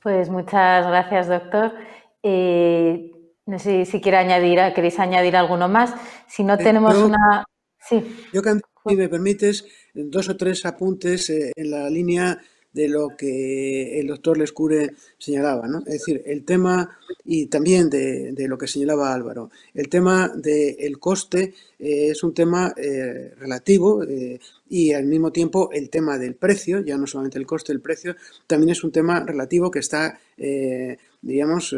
Pues 0.03 0.29
muchas 0.29 0.87
gracias, 0.87 1.29
doctor. 1.29 1.73
Eh, 2.23 3.13
no 3.47 3.59
sé 3.59 3.85
si 3.85 4.01
quiere 4.01 4.19
añadir, 4.19 4.59
queréis 4.75 4.99
añadir 4.99 5.37
alguno 5.37 5.69
más. 5.69 5.95
Si 6.27 6.43
no 6.43 6.55
eh, 6.55 6.59
tenemos 6.59 6.97
una. 6.97 7.45
Sí. 7.79 8.03
Yo, 8.33 8.43
si 8.89 8.97
me 8.97 9.09
permites, 9.09 9.65
dos 9.95 10.29
o 10.29 10.37
tres 10.37 10.67
apuntes 10.67 11.31
eh, 11.31 11.53
en 11.55 11.71
la 11.71 11.89
línea 11.89 12.39
de 12.77 12.89
lo 12.89 13.17
que 13.17 13.99
el 13.99 14.07
doctor 14.07 14.37
Lescure 14.37 14.93
señalaba, 15.17 15.67
¿no? 15.67 15.79
Es 15.79 15.95
decir, 15.95 16.23
el 16.27 16.45
tema, 16.45 16.99
y 17.25 17.47
también 17.47 17.89
de, 17.89 18.35
lo 18.47 18.59
que 18.59 18.69
señalaba 18.69 19.15
Álvaro, 19.15 19.51
el 19.73 19.89
tema 19.89 20.31
del 20.37 20.99
coste 20.99 21.55
eh, 21.79 22.11
es 22.11 22.23
un 22.23 22.35
tema 22.35 22.75
relativo 23.39 24.05
y 24.69 24.93
al 24.93 25.07
mismo 25.07 25.33
tiempo 25.33 25.71
el 25.73 25.89
tema 25.89 26.19
del 26.19 26.35
precio, 26.35 26.81
ya 26.81 26.99
no 26.99 27.07
solamente 27.07 27.39
el 27.39 27.47
coste, 27.47 27.73
el 27.73 27.81
precio, 27.81 28.15
también 28.47 28.71
es 28.71 28.85
un 28.85 28.93
tema 28.93 29.21
relativo 29.21 29.71
que 29.71 29.79
está, 29.79 30.21
digamos, 31.23 31.75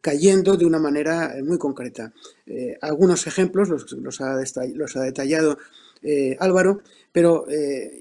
cayendo 0.00 0.56
de 0.56 0.64
una 0.64 0.78
manera 0.78 1.36
eh, 1.36 1.42
muy 1.42 1.58
concreta. 1.58 2.12
Eh, 2.46 2.78
algunos 2.80 3.26
ejemplos 3.26 3.68
los, 3.68 4.20
ha, 4.20 4.36
detallado 4.36 5.58
eh, 6.02 6.36
Álvaro, 6.40 6.80
pero 7.12 7.46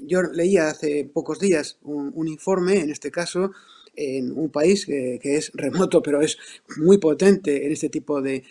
yo 0.05 0.21
leía 0.21 0.69
hace 0.69 1.09
pocos 1.11 1.39
días 1.39 1.77
un, 1.81 2.27
informe, 2.27 2.81
en 2.81 2.91
este 2.91 3.09
caso, 3.09 3.51
en 3.95 4.37
un 4.37 4.49
país 4.49 4.85
que, 4.85 5.19
es 5.23 5.51
remoto, 5.55 6.03
pero 6.03 6.21
es 6.21 6.37
muy 6.77 6.99
potente 6.99 7.65
en 7.65 7.71
este 7.71 7.89
tipo 7.89 8.21
de, 8.21 8.43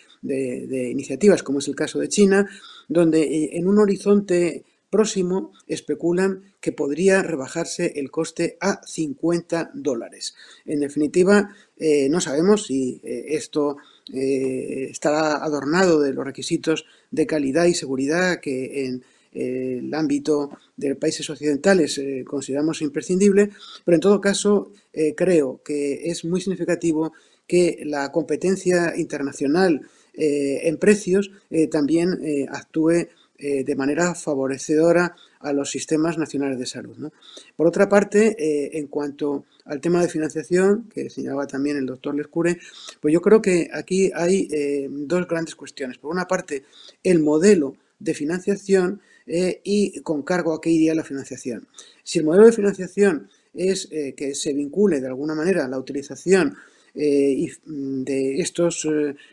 iniciativas, 0.91 1.43
como 1.43 1.59
es 1.59 1.67
el 1.67 1.75
caso 1.75 1.99
de 1.99 2.09
China, 2.09 2.49
donde 2.89 3.51
en 3.53 3.67
un 3.67 3.79
horizonte 3.79 4.65
próximo 4.89 5.51
especulan 5.67 6.43
que 6.61 6.71
podría 6.71 7.21
rebajarse 7.21 7.93
el 7.95 8.09
coste 8.11 8.57
a 8.59 8.81
50 8.85 9.71
dólares. 9.73 10.35
En 10.65 10.79
definitiva, 10.79 11.55
eh, 11.77 12.07
no 12.09 12.21
sabemos 12.21 12.67
si 12.67 13.01
eh, 13.03 13.25
esto 13.29 13.77
eh, 14.13 14.87
estará 14.89 15.43
adornado 15.43 15.99
de 16.01 16.13
los 16.13 16.25
requisitos 16.25 16.85
de 17.11 17.27
calidad 17.27 17.65
y 17.65 17.73
seguridad 17.73 18.39
que 18.39 18.85
en 18.85 19.03
el 19.37 19.93
ámbito 19.93 20.49
de 20.75 20.95
países 20.95 21.29
occidentales 21.29 22.01
consideramos 22.25 22.81
imprescindible, 22.81 23.49
pero 23.85 23.95
en 23.95 24.01
todo 24.01 24.19
caso 24.19 24.71
creo 25.15 25.61
que 25.63 26.09
es 26.09 26.25
muy 26.25 26.41
significativo 26.41 27.13
que 27.47 27.83
la 27.85 28.11
competencia 28.11 28.93
internacional 28.97 29.81
en 30.13 30.77
precios 30.77 31.31
también 31.71 32.47
actúe 32.49 33.07
de 33.37 33.75
manera 33.75 34.15
favorecedora 34.15 35.15
a 35.39 35.53
los 35.53 35.69
sistemas 35.69 36.17
nacionales 36.17 36.59
de 36.59 36.65
salud. 36.65 37.11
Por 37.55 37.67
otra 37.67 37.87
parte, 37.89 38.35
eh, 38.37 38.77
en 38.77 38.87
cuanto 38.87 39.45
al 39.65 39.81
tema 39.81 40.01
de 40.01 40.09
financiación, 40.09 40.89
que 40.93 41.09
señalaba 41.09 41.47
también 41.47 41.77
el 41.77 41.85
doctor 41.85 42.15
Lescure, 42.15 42.57
pues 42.99 43.13
yo 43.13 43.21
creo 43.21 43.41
que 43.41 43.69
aquí 43.73 44.11
hay 44.13 44.47
eh, 44.51 44.87
dos 44.89 45.27
grandes 45.27 45.55
cuestiones. 45.55 45.97
Por 45.97 46.11
una 46.11 46.27
parte, 46.27 46.63
el 47.03 47.19
modelo 47.19 47.75
de 47.99 48.13
financiación 48.13 49.01
eh, 49.27 49.61
y 49.63 50.01
con 50.01 50.23
cargo 50.23 50.53
a 50.53 50.61
qué 50.61 50.69
iría 50.69 50.95
la 50.95 51.03
financiación. 51.03 51.67
Si 52.03 52.19
el 52.19 52.25
modelo 52.25 52.45
de 52.45 52.53
financiación 52.53 53.29
es 53.53 53.87
que 53.87 54.35
se 54.35 54.53
vincule 54.53 55.01
de 55.01 55.07
alguna 55.07 55.33
manera 55.33 55.67
la 55.67 55.79
utilización 55.79 56.55
de 56.93 58.39
estos, 58.39 58.87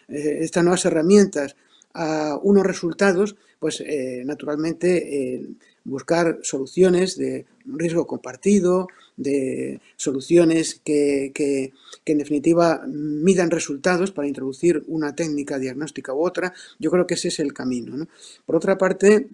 estas 0.09 0.65
nuevas 0.65 0.85
herramientas 0.87 1.57
a 1.93 2.39
unos 2.43 2.65
resultados, 2.65 3.37
pues 3.59 3.85
naturalmente 4.25 5.45
buscar 5.85 6.39
soluciones 6.43 7.19
de 7.19 7.45
riesgo 7.67 8.07
compartido, 8.07 8.89
de 9.17 9.81
soluciones 9.97 10.81
que, 10.83 11.73
en 12.07 12.19
definitiva 12.19 12.85
midan 12.87 13.51
resultados 13.51 14.11
para 14.11 14.27
introducir 14.27 14.83
una 14.89 15.15
técnica 15.15 15.59
diagnóstica 15.59 16.15
u 16.15 16.25
otra. 16.25 16.55
Yo 16.79 16.91
creo 16.91 17.07
que 17.07 17.15
ese 17.15 17.29
es 17.29 17.39
el 17.41 17.53
camino. 17.53 18.09
Por 18.47 18.57
otra 18.57 18.79
parte, 18.79 19.29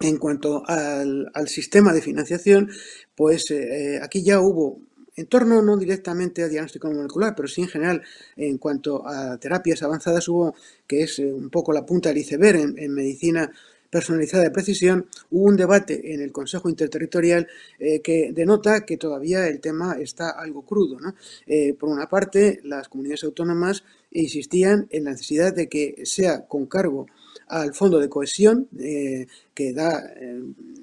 en 0.00 0.16
cuanto 0.16 0.62
al, 0.66 1.30
sistema 1.46 1.92
de 1.92 2.02
financiación, 2.02 2.70
pues 3.14 3.50
eh, 3.50 4.00
aquí 4.02 4.22
ya 4.22 4.40
hubo 4.40 4.80
en 5.16 5.26
torno 5.26 5.60
no 5.62 5.76
directamente 5.76 6.42
a 6.42 6.48
diagnóstico 6.48 6.92
molecular, 6.92 7.34
pero 7.34 7.48
sí 7.48 7.62
en 7.62 7.68
general 7.68 8.02
en 8.36 8.58
cuanto 8.58 9.06
a 9.06 9.38
terapias 9.38 9.82
avanzadas 9.82 10.28
hubo, 10.28 10.54
que 10.86 11.02
es 11.02 11.18
eh, 11.18 11.32
un 11.32 11.50
poco 11.50 11.72
la 11.72 11.84
punta 11.84 12.10
del 12.10 12.18
iceberg 12.18 12.74
en 12.76 12.94
medicina 12.94 13.50
personalizada 13.90 14.44
de 14.44 14.50
precisión, 14.50 15.06
hubo 15.30 15.46
un 15.46 15.56
debate 15.56 16.12
en 16.14 16.20
el 16.20 16.32
Consejo 16.32 16.68
Interterritorial 16.68 17.48
eh, 17.78 18.00
que 18.00 18.32
denota 18.32 18.84
que 18.84 18.96
todavía 18.96 19.48
el 19.48 19.60
tema 19.60 19.96
está 19.98 20.30
algo 20.30 20.62
crudo. 20.62 20.98
Eh, 21.46 21.74
por 21.74 21.88
una 21.88 22.08
parte, 22.08 22.60
las 22.64 22.88
comunidades 22.88 23.24
autónomas 23.24 23.84
insistían 24.10 24.86
en 24.90 25.04
la 25.04 25.12
necesidad 25.12 25.54
de 25.54 25.68
que 25.68 26.02
sea 26.04 26.46
con 26.46 26.66
cargo 26.66 27.06
al 27.48 27.74
Fondo 27.74 27.98
de 27.98 28.08
Cohesión, 28.08 28.68
eh, 28.78 29.26
que 29.54 29.72
da, 29.72 30.12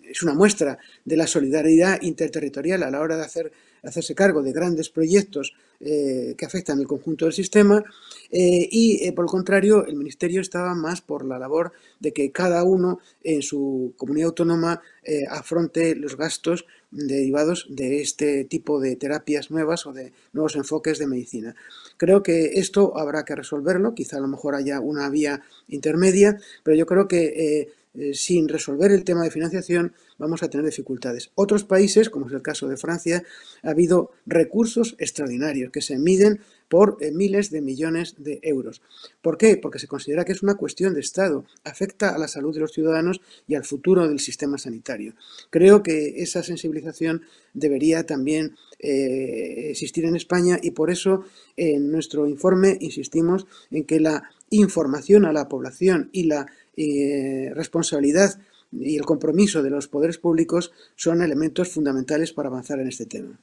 es 0.03 0.23
una 0.23 0.33
muestra 0.33 0.77
de 1.03 1.17
la 1.17 1.27
solidaridad 1.27 2.01
interterritorial 2.01 2.83
a 2.83 2.91
la 2.91 2.99
hora 2.99 3.17
de 3.17 3.23
hacer 3.23 3.51
hacerse 3.85 4.15
cargo 4.15 4.41
de 4.41 4.51
grandes 4.51 4.89
proyectos 4.89 5.53
eh, 5.79 6.35
que 6.37 6.45
afectan 6.45 6.79
el 6.79 6.87
conjunto 6.87 7.25
del 7.25 7.33
sistema 7.33 7.83
eh, 8.31 8.67
y, 8.71 9.05
eh, 9.05 9.13
por 9.13 9.25
el 9.25 9.29
contrario, 9.29 9.85
el 9.85 9.95
Ministerio 9.95 10.41
estaba 10.41 10.73
más 10.73 11.01
por 11.01 11.25
la 11.25 11.37
labor 11.37 11.73
de 11.99 12.13
que 12.13 12.31
cada 12.31 12.63
uno 12.63 12.99
en 13.23 13.41
su 13.41 13.93
comunidad 13.97 14.27
autónoma 14.27 14.81
afronte 15.29 15.95
los 15.95 16.17
gastos 16.17 16.65
derivados 16.89 17.67
de 17.69 18.01
este 18.01 18.43
tipo 18.45 18.79
de 18.79 18.95
terapias 18.95 19.51
nuevas 19.51 19.85
o 19.85 19.93
de 19.93 20.13
nuevos 20.33 20.55
enfoques 20.55 20.97
de 20.97 21.05
medicina. 21.05 21.55
Creo 21.97 22.23
que 22.23 22.53
esto 22.59 22.97
habrá 22.97 23.23
que 23.23 23.35
resolverlo, 23.35 23.93
quizá 23.93 24.17
a 24.17 24.21
lo 24.21 24.27
mejor 24.27 24.55
haya 24.55 24.79
una 24.79 25.07
vía 25.09 25.43
intermedia, 25.67 26.39
pero 26.63 26.75
yo 26.75 26.87
creo 26.87 27.07
que 27.07 27.69
eh, 27.97 28.13
sin 28.13 28.47
resolver 28.47 28.91
el 28.91 29.03
tema 29.03 29.23
de 29.23 29.31
financiación 29.31 29.93
vamos 30.17 30.43
a 30.43 30.49
tener 30.49 30.65
dificultades. 30.65 31.31
Otros 31.35 31.63
países, 31.63 32.09
como 32.09 32.27
es 32.27 32.33
el 32.33 32.41
caso 32.41 32.67
de 32.67 32.77
Francia, 32.77 33.23
ha 33.63 33.69
habido 33.69 34.11
recursos 34.25 34.95
extraordinarios 34.99 35.71
que 35.71 35.81
se 35.81 35.97
miden 35.97 36.39
por 36.69 36.97
eh, 36.99 37.11
miles 37.11 37.51
de 37.51 37.61
millones 37.61 38.15
de 38.17 38.39
euros. 38.43 38.81
¿Por 39.21 39.37
qué? 39.37 39.57
Porque 39.57 39.79
se 39.79 39.87
considera 39.87 40.25
que 40.25 40.31
es 40.31 40.43
una 40.43 40.55
cuestión 40.55 40.93
de 40.93 40.99
Estado, 40.99 41.45
afecta 41.63 42.15
a 42.15 42.17
la 42.17 42.27
salud 42.27 42.53
de 42.53 42.61
los 42.61 42.71
ciudadanos 42.71 43.21
y 43.47 43.55
al 43.55 43.65
futuro 43.65 44.07
del 44.07 44.19
sistema 44.19 44.57
sanitario. 44.57 45.13
Creo 45.49 45.83
que 45.83 46.21
esa 46.21 46.43
sensibilización 46.43 47.21
debería 47.53 48.05
también 48.05 48.55
eh, 48.79 49.69
existir 49.69 50.05
en 50.05 50.15
España 50.15 50.59
y 50.61 50.71
por 50.71 50.89
eso 50.89 51.23
en 51.55 51.91
nuestro 51.91 52.27
informe 52.27 52.77
insistimos 52.81 53.47
en 53.71 53.85
que 53.85 53.99
la 53.99 54.29
información 54.49 55.25
a 55.25 55.33
la 55.33 55.47
población 55.47 56.09
y 56.11 56.25
la 56.25 56.45
eh, 56.77 57.51
responsabilidad 57.53 58.39
y 58.71 58.97
el 58.97 59.05
compromiso 59.05 59.63
de 59.63 59.69
los 59.69 59.87
poderes 59.87 60.17
públicos 60.17 60.71
son 60.95 61.21
elementos 61.21 61.71
fundamentales 61.71 62.33
para 62.33 62.49
avanzar 62.49 62.79
en 62.79 62.87
este 62.87 63.05
tema. 63.05 63.39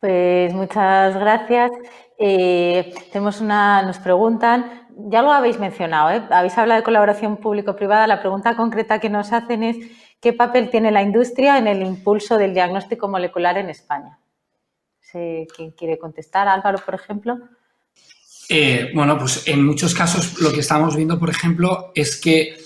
Pues 0.00 0.52
muchas 0.54 1.14
gracias. 1.14 1.70
Eh, 2.18 2.94
tenemos 3.12 3.40
una, 3.40 3.82
nos 3.82 3.98
preguntan, 3.98 4.88
ya 4.96 5.22
lo 5.22 5.30
habéis 5.30 5.58
mencionado, 5.58 6.10
¿eh? 6.10 6.22
habéis 6.30 6.56
hablado 6.56 6.80
de 6.80 6.84
colaboración 6.84 7.36
público-privada. 7.36 8.06
La 8.06 8.20
pregunta 8.20 8.56
concreta 8.56 8.98
que 8.98 9.10
nos 9.10 9.32
hacen 9.32 9.62
es 9.62 9.76
¿qué 10.20 10.32
papel 10.32 10.70
tiene 10.70 10.90
la 10.90 11.02
industria 11.02 11.58
en 11.58 11.66
el 11.66 11.82
impulso 11.82 12.38
del 12.38 12.54
diagnóstico 12.54 13.08
molecular 13.08 13.58
en 13.58 13.68
España? 13.68 14.18
Quién 15.12 15.72
quiere 15.76 15.98
contestar. 15.98 16.46
Álvaro, 16.48 16.78
por 16.84 16.94
ejemplo. 16.94 17.38
Eh, 18.52 18.90
bueno, 18.92 19.16
pues 19.16 19.44
en 19.46 19.64
muchos 19.64 19.94
casos 19.94 20.40
lo 20.40 20.52
que 20.52 20.60
estamos 20.60 20.96
viendo, 20.96 21.18
por 21.18 21.30
ejemplo, 21.30 21.92
es 21.94 22.20
que 22.20 22.56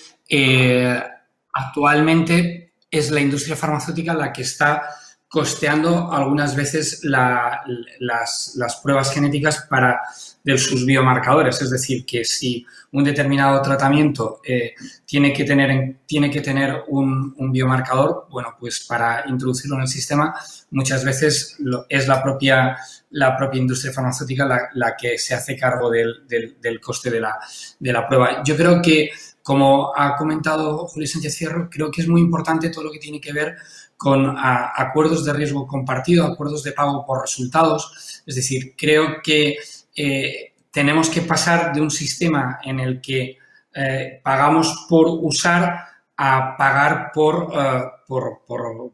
actualmente 1.52 2.72
es 2.90 3.10
la 3.10 3.20
industria 3.20 3.54
farmacéutica 3.54 4.14
la 4.14 4.32
que 4.32 4.42
está 4.42 4.82
costeando 5.28 6.12
algunas 6.12 6.54
veces 6.54 7.00
las, 7.02 8.80
pruebas 8.82 9.12
genéticas 9.12 9.66
para 9.68 10.00
de 10.44 10.58
sus 10.58 10.84
biomarcadores. 10.84 11.60
Es 11.62 11.70
decir, 11.70 12.04
que 12.04 12.24
si 12.24 12.64
un 12.92 13.02
determinado 13.02 13.60
tratamiento 13.62 14.40
eh, 14.46 14.74
tiene 15.06 15.32
que 15.32 15.44
tener, 15.44 15.96
tiene 16.06 16.30
que 16.30 16.42
tener 16.42 16.84
un, 16.88 17.34
biomarcador, 17.50 18.26
bueno, 18.30 18.54
pues 18.60 18.84
para 18.86 19.24
introducirlo 19.26 19.76
en 19.76 19.82
el 19.82 19.88
sistema, 19.88 20.34
muchas 20.70 21.04
veces 21.04 21.56
es 21.88 22.06
la 22.06 22.22
propia, 22.22 22.76
la 23.10 23.36
propia 23.36 23.60
industria 23.60 23.92
farmacéutica 23.92 24.70
la, 24.74 24.94
que 24.96 25.18
se 25.18 25.34
hace 25.34 25.56
cargo 25.56 25.90
del, 25.90 26.80
coste 26.80 27.10
de 27.10 27.20
la, 27.20 27.38
de 27.78 27.92
la 27.92 28.06
prueba. 28.06 28.42
Yo 28.44 28.54
creo 28.54 28.82
que 28.82 29.10
como 29.42 29.92
ha 29.94 30.16
comentado 30.16 30.86
Julio 30.86 31.08
Sánchez 31.08 31.36
Fierro, 31.36 31.68
creo 31.70 31.90
que 31.90 32.02
es 32.02 32.08
muy 32.08 32.20
importante 32.20 32.70
todo 32.70 32.84
lo 32.84 32.90
que 32.90 32.98
tiene 32.98 33.20
que 33.20 33.32
ver 33.32 33.56
con 33.96 34.34
acuerdos 34.38 35.24
de 35.24 35.32
riesgo 35.32 35.66
compartido, 35.66 36.26
acuerdos 36.26 36.62
de 36.62 36.72
pago 36.72 37.04
por 37.06 37.20
resultados. 37.20 38.22
Es 38.26 38.34
decir, 38.36 38.74
creo 38.76 39.22
que 39.22 39.56
eh, 39.94 40.54
tenemos 40.70 41.08
que 41.08 41.22
pasar 41.22 41.72
de 41.72 41.80
un 41.80 41.90
sistema 41.90 42.58
en 42.62 42.80
el 42.80 43.00
que 43.00 43.38
eh, 43.74 44.20
pagamos 44.22 44.86
por 44.88 45.06
usar 45.08 45.86
a 46.16 46.56
pagar 46.56 47.10
por, 47.12 47.52
eh, 47.54 47.82
por, 48.06 48.92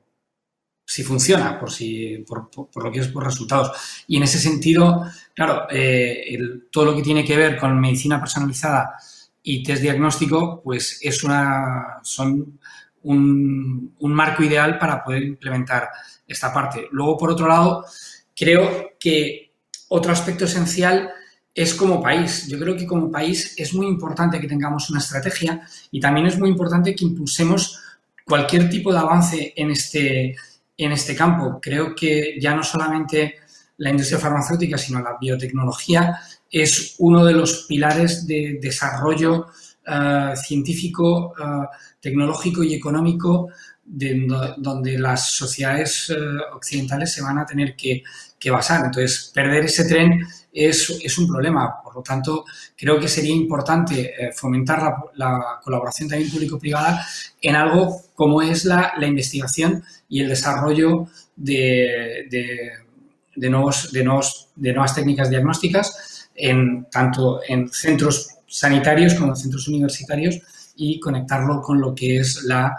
si 0.84 1.02
funciona, 1.02 1.58
por, 1.58 1.70
si, 1.70 2.24
por, 2.26 2.50
lo 2.82 2.92
que 2.92 3.00
es 3.00 3.08
por 3.08 3.24
resultados. 3.24 3.72
Y 4.06 4.16
en 4.16 4.24
ese 4.24 4.38
sentido, 4.38 5.04
claro, 5.34 5.66
todo 6.70 6.84
lo 6.86 6.96
que 6.96 7.02
tiene 7.02 7.24
que 7.24 7.36
ver 7.36 7.56
con 7.56 7.78
medicina 7.80 8.18
personalizada 8.18 8.96
y 9.42 9.62
test 9.62 9.82
diagnóstico, 9.82 10.60
pues 10.62 10.98
es 11.02 11.22
una, 11.22 12.00
son 12.02 12.58
un, 13.02 13.94
marco 14.00 14.42
ideal 14.42 14.78
para 14.78 15.02
poder 15.02 15.22
implementar 15.22 15.88
esta 16.26 16.52
parte. 16.52 16.88
Luego, 16.92 17.16
por 17.16 17.30
otro 17.30 17.48
lado, 17.48 17.84
creo 18.34 18.92
que 18.98 19.49
otro 19.92 20.12
aspecto 20.12 20.44
esencial 20.44 21.10
es 21.52 21.74
como 21.74 22.00
país. 22.00 22.46
Yo 22.46 22.58
creo 22.58 22.76
que 22.76 22.86
como 22.86 23.10
país 23.10 23.54
es 23.56 23.74
muy 23.74 23.86
importante 23.86 24.40
que 24.40 24.46
tengamos 24.46 24.88
una 24.90 25.00
estrategia 25.00 25.62
y 25.90 26.00
también 26.00 26.26
es 26.26 26.38
muy 26.38 26.48
importante 26.48 26.94
que 26.94 27.04
impulsemos 27.04 27.80
cualquier 28.24 28.70
tipo 28.70 28.92
de 28.92 28.98
avance 28.98 29.52
en 29.56 29.70
este, 29.72 30.36
en 30.76 30.92
este 30.92 31.16
campo. 31.16 31.58
Creo 31.60 31.94
que 31.94 32.38
ya 32.40 32.54
no 32.54 32.62
solamente 32.62 33.34
la 33.78 33.90
industria 33.90 34.20
farmacéutica, 34.20 34.78
sino 34.78 35.00
la 35.00 35.16
biotecnología 35.20 36.20
es 36.50 36.94
uno 36.98 37.24
de 37.24 37.32
los 37.32 37.64
pilares 37.66 38.26
de 38.26 38.58
desarrollo 38.60 39.48
eh, 39.86 40.34
científico, 40.36 41.34
eh, 41.36 41.66
tecnológico 42.00 42.62
y 42.62 42.74
económico 42.74 43.48
donde 43.92 44.98
las 44.98 45.32
sociedades 45.32 46.10
eh, 46.10 46.16
occidentales 46.54 47.12
se 47.12 47.22
van 47.22 47.38
a 47.38 47.46
tener 47.46 47.74
que, 47.74 48.02
basar. 48.50 48.86
Entonces, 48.86 49.30
perder 49.34 49.64
ese 49.64 49.84
tren 49.84 50.26
es, 50.52 51.18
un 51.18 51.26
problema. 51.26 51.82
Por 51.82 51.96
lo 51.96 52.02
tanto, 52.02 52.44
creo 52.76 52.98
que 52.98 53.08
sería 53.08 53.34
importante 53.34 54.14
fomentar 54.34 54.94
la, 55.14 55.60
colaboración 55.62 56.08
también 56.08 56.30
público-privada 56.30 57.04
en 57.42 57.54
algo 57.56 58.00
como 58.14 58.40
es 58.40 58.64
la, 58.64 58.94
investigación 59.02 59.84
y 60.08 60.22
el 60.22 60.28
desarrollo 60.28 61.08
de, 61.36 62.26
de, 63.36 63.50
nuevos, 63.50 63.92
de, 63.92 64.04
nuevos, 64.04 64.48
de 64.56 64.72
nuevas 64.72 64.94
técnicas 64.94 65.28
diagnósticas 65.28 66.30
en, 66.34 66.86
tanto 66.90 67.40
en 67.46 67.68
centros 67.68 68.28
sanitarios 68.46 69.14
como 69.14 69.32
en 69.32 69.36
centros 69.36 69.68
universitarios 69.68 70.40
y 70.82 70.98
conectarlo 70.98 71.60
con 71.60 71.78
lo 71.78 71.94
que 71.94 72.16
es 72.16 72.42
las 72.44 72.72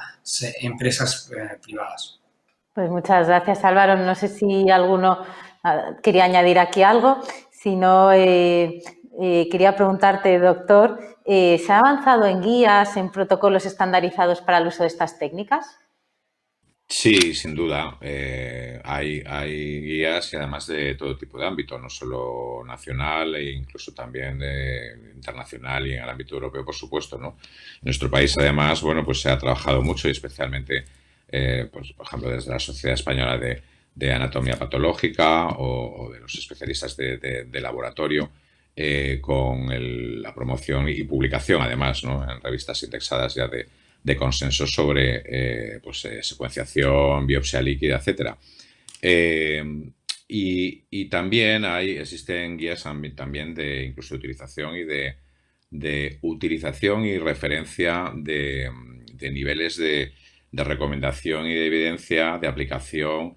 empresas 0.59 1.31
eh, 1.31 1.59
privadas. 1.61 2.19
Pues 2.73 2.89
muchas 2.89 3.27
gracias, 3.27 3.63
Álvaro. 3.63 3.95
No 3.95 4.15
sé 4.15 4.27
si 4.27 4.71
alguno 4.71 5.19
ah, 5.63 5.91
quería 6.01 6.25
añadir 6.25 6.57
aquí 6.57 6.81
algo. 6.81 7.19
Si 7.51 7.75
no, 7.75 8.11
eh, 8.11 8.81
eh, 9.21 9.47
quería 9.51 9.75
preguntarte, 9.75 10.39
doctor, 10.39 10.99
¿se 11.23 11.65
ha 11.69 11.77
avanzado 11.77 12.25
en 12.25 12.41
guías, 12.41 12.97
en 12.97 13.11
protocolos 13.11 13.67
estandarizados 13.67 14.41
para 14.41 14.57
el 14.57 14.67
uso 14.67 14.81
de 14.81 14.87
estas 14.87 15.19
técnicas? 15.19 15.77
Sí, 16.91 17.33
sin 17.33 17.55
duda. 17.55 17.97
Eh, 18.01 18.81
hay, 18.83 19.23
hay 19.25 19.81
guías 19.81 20.33
y 20.33 20.35
además 20.35 20.67
de 20.67 20.95
todo 20.95 21.17
tipo 21.17 21.39
de 21.39 21.47
ámbito, 21.47 21.79
no 21.79 21.89
solo 21.89 22.63
nacional 22.65 23.35
e 23.35 23.51
incluso 23.53 23.93
también 23.93 24.37
de 24.37 25.13
internacional 25.15 25.87
y 25.87 25.93
en 25.93 26.03
el 26.03 26.09
ámbito 26.09 26.35
europeo, 26.35 26.65
por 26.65 26.75
supuesto. 26.75 27.17
¿no? 27.17 27.37
En 27.75 27.85
nuestro 27.85 28.11
país, 28.11 28.37
además, 28.37 28.81
bueno, 28.81 29.05
pues 29.05 29.21
se 29.21 29.29
ha 29.29 29.37
trabajado 29.37 29.81
mucho 29.81 30.09
y 30.09 30.11
especialmente, 30.11 30.83
eh, 31.29 31.69
pues, 31.71 31.93
por 31.93 32.05
ejemplo, 32.05 32.29
desde 32.29 32.51
la 32.51 32.59
Sociedad 32.59 32.95
Española 32.95 33.37
de, 33.37 34.11
Anatomía 34.13 34.59
Patológica 34.59 35.47
o, 35.47 36.11
de 36.11 36.19
los 36.19 36.35
especialistas 36.35 36.97
de, 36.97 37.61
laboratorio. 37.61 38.29
Eh, 38.73 39.19
con 39.21 39.67
la 40.21 40.33
promoción 40.33 40.87
y 40.87 41.03
publicación, 41.03 41.61
además, 41.61 42.03
¿no? 42.05 42.23
en 42.23 42.41
revistas 42.41 42.81
indexadas 42.83 43.35
ya 43.35 43.47
de, 43.47 43.67
de 44.03 44.15
consenso 44.15 44.65
sobre 44.65 45.21
eh, 45.25 45.79
pues, 45.81 46.05
eh, 46.05 46.23
secuenciación, 46.23 47.27
biopsia 47.27 47.61
líquida, 47.61 48.01
etc. 48.03 48.35
Eh, 49.01 49.63
y, 50.27 51.05
también 51.09 51.65
hay, 51.65 51.97
existen 51.97 52.57
guías 52.57 52.83
también 53.15 53.53
de 53.53 53.83
incluso 53.83 54.13
de 54.13 54.19
utilización 54.19 54.75
y 54.77 54.83
de, 54.83 56.19
utilización 56.21 57.05
y 57.05 57.17
referencia 57.17 58.11
de, 58.15 58.69
niveles 59.19 59.75
de, 59.77 60.13
recomendación 60.53 61.47
y 61.47 61.53
de 61.53 61.65
evidencia 61.65 62.37
de 62.37 62.47
aplicación 62.47 63.35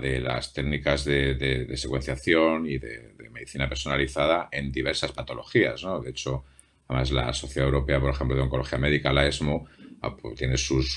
de 0.00 0.20
las 0.20 0.54
técnicas 0.54 1.04
de, 1.04 1.70
secuenciación 1.76 2.66
y 2.66 2.78
de, 2.78 3.12
medicina 3.30 3.68
personalizada 3.68 4.48
en 4.50 4.72
diversas 4.72 5.12
patologías. 5.12 5.82
¿no? 5.82 6.00
De 6.00 6.10
hecho, 6.10 6.44
además 6.88 7.10
la 7.10 7.32
Sociedad 7.32 7.68
Europea, 7.68 8.00
por 8.00 8.10
ejemplo, 8.10 8.36
de 8.36 8.42
Oncología 8.42 8.78
Médica, 8.78 9.12
la 9.12 9.26
ESMO, 9.26 9.66
Ah, 10.02 10.16
pues 10.16 10.36
tiene 10.36 10.56
sus, 10.56 10.96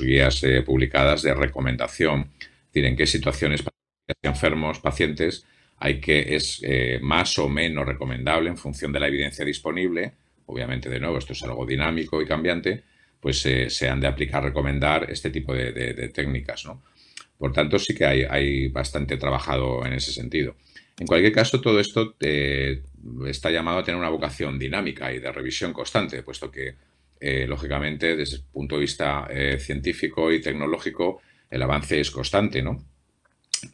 guías 0.00 0.42
eh, 0.44 0.62
publicadas 0.62 1.22
de 1.22 1.34
recomendación, 1.34 2.30
es 2.38 2.66
decir, 2.66 2.84
en 2.84 2.96
qué 2.96 3.06
situaciones 3.06 3.64
enfermos, 4.22 4.80
pacientes, 4.80 5.46
hay 5.78 6.00
que 6.00 6.36
es 6.36 6.60
eh, 6.62 6.98
más 7.02 7.38
o 7.38 7.48
menos 7.48 7.86
recomendable 7.86 8.50
en 8.50 8.56
función 8.56 8.92
de 8.92 9.00
la 9.00 9.08
evidencia 9.08 9.44
disponible. 9.44 10.12
Obviamente, 10.46 10.90
de 10.90 11.00
nuevo, 11.00 11.18
esto 11.18 11.32
es 11.32 11.42
algo 11.42 11.64
dinámico 11.64 12.20
y 12.20 12.26
cambiante, 12.26 12.84
pues 13.18 13.44
eh, 13.46 13.70
se 13.70 13.88
han 13.88 14.00
de 14.00 14.08
aplicar, 14.08 14.42
recomendar 14.42 15.10
este 15.10 15.30
tipo 15.30 15.54
de, 15.54 16.10
técnicas. 16.14 16.64
Por 17.38 17.52
tanto, 17.52 17.78
sí 17.78 17.94
que 17.94 18.04
hay, 18.04 18.22
hay, 18.28 18.68
bastante 18.68 19.16
trabajado 19.16 19.86
en 19.86 19.94
ese 19.94 20.12
sentido. 20.12 20.56
En 20.98 21.06
cualquier 21.06 21.32
caso, 21.32 21.60
todo 21.60 21.80
esto 21.80 22.14
está 23.26 23.50
llamado 23.50 23.78
a 23.78 23.84
tener 23.84 23.98
una 23.98 24.08
vocación 24.08 24.58
dinámica 24.58 25.12
y 25.12 25.18
de 25.18 25.32
revisión 25.32 25.72
constante, 25.72 26.22
puesto 26.22 26.50
que 26.50 26.74
eh, 27.20 27.46
lógicamente, 27.46 28.16
desde 28.16 28.36
el 28.36 28.42
punto 28.44 28.76
de 28.76 28.80
vista 28.80 29.26
eh, 29.30 29.58
científico 29.60 30.32
y 30.32 30.40
tecnológico, 30.40 31.20
el 31.50 31.62
avance 31.62 32.00
es 32.00 32.10
constante, 32.10 32.62
¿no? 32.62 32.82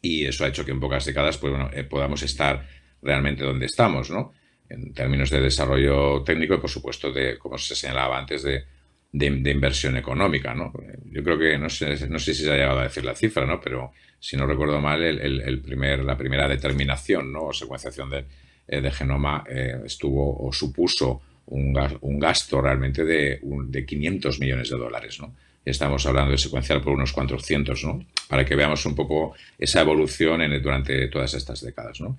Y 0.03 0.25
eso 0.25 0.45
ha 0.45 0.49
hecho 0.49 0.65
que 0.65 0.73
en 0.73 0.81
pocas 0.81 1.05
décadas 1.05 1.39
pues, 1.39 1.55
eh, 1.73 1.85
podamos 1.85 2.23
estar 2.23 2.67
realmente 3.03 3.45
donde 3.45 3.67
estamos, 3.67 4.11
¿no? 4.11 4.33
En 4.69 4.93
términos 4.93 5.31
de 5.31 5.41
desarrollo 5.41 6.25
técnico 6.25 6.55
y, 6.55 6.59
por 6.59 6.71
supuesto, 6.71 7.13
de, 7.13 7.39
como 7.39 7.57
se 7.57 7.77
señalaba 7.77 8.19
antes, 8.19 8.43
de, 8.43 8.65
de, 9.13 9.51
inversión 9.51 9.97
económica, 9.97 10.53
¿no? 10.53 10.73
Yo 11.05 11.23
creo 11.23 11.39
que, 11.39 11.57
no 11.57 11.71
sé, 11.71 12.09
no 12.09 12.19
sé 12.19 12.35
si 12.35 12.43
se 12.43 12.51
ha 12.51 12.57
llegado 12.57 12.81
a 12.81 12.85
decir 12.85 13.05
la 13.05 13.15
cifra, 13.15 13.47
¿no? 13.47 13.61
Pero 13.61 13.93
si 14.19 14.37
no 14.37 14.45
recuerdo 14.45 14.81
mal, 14.81 15.03
el, 15.03 15.63
primer, 15.63 16.01
la 16.01 16.17
primera 16.17 16.49
determinación, 16.49 17.33
¿no? 17.33 17.45
O 17.45 17.53
secuenciación 17.53 18.11
de, 18.11 18.25
eh, 18.69 18.91
genoma 18.91 19.45
eh, 19.49 19.81
estuvo 19.85 20.47
o 20.47 20.53
supuso 20.53 21.23
un, 21.47 21.73
gasto 22.19 22.61
realmente 22.61 23.05
de, 23.05 23.41
de 23.43 23.87
500 23.87 24.41
millones 24.41 24.71
de 24.71 24.77
dólares, 24.77 25.21
¿no? 25.21 25.35
Estamos 25.65 26.07
hablando 26.07 26.31
de 26.31 26.39
secuenciar 26.39 26.81
por 26.81 26.93
unos 26.93 27.13
400, 27.13 27.85
¿no? 27.85 28.07
Para 28.29 28.45
que 28.45 28.55
veamos 28.55 28.87
un 28.87 28.95
poco 28.95 29.35
esa 29.59 29.81
evolución 29.81 30.43
en, 30.43 30.63
durante 30.63 31.09
todas 31.09 31.35
estas 31.35 31.61
décadas, 31.61 32.01
¿no? 32.01 32.19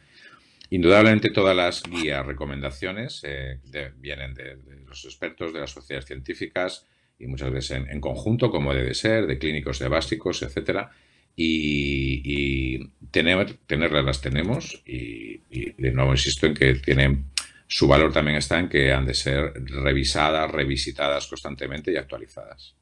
Indudablemente 0.69 1.29
todas 1.31 1.55
las 1.55 1.81
guías, 1.83 2.25
recomendaciones 2.25 3.21
eh, 3.23 3.59
vienen 3.97 4.33
de, 4.33 4.57
los 4.85 5.05
expertos, 5.05 5.53
de 5.53 5.61
las 5.61 5.71
sociedades 5.71 6.05
científicas 6.05 6.85
y 7.17 7.27
muchas 7.27 7.51
veces 7.51 7.83
en, 7.89 8.01
conjunto, 8.01 8.51
como 8.51 8.73
debe 8.73 8.93
ser, 8.93 9.27
de 9.27 9.37
clínicos, 9.39 9.79
de 9.79 9.87
básicos, 9.87 10.43
etcétera. 10.43 10.91
Y, 11.39 12.89
tener, 13.11 13.57
tenerlas 13.67 14.03
las 14.03 14.21
tenemos 14.21 14.81
y, 14.85 15.37
de 15.81 15.91
nuevo 15.91 16.11
insisto 16.11 16.47
en 16.47 16.55
que 16.55 16.73
tienen 16.75 17.25
su 17.67 17.87
valor 17.87 18.11
también 18.11 18.37
está 18.37 18.59
en 18.59 18.69
que 18.69 18.91
han 18.91 19.05
de 19.05 19.13
ser 19.13 19.53
revisadas, 19.83 20.49
revisitadas 20.51 21.27
constantemente 21.27 21.91
y 21.91 21.97
actualizadas. 21.97 22.75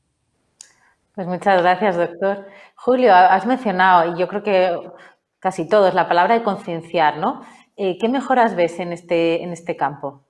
Pues 1.14 1.28
muchas 1.28 1.62
gracias, 1.62 1.98
doctor. 1.98 2.48
Julio, 2.76 3.14
has 3.14 3.46
mencionado, 3.46 4.14
y 4.14 4.20
yo 4.20 4.28
creo 4.28 4.44
que 4.44 4.78
casi 5.40 5.68
todos, 5.68 5.94
la 5.94 6.08
palabra 6.08 6.36
de 6.36 6.44
concienciar, 6.44 7.18
¿no? 7.18 7.46
Eh, 7.78 7.98
¿Qué 8.00 8.10
mejoras 8.10 8.56
ves 8.56 8.80
en 8.80 8.94
este, 8.94 9.44
en 9.44 9.52
este 9.52 9.76
campo? 9.76 10.24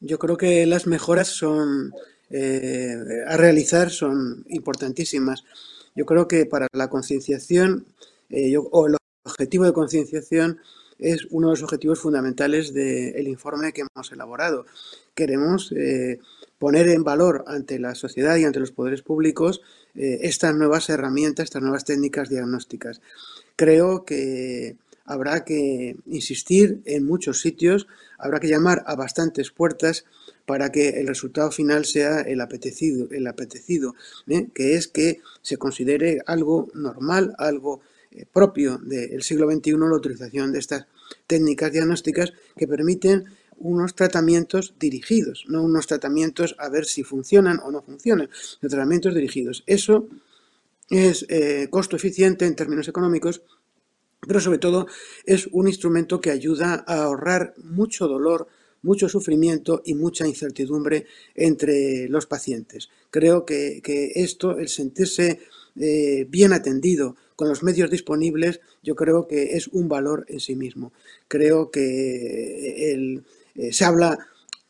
Yo 0.00 0.18
creo 0.18 0.36
que 0.36 0.66
las 0.66 0.86
mejoras 0.86 1.28
son 1.28 1.92
eh, 2.30 2.94
a 3.26 3.36
realizar 3.36 3.90
son 3.90 4.44
importantísimas. 4.48 5.44
Yo 5.94 6.06
creo 6.06 6.28
que 6.28 6.46
para 6.46 6.66
la 6.72 6.88
concienciación 6.88 7.86
eh, 8.30 8.56
o 8.56 8.86
el 8.86 8.96
objetivo 9.24 9.64
de 9.64 9.72
concienciación 9.72 10.60
es 10.98 11.26
uno 11.30 11.48
de 11.48 11.52
los 11.52 11.62
objetivos 11.62 11.98
fundamentales 11.98 12.74
del 12.74 13.26
informe 13.26 13.72
que 13.72 13.82
hemos 13.82 14.12
elaborado. 14.12 14.66
Queremos 15.14 15.72
poner 16.58 16.88
en 16.88 17.04
valor 17.04 17.44
ante 17.46 17.78
la 17.78 17.94
sociedad 17.94 18.36
y 18.36 18.44
ante 18.44 18.60
los 18.60 18.70
poderes 18.70 19.00
públicos 19.00 19.62
estas 19.94 20.54
nuevas 20.54 20.90
herramientas, 20.90 21.44
estas 21.44 21.62
nuevas 21.62 21.86
técnicas 21.86 22.28
diagnósticas. 22.28 23.00
Creo 23.56 24.04
que 24.04 24.76
habrá 25.10 25.44
que 25.44 25.96
insistir 26.06 26.82
en 26.84 27.04
muchos 27.04 27.40
sitios, 27.40 27.88
habrá 28.16 28.38
que 28.38 28.48
llamar 28.48 28.84
a 28.86 28.94
bastantes 28.94 29.50
puertas 29.50 30.04
para 30.46 30.70
que 30.70 31.00
el 31.00 31.06
resultado 31.06 31.50
final 31.50 31.84
sea 31.84 32.20
el 32.20 32.40
apetecido, 32.40 33.08
el 33.10 33.26
apetecido 33.26 33.94
¿eh? 34.28 34.48
que 34.54 34.74
es 34.74 34.88
que 34.88 35.20
se 35.42 35.56
considere 35.56 36.20
algo 36.26 36.68
normal, 36.74 37.34
algo 37.38 37.80
eh, 38.10 38.24
propio 38.30 38.78
del 38.78 39.22
siglo 39.22 39.50
XXI 39.50 39.72
la 39.72 39.96
utilización 39.96 40.52
de 40.52 40.58
estas 40.58 40.86
técnicas 41.26 41.72
diagnósticas 41.72 42.32
que 42.56 42.66
permiten 42.66 43.24
unos 43.58 43.94
tratamientos 43.94 44.74
dirigidos, 44.78 45.44
no 45.48 45.62
unos 45.62 45.86
tratamientos 45.86 46.56
a 46.58 46.68
ver 46.68 46.86
si 46.86 47.02
funcionan 47.02 47.60
o 47.62 47.70
no 47.70 47.82
funcionan, 47.82 48.30
tratamientos 48.60 49.14
dirigidos. 49.14 49.64
Eso 49.66 50.08
es 50.88 51.26
eh, 51.28 51.68
costo 51.70 51.96
eficiente 51.96 52.46
en 52.46 52.56
términos 52.56 52.88
económicos 52.88 53.42
pero 54.26 54.40
sobre 54.40 54.58
todo 54.58 54.86
es 55.24 55.48
un 55.52 55.68
instrumento 55.68 56.20
que 56.20 56.30
ayuda 56.30 56.84
a 56.86 57.02
ahorrar 57.02 57.54
mucho 57.56 58.06
dolor, 58.06 58.48
mucho 58.82 59.08
sufrimiento 59.08 59.82
y 59.84 59.94
mucha 59.94 60.26
incertidumbre 60.26 61.06
entre 61.34 62.08
los 62.08 62.26
pacientes. 62.26 62.88
Creo 63.10 63.44
que, 63.44 63.80
esto, 64.14 64.58
el 64.58 64.68
sentirse 64.68 65.40
eh, 65.76 66.26
bien 66.28 66.52
atendido 66.52 67.16
con 67.36 67.48
los 67.48 67.62
medios 67.62 67.90
disponibles, 67.90 68.60
yo 68.82 68.94
creo 68.94 69.26
que 69.26 69.56
es 69.56 69.68
un 69.68 69.88
valor 69.88 70.24
en 70.28 70.40
sí 70.40 70.56
mismo. 70.56 70.92
Creo 71.28 71.70
que 71.70 72.92
eh, 72.92 73.72
se 73.72 73.84
habla 73.84 74.18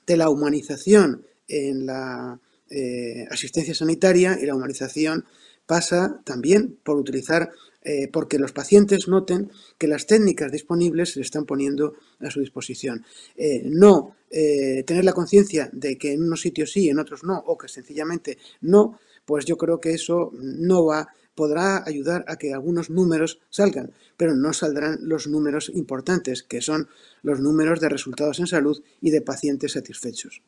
de 0.06 0.16
la 0.16 0.30
humanización 0.30 1.24
en 1.48 1.86
la 1.86 2.40
eh, 2.68 3.26
asistencia 3.30 3.74
sanitaria 3.74 4.38
y 4.40 4.46
la 4.46 4.54
humanización 4.54 5.24
pasa 5.66 6.20
también 6.24 6.78
por 6.82 6.96
utilizar 6.96 7.50
eh, 7.82 8.08
porque 8.12 8.38
los 8.38 8.52
pacientes 8.52 9.08
noten 9.08 9.50
que 9.78 9.86
las 9.86 10.06
técnicas 10.06 10.52
disponibles 10.52 11.14
se 11.14 11.22
están 11.22 11.46
poniendo 11.46 11.94
a 12.20 12.30
su 12.30 12.40
disposición. 12.40 13.04
Eh, 13.36 13.62
no 13.64 14.16
eh, 14.30 14.84
tener 14.86 15.04
la 15.04 15.14
conciencia 15.14 15.70
de 15.72 15.96
que 15.96 16.12
en 16.12 16.22
unos 16.22 16.42
sitios 16.42 16.72
sí, 16.72 16.90
en 16.90 16.98
otros 16.98 17.24
no, 17.24 17.38
o 17.38 17.56
que 17.56 17.68
sencillamente 17.68 18.38
no, 18.60 18.98
pues 19.24 19.46
yo 19.46 19.56
creo 19.56 19.80
que 19.80 19.92
eso 19.92 20.30
no 20.34 20.84
va, 20.84 21.08
podrá 21.34 21.82
ayudar 21.86 22.24
a 22.28 22.36
que 22.36 22.52
algunos 22.52 22.90
números 22.90 23.40
salgan, 23.48 23.92
pero 24.16 24.34
no 24.34 24.52
saldrán 24.52 24.98
los 25.00 25.26
números 25.26 25.70
importantes, 25.74 26.42
que 26.42 26.60
son 26.60 26.88
los 27.22 27.40
números 27.40 27.80
de 27.80 27.88
resultados 27.88 28.40
en 28.40 28.46
salud 28.46 28.82
y 29.00 29.10
de 29.10 29.22
pacientes 29.22 29.72
satisfechos. 29.72 30.42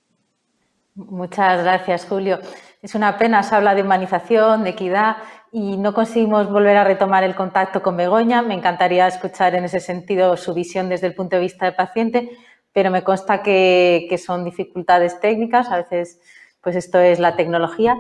Muchas 0.95 1.63
gracias, 1.63 2.05
Julio. 2.05 2.39
Es 2.83 2.95
una 2.95 3.17
pena, 3.17 3.43
se 3.43 3.55
habla 3.55 3.75
de 3.75 3.81
humanización, 3.81 4.65
de 4.65 4.71
equidad 4.71 5.17
y 5.53 5.77
no 5.77 5.93
conseguimos 5.93 6.51
volver 6.51 6.79
a 6.79 6.85
retomar 6.85 7.25
el 7.25 7.35
contacto 7.35 7.83
con 7.83 7.97
Begoña. 7.97 8.41
Me 8.41 8.55
encantaría 8.55 9.07
escuchar 9.07 9.55
en 9.55 9.65
ese 9.65 9.81
sentido 9.81 10.37
su 10.39 10.55
visión 10.55 10.89
desde 10.89 11.07
el 11.07 11.15
punto 11.15 11.37
de 11.37 11.43
vista 11.43 11.67
del 11.67 11.75
paciente, 11.75 12.31
pero 12.73 12.91
me 12.91 13.05
consta 13.05 13.43
que, 13.43 14.19
son 14.25 14.45
dificultades 14.45 15.21
técnicas, 15.21 15.71
a 15.71 15.77
veces 15.77 16.21
pues 16.63 16.75
esto 16.75 16.99
es 17.01 17.19
la 17.19 17.37
tecnología. 17.37 17.99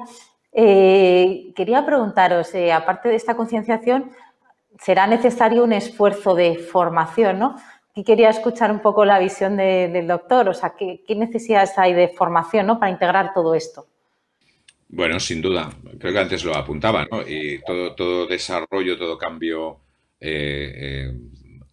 Eh, 0.53 1.53
quería 1.55 1.84
preguntaros, 1.84 2.55
eh, 2.55 2.72
aparte 2.72 3.11
de 3.11 3.16
esta 3.16 3.36
concienciación, 3.36 4.12
será 4.78 5.07
necesario 5.07 5.64
un 5.64 5.74
esfuerzo 5.74 6.34
de 6.34 6.57
formación, 6.57 7.38
¿no? 7.38 7.57
Y 7.94 8.05
quería 8.05 8.30
escuchar 8.30 8.70
un 8.70 8.80
poco 8.80 9.05
la 9.05 9.18
visión 9.18 9.59
del 9.59 10.07
doctor, 10.07 10.48
o 10.48 10.55
sea, 10.55 10.70
¿qué, 10.70 11.05
necesidades 11.14 11.76
hay 11.76 11.92
de 11.92 12.09
formación 12.09 12.66
¿no? 12.66 12.78
para 12.78 12.90
integrar 12.90 13.34
todo 13.34 13.55
esto? 13.55 13.86
Bueno, 14.93 15.18
sin 15.18 15.40
duda, 15.40 15.74
creo 15.99 16.12
que 16.12 16.18
antes 16.18 16.45
lo 16.45 16.55
apuntaba, 16.55 17.09
¿no? 17.11 17.26
Y 17.26 17.61
todo, 17.66 17.95
todo 17.95 18.26
desarrollo, 18.26 18.99
todo 18.99 19.16
cambio 19.16 19.80
eh, 20.20 20.72
eh, 20.76 21.12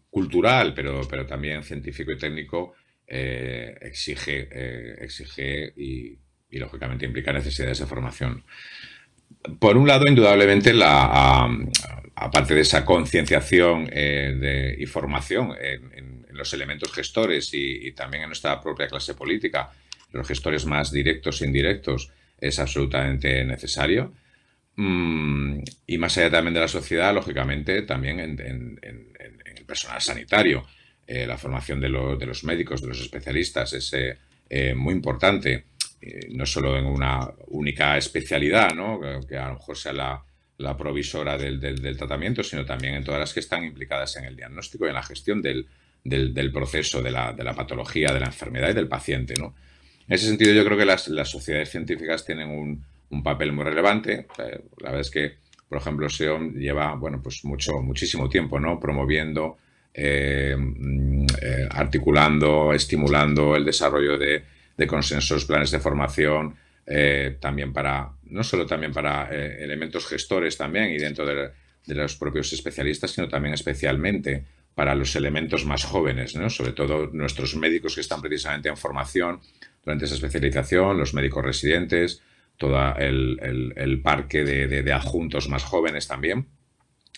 cultural, 0.10 0.74
pero, 0.74 1.02
pero 1.08 1.26
también 1.26 1.62
científico 1.62 2.14
y 2.14 2.18
técnico, 2.18 2.76
eh, 3.06 3.76
exige, 3.82 5.04
exige 5.04 5.74
y, 5.76 6.18
lógicamente 6.58 7.06
implica 7.06 7.34
necesidades 7.34 7.80
de 7.80 7.86
formación. 7.86 8.44
Por 9.60 9.76
un 9.76 9.88
lado, 9.88 10.06
indudablemente, 10.08 10.74
la, 10.74 11.44
aparte 12.16 12.56
de 12.56 12.62
esa 12.62 12.86
concienciación 12.86 13.90
y 14.78 14.86
formación 14.86 15.56
en 15.62 16.26
los 16.32 16.54
elementos 16.54 16.94
gestores 16.94 17.54
y, 17.54 17.92
también 17.92 18.24
en 18.24 18.30
nuestra 18.30 18.62
propia 18.62 18.88
clase 18.88 19.14
política, 19.14 19.72
los 20.14 20.26
gestores 20.26 20.66
más 20.66 20.92
directos 20.92 21.42
e 21.42 21.46
indirectos, 21.46 22.12
es 22.40 22.60
absolutamente 22.60 23.44
necesario. 23.46 24.14
Mm, 24.76 25.60
y 25.88 25.98
más 25.98 26.18
allá 26.18 26.32
también 26.32 26.54
de 26.54 26.62
la 26.62 26.68
sociedad, 26.68 27.14
lógicamente, 27.14 27.82
también 27.82 28.20
en, 28.20 28.80
el 28.82 29.66
personal 29.66 30.02
sanitario. 30.02 30.66
Eh, 31.06 31.26
la 31.26 31.38
formación 31.38 31.80
de, 31.80 31.90
los 31.90 32.44
médicos, 32.44 32.82
de 32.82 32.88
los 32.88 33.02
especialistas, 33.02 33.74
es 33.74 33.92
eh, 33.94 34.18
eh, 34.50 34.74
muy 34.74 34.94
importante, 34.94 35.66
no 36.30 36.46
solo 36.46 36.78
en 36.78 36.86
una 36.86 37.30
única 37.48 37.98
especialidad, 37.98 38.74
¿no? 38.74 39.02
que 39.28 39.36
a 39.36 39.50
lo 39.50 39.56
mejor 39.56 39.76
sea 39.78 39.92
la, 40.58 40.78
provisora 40.78 41.38
del, 41.38 41.60
del, 41.60 41.98
tratamiento, 41.98 42.42
sino 42.42 42.64
también 42.64 42.94
en 42.94 43.04
todas 43.04 43.20
las 43.20 43.34
que 43.34 43.42
están 43.42 43.66
implicadas 43.66 44.16
en 44.16 44.26
el 44.26 44.36
diagnóstico 44.36 44.86
y 44.86 44.90
en 44.90 44.96
la 44.96 45.04
gestión 45.04 45.42
del, 45.42 45.68
del, 46.04 46.52
proceso 46.52 47.02
de 47.02 47.12
la, 47.12 47.34
de 47.34 47.44
la, 47.44 47.54
patología, 47.54 48.14
de 48.14 48.20
la 48.20 48.28
enfermedad 48.28 48.70
y 48.70 48.74
del 48.74 48.88
paciente. 48.88 49.34
¿no? 49.38 49.56
En 50.10 50.16
ese 50.16 50.26
sentido, 50.26 50.54
yo 50.54 50.66
creo 50.66 50.76
que 50.76 50.86
las, 50.86 51.08
las 51.10 51.30
sociedades 51.30 51.70
científicas 51.70 52.26
tienen 52.26 52.50
un, 52.50 52.84
un, 53.12 53.22
papel 53.22 53.52
muy 53.52 53.64
relevante. 53.64 54.26
Eh, 54.40 54.60
la 54.80 54.90
verdad 54.90 55.02
es 55.02 55.12
que, 55.12 55.38
por 55.70 55.78
ejemplo, 55.78 56.10
SEOM 56.10 56.56
lleva 56.56 56.96
bueno, 56.96 57.22
pues 57.22 57.46
mucho, 57.46 57.80
muchísimo 57.84 58.28
tiempo 58.28 58.60
¿no? 58.60 58.80
promoviendo, 58.80 59.58
eh, 59.94 60.56
mm, 60.58 61.26
eh, 61.40 61.68
articulando, 61.70 62.74
estimulando 62.74 63.56
el 63.56 63.64
desarrollo 63.64 64.18
de, 64.18 64.44
de 64.76 64.88
consensos, 64.88 65.46
planes 65.46 65.70
de 65.70 65.80
formación, 65.80 66.56
también 67.40 67.72
para, 67.72 68.10
no 68.32 68.44
solo 68.44 68.66
también 68.66 68.92
para 68.92 69.30
elementos 69.30 70.08
gestores 70.08 70.58
también 70.58 70.90
y 70.90 70.98
dentro 70.98 71.24
de, 71.24 71.52
de 71.86 71.94
los 71.94 72.16
propios 72.16 72.52
especialistas, 72.52 73.12
sino 73.12 73.28
también 73.28 73.54
especialmente 73.54 74.44
para 74.74 74.96
los 74.96 75.16
elementos 75.16 75.66
más 75.66 75.84
jóvenes, 75.84 76.36
¿no? 76.36 76.50
sobre 76.50 76.72
todo 76.72 77.08
nuestros 77.14 77.56
médicos 77.56 77.94
que 77.94 78.02
están 78.02 78.22
precisamente 78.22 78.70
en 78.70 78.78
formación 78.78 79.40
durante 79.84 80.06
esa 80.06 80.16
especialización, 80.16 80.98
los 80.98 81.14
médicos 81.14 81.44
residentes, 81.44 82.22
todo 82.60 82.78
el, 82.98 84.02
parque 84.04 84.44
de, 84.44 84.94
adjuntos 84.94 85.50
más 85.50 85.64
jóvenes 85.64 86.08
también. 86.08 86.46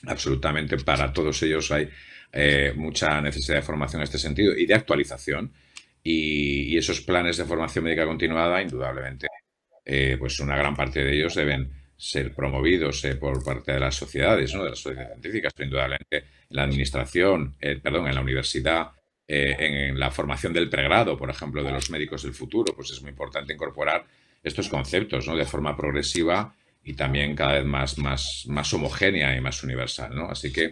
Absolutamente 0.05 0.77
para 0.77 1.11
todos 1.11 1.41
ellos 1.43 1.71
hay 1.71 1.89
eh, 2.31 2.73
mucha 2.75 3.19
necesidad 3.21 3.57
de 3.57 3.61
formación 3.61 4.01
en 4.01 4.03
este 4.03 4.19
sentido 4.19 4.55
y 4.55 4.65
de 4.65 4.75
actualización. 4.75 5.51
Y, 6.03 6.77
esos 6.77 7.01
planes 7.01 7.37
de 7.37 7.45
formación 7.45 7.83
médica 7.83 8.05
continuada, 8.05 8.61
indudablemente, 8.61 9.27
eh, 9.85 10.15
pues 10.17 10.39
una 10.39 10.55
gran 10.55 10.75
parte 10.75 11.03
de 11.03 11.13
ellos 11.15 11.35
deben 11.35 11.69
ser 11.97 12.33
promovidos 12.33 13.03
eh, 13.05 13.15
por 13.15 13.43
parte 13.43 13.73
de 13.73 13.79
las 13.79 13.95
sociedades, 13.95 14.53
¿no? 14.55 14.63
de 14.63 14.71
las 14.71 14.79
sociedades 14.79 15.11
científicas, 15.13 15.53
pero 15.55 15.67
indudablemente 15.67 16.17
en 16.17 16.55
la 16.55 16.63
administración, 16.63 17.55
perdón, 17.59 18.07
en 18.07 18.15
la 18.15 18.21
universidad, 18.21 18.91
en, 19.31 19.99
la 19.99 20.11
formación 20.11 20.53
del 20.53 20.69
pregrado, 20.69 21.17
por 21.17 21.29
ejemplo, 21.29 21.63
de 21.63 21.71
los 21.71 21.89
médicos 21.89 22.23
del 22.23 22.33
futuro, 22.33 22.73
pues 22.75 22.91
es 22.91 23.01
muy 23.01 23.11
importante 23.11 23.53
incorporar 23.53 24.05
estos 24.43 24.67
conceptos 24.67 25.27
¿no? 25.27 25.35
de 25.35 25.45
forma 25.45 25.75
progresiva 25.77 26.53
y 26.83 26.93
también 26.93 27.35
cada 27.35 27.53
vez 27.53 27.65
más, 27.65 27.97
más, 27.97 28.45
más 28.47 28.73
homogénea 28.73 29.35
y 29.35 29.41
más 29.41 29.63
universal. 29.63 30.13
¿no? 30.13 30.29
Así 30.29 30.51
que 30.51 30.71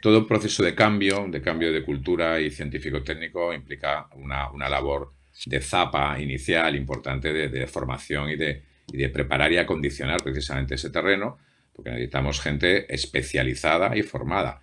todo 0.00 0.26
proceso 0.26 0.62
de 0.62 0.74
cambio, 0.74 1.26
de 1.28 1.42
cambio 1.42 1.72
de 1.72 1.84
cultura 1.84 2.40
y 2.40 2.50
científico-técnico 2.50 3.52
implica 3.52 4.08
una, 4.14 4.50
una 4.50 4.68
labor 4.68 5.12
de 5.46 5.60
zapa 5.60 6.18
inicial 6.20 6.76
importante 6.76 7.32
de, 7.32 7.66
formación 7.66 8.30
y 8.30 8.36
de, 8.36 9.08
preparar 9.10 9.52
y 9.52 9.58
acondicionar 9.58 10.22
precisamente 10.22 10.76
ese 10.76 10.90
terreno, 10.90 11.38
porque 11.72 11.90
necesitamos 11.90 12.40
gente 12.40 12.92
especializada 12.92 13.96
y 13.96 14.02
formada. 14.02 14.60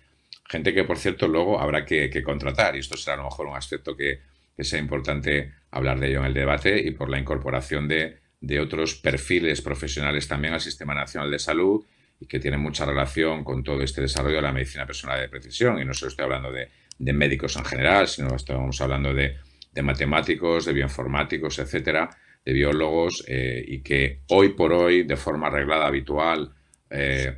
Gente 0.52 0.74
que, 0.74 0.84
por 0.84 0.98
cierto, 0.98 1.28
luego 1.28 1.58
habrá 1.58 1.86
que, 1.86 2.22
contratar, 2.22 2.76
y 2.76 2.80
esto 2.80 2.94
será 2.94 3.14
a 3.14 3.16
lo 3.16 3.24
mejor 3.24 3.46
un 3.46 3.56
aspecto 3.56 3.96
que, 3.96 4.20
sea 4.58 4.78
importante 4.78 5.54
hablar 5.70 5.98
de 5.98 6.08
ello 6.08 6.18
en 6.20 6.26
el 6.26 6.34
debate, 6.34 6.78
y 6.78 6.90
por 6.90 7.08
la 7.08 7.18
incorporación 7.18 7.88
de, 7.88 8.20
otros 8.60 8.96
perfiles 8.96 9.62
profesionales 9.62 10.28
también 10.28 10.52
al 10.52 10.60
Sistema 10.60 10.94
Nacional 10.94 11.30
de 11.30 11.38
Salud 11.38 11.86
y 12.20 12.26
que 12.26 12.38
tienen 12.38 12.60
mucha 12.60 12.84
relación 12.84 13.44
con 13.44 13.64
todo 13.64 13.80
este 13.82 14.02
desarrollo 14.02 14.36
de 14.36 14.42
la 14.42 14.52
medicina 14.52 14.84
personal 14.84 15.18
de 15.20 15.30
precisión. 15.30 15.80
Y 15.80 15.86
no 15.86 15.94
solo 15.94 16.10
estoy 16.10 16.24
hablando 16.24 16.52
de, 16.52 16.68
médicos 16.98 17.56
en 17.56 17.64
general, 17.64 18.06
sino 18.06 18.36
estamos 18.36 18.78
hablando 18.80 19.14
de 19.14 19.36
de 19.72 19.82
matemáticos, 19.82 20.66
de 20.66 20.72
bioinformáticos, 20.74 21.58
etcétera, 21.58 22.10
de 22.44 22.52
biólogos, 22.52 23.24
eh, 23.26 23.64
y 23.66 23.82
que 23.82 24.20
hoy 24.28 24.50
por 24.50 24.72
hoy, 24.72 25.04
de 25.04 25.16
forma 25.16 25.46
arreglada, 25.46 25.86
habitual 25.86 26.52
eh, 26.92 27.36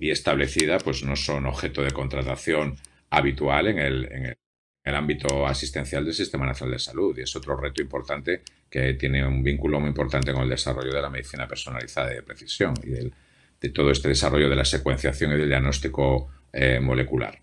y 0.00 0.10
establecida, 0.10 0.78
pues 0.78 1.02
no 1.04 1.16
son 1.16 1.46
objeto 1.46 1.82
de 1.82 1.90
contratación 1.90 2.76
habitual 3.08 3.68
en 3.68 3.78
el, 3.78 4.12
en 4.12 4.26
el, 4.26 4.94
ámbito 4.94 5.46
asistencial 5.46 6.04
del 6.04 6.14
Sistema 6.14 6.46
Nacional 6.46 6.74
de 6.74 6.78
Salud. 6.78 7.16
Y 7.16 7.22
es 7.22 7.34
otro 7.34 7.56
reto 7.56 7.80
importante 7.80 8.42
que 8.68 8.94
tiene 8.94 9.26
un 9.26 9.42
vínculo 9.42 9.80
muy 9.80 9.88
importante 9.88 10.32
con 10.32 10.42
el 10.42 10.48
desarrollo 10.48 10.92
de 10.92 11.02
la 11.02 11.10
medicina 11.10 11.46
personalizada 11.46 12.12
y 12.12 12.16
de 12.16 12.22
precisión 12.22 12.74
y 12.82 12.90
de 12.90 13.68
todo 13.70 13.90
este 13.90 14.08
desarrollo 14.08 14.48
de 14.48 14.56
la 14.56 14.64
secuenciación 14.64 15.32
y 15.32 15.36
del 15.36 15.48
diagnóstico 15.48 16.28
eh, 16.52 16.80
molecular. 16.80 17.40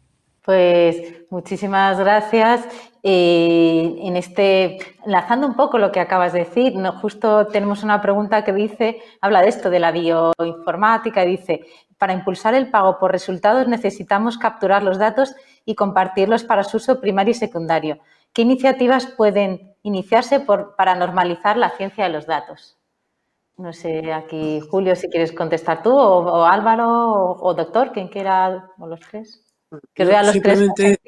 Pues 0.47 1.25
muchísimas 1.29 1.99
gracias. 1.99 2.65
Eh, 3.03 3.97
en 4.01 4.15
este, 4.15 4.77
enlazando 5.05 5.45
un 5.45 5.55
poco 5.57 5.77
lo 5.77 5.91
que 5.91 5.99
acabas 5.99 6.31
de 6.31 6.45
decir, 6.45 6.73
justo 7.01 7.47
tenemos 7.47 7.83
una 7.83 8.01
pregunta 8.01 8.45
que 8.45 8.53
dice, 8.53 9.01
habla 9.19 9.41
de 9.41 9.49
esto, 9.49 9.69
de 9.69 9.81
la 9.81 9.91
bioinformática, 9.91 11.25
y 11.25 11.31
dice, 11.31 11.65
para 11.97 12.13
impulsar 12.13 12.53
el 12.53 12.71
pago 12.71 12.97
por 12.97 13.11
resultados 13.11 13.67
necesitamos 13.67 14.37
capturar 14.37 14.83
los 14.83 14.97
datos 14.97 15.35
y 15.65 15.75
compartirlos 15.75 16.45
para 16.45 16.63
su 16.63 16.77
uso 16.77 17.01
primario 17.01 17.31
y 17.31 17.33
secundario. 17.33 17.99
¿Qué 18.31 18.43
iniciativas 18.43 19.05
pueden 19.05 19.75
iniciarse 19.83 20.39
para 20.39 20.95
normalizar 20.95 21.57
la 21.57 21.71
ciencia 21.71 22.05
de 22.05 22.11
los 22.11 22.25
datos? 22.25 22.77
No 23.57 23.73
sé, 23.73 24.13
aquí 24.13 24.61
Julio, 24.71 24.95
si 24.95 25.09
quieres 25.09 25.33
contestar 25.33 25.83
tú, 25.83 25.91
o, 25.93 26.45
Álvaro, 26.45 26.87
o, 27.11 27.49
o, 27.49 27.53
doctor, 27.53 27.91
quien 27.91 28.07
quiera, 28.07 28.71
o 28.79 28.87
los 28.87 29.01
tres. 29.01 29.46
Que 29.93 30.05
simplemente, 30.31 30.99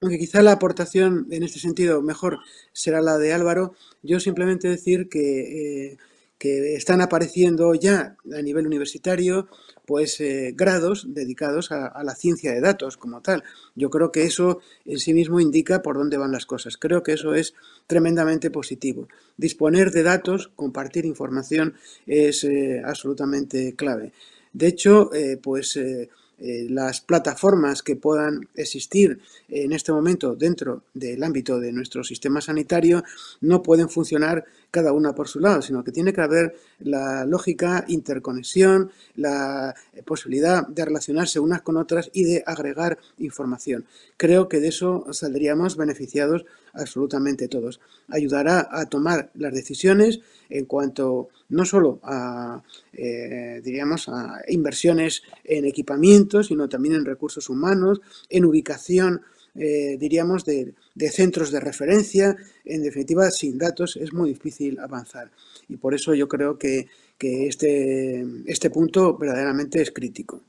aunque 0.00 0.18
quizá 0.18 0.42
la 0.42 0.52
aportación 0.52 1.28
en 1.30 1.42
este 1.42 1.58
sentido 1.58 2.02
mejor 2.02 2.40
será 2.72 3.00
la 3.00 3.16
de 3.18 3.32
Álvaro, 3.32 3.74
yo 4.02 4.20
simplemente 4.20 4.68
decir 4.68 5.08
que, 5.08 5.92
eh, 5.92 5.96
que 6.38 6.74
están 6.74 7.00
apareciendo 7.00 7.72
ya 7.74 8.16
a 8.36 8.42
nivel 8.42 8.66
universitario 8.66 9.48
pues 9.86 10.20
eh, 10.20 10.52
grados 10.54 11.06
dedicados 11.08 11.72
a, 11.72 12.02
la 12.04 12.14
ciencia 12.14 12.52
de 12.52 12.60
datos 12.60 12.96
como 12.96 13.20
tal. 13.20 13.42
Yo 13.74 13.90
creo 13.90 14.12
que 14.12 14.24
eso 14.24 14.60
en 14.84 14.98
sí 14.98 15.14
mismo 15.14 15.40
indica 15.40 15.82
por 15.82 15.96
dónde 15.96 16.18
van 16.18 16.32
las 16.32 16.46
cosas. 16.46 16.76
Creo 16.76 17.02
que 17.02 17.12
eso 17.12 17.34
es 17.34 17.54
tremendamente 17.86 18.50
positivo. 18.50 19.08
Disponer 19.36 19.90
de 19.90 20.02
datos, 20.02 20.48
compartir 20.54 21.04
información 21.04 21.74
es 22.06 22.44
eh, 22.44 22.82
absolutamente 22.84 23.74
clave. 23.74 24.12
De 24.52 24.66
hecho, 24.66 25.10
pues 25.42 25.78
eh, 26.42 26.66
las 26.68 27.00
plataformas 27.00 27.84
que 27.84 27.94
puedan 27.94 28.48
existir 28.56 29.20
en 29.48 29.72
este 29.72 29.92
momento 29.92 30.34
dentro 30.34 30.82
del 30.92 31.22
ámbito 31.22 31.60
de 31.60 31.70
nuestro 31.72 32.02
sistema 32.02 32.40
sanitario 32.40 33.04
no 33.40 33.62
pueden 33.62 33.88
funcionar 33.88 34.44
cada 34.72 34.92
una 34.92 35.14
por 35.14 35.28
su 35.28 35.38
lado, 35.38 35.62
sino 35.62 35.84
que 35.84 35.92
tiene 35.92 36.12
que 36.12 36.20
haber 36.20 36.56
la 36.80 37.24
lógica 37.26 37.84
interconexión, 37.86 38.90
la 39.14 39.72
posibilidad 40.04 40.66
de 40.66 40.84
relacionarse 40.84 41.38
unas 41.38 41.62
con 41.62 41.76
otras 41.76 42.10
y 42.12 42.24
de 42.24 42.42
agregar 42.44 42.98
información. 43.18 43.84
Creo 44.16 44.48
que 44.48 44.58
de 44.58 44.68
eso 44.68 45.06
saldríamos 45.12 45.76
beneficiados 45.76 46.44
absolutamente 46.72 47.48
todos. 47.48 47.80
Ayudará 48.08 48.68
a 48.70 48.86
tomar 48.86 49.30
las 49.34 49.52
decisiones 49.52 50.20
en 50.48 50.64
cuanto 50.64 51.28
no 51.52 51.64
solo 51.64 52.00
a, 52.02 52.62
eh, 52.92 53.60
diríamos, 53.62 54.08
a 54.08 54.42
inversiones 54.48 55.22
en 55.44 55.64
equipamiento, 55.64 56.42
sino 56.42 56.68
también 56.68 56.96
en 56.96 57.04
recursos 57.04 57.48
humanos, 57.48 58.00
en 58.28 58.44
ubicación 58.44 59.22
eh, 59.54 59.98
diríamos, 59.98 60.44
de, 60.44 60.74
centros 61.10 61.50
de 61.50 61.60
referencia. 61.60 62.36
En 62.64 62.82
definitiva, 62.82 63.30
sin 63.30 63.58
datos 63.58 63.96
es 63.96 64.12
muy 64.12 64.30
difícil 64.30 64.78
avanzar. 64.78 65.30
Y 65.68 65.76
por 65.76 65.94
eso 65.94 66.14
yo 66.14 66.26
creo 66.26 66.58
que, 66.58 66.88
este, 67.20 68.24
este 68.46 68.70
punto 68.70 69.16
verdaderamente 69.16 69.80
es 69.80 69.90
crítico. 69.90 70.42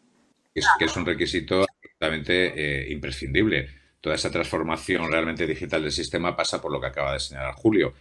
Es 0.56 0.66
que 0.80 0.86
es 0.86 0.96
un 0.96 1.06
requisito 1.06 1.66
absolutamente 1.66 2.54
eh, 2.56 2.92
imprescindible. 2.92 3.68
Toda 4.00 4.16
esa 4.16 4.32
transformación 4.32 5.12
realmente 5.12 5.46
digital 5.46 5.82
del 5.84 5.92
sistema 5.92 6.36
pasa 6.36 6.62
por 6.62 6.72
lo 6.72 6.80
que 6.80 6.88
acaba 6.88 7.14
de 7.14 7.20
señalar 7.20 7.54
Julio. 7.56 7.94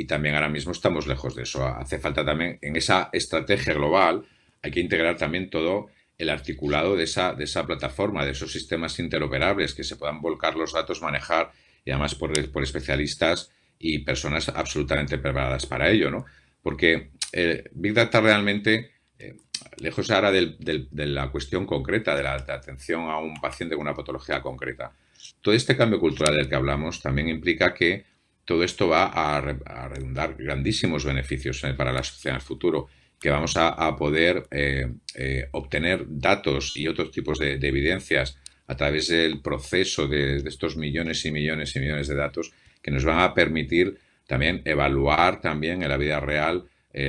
Y 0.00 0.06
también 0.06 0.34
ahora 0.34 0.48
mismo 0.48 0.72
estamos 0.72 1.06
lejos 1.06 1.34
de 1.34 1.42
eso. 1.42 1.62
Hace 1.66 1.98
falta 1.98 2.24
también, 2.24 2.58
en 2.62 2.74
esa 2.74 3.10
estrategia 3.12 3.74
global, 3.74 4.24
hay 4.62 4.70
que 4.70 4.80
integrar 4.80 5.18
también 5.18 5.50
todo 5.50 5.88
el 6.16 6.30
articulado 6.30 6.96
de 6.96 7.04
esa, 7.04 7.34
de 7.34 7.44
esa 7.44 7.66
plataforma, 7.66 8.24
de 8.24 8.30
esos 8.30 8.50
sistemas 8.50 8.98
interoperables 8.98 9.74
que 9.74 9.84
se 9.84 9.96
puedan 9.96 10.22
volcar 10.22 10.56
los 10.56 10.72
datos, 10.72 11.02
manejar 11.02 11.52
y 11.84 11.90
además 11.90 12.14
por, 12.14 12.32
especialistas 12.38 13.50
y 13.78 13.98
personas 13.98 14.48
absolutamente 14.48 15.18
preparadas 15.18 15.66
para 15.66 15.90
ello, 15.90 16.10
¿no? 16.10 16.24
Porque 16.62 17.10
eh, 17.34 17.64
Big 17.72 17.92
Data 17.92 18.22
realmente, 18.22 18.92
eh, 19.18 19.36
lejos 19.76 20.10
ahora 20.10 20.32
de 20.32 20.88
la 20.92 21.30
cuestión 21.30 21.66
concreta, 21.66 22.16
de 22.16 22.22
la, 22.22 22.36
atención 22.36 23.02
a 23.10 23.18
un 23.18 23.38
paciente 23.38 23.74
con 23.74 23.82
una 23.82 23.94
patología 23.94 24.40
concreta, 24.40 24.96
todo 25.42 25.52
este 25.52 25.76
cambio 25.76 26.00
cultural 26.00 26.36
del 26.36 26.48
que 26.48 26.54
hablamos 26.54 27.02
también 27.02 27.28
implica 27.28 27.74
que 27.74 28.08
todo 28.44 28.64
esto 28.64 28.88
va 28.88 29.04
a, 29.04 29.36
a 29.36 29.88
redundar 29.88 30.34
grandísimos 30.36 31.04
beneficios 31.04 31.62
eh, 31.64 31.74
para 31.74 31.92
la 31.92 32.02
sociedad 32.02 32.34
en 32.34 32.40
el 32.40 32.46
futuro 32.46 32.88
que 33.20 33.30
vamos 33.30 33.54
a, 33.56 33.96
poder 33.96 34.46
eh, 34.50 34.90
eh, 35.14 35.46
obtener 35.52 36.06
datos 36.08 36.74
y 36.74 36.88
otros 36.88 37.10
tipos 37.10 37.38
de, 37.38 37.52
evidencias 37.52 38.38
a 38.66 38.76
través 38.76 39.08
del 39.08 39.42
proceso 39.42 40.08
de, 40.08 40.38
estos 40.38 40.76
millones 40.78 41.26
y 41.26 41.30
millones 41.30 41.76
y 41.76 41.80
millones 41.80 42.08
de 42.08 42.14
datos 42.14 42.52
que 42.80 42.90
nos 42.90 43.04
van 43.04 43.20
a 43.20 43.34
permitir 43.34 43.98
también 44.26 44.62
evaluar 44.64 45.42
también 45.42 45.82
en 45.82 45.90
la 45.90 45.98
vida 45.98 46.18
real 46.18 46.64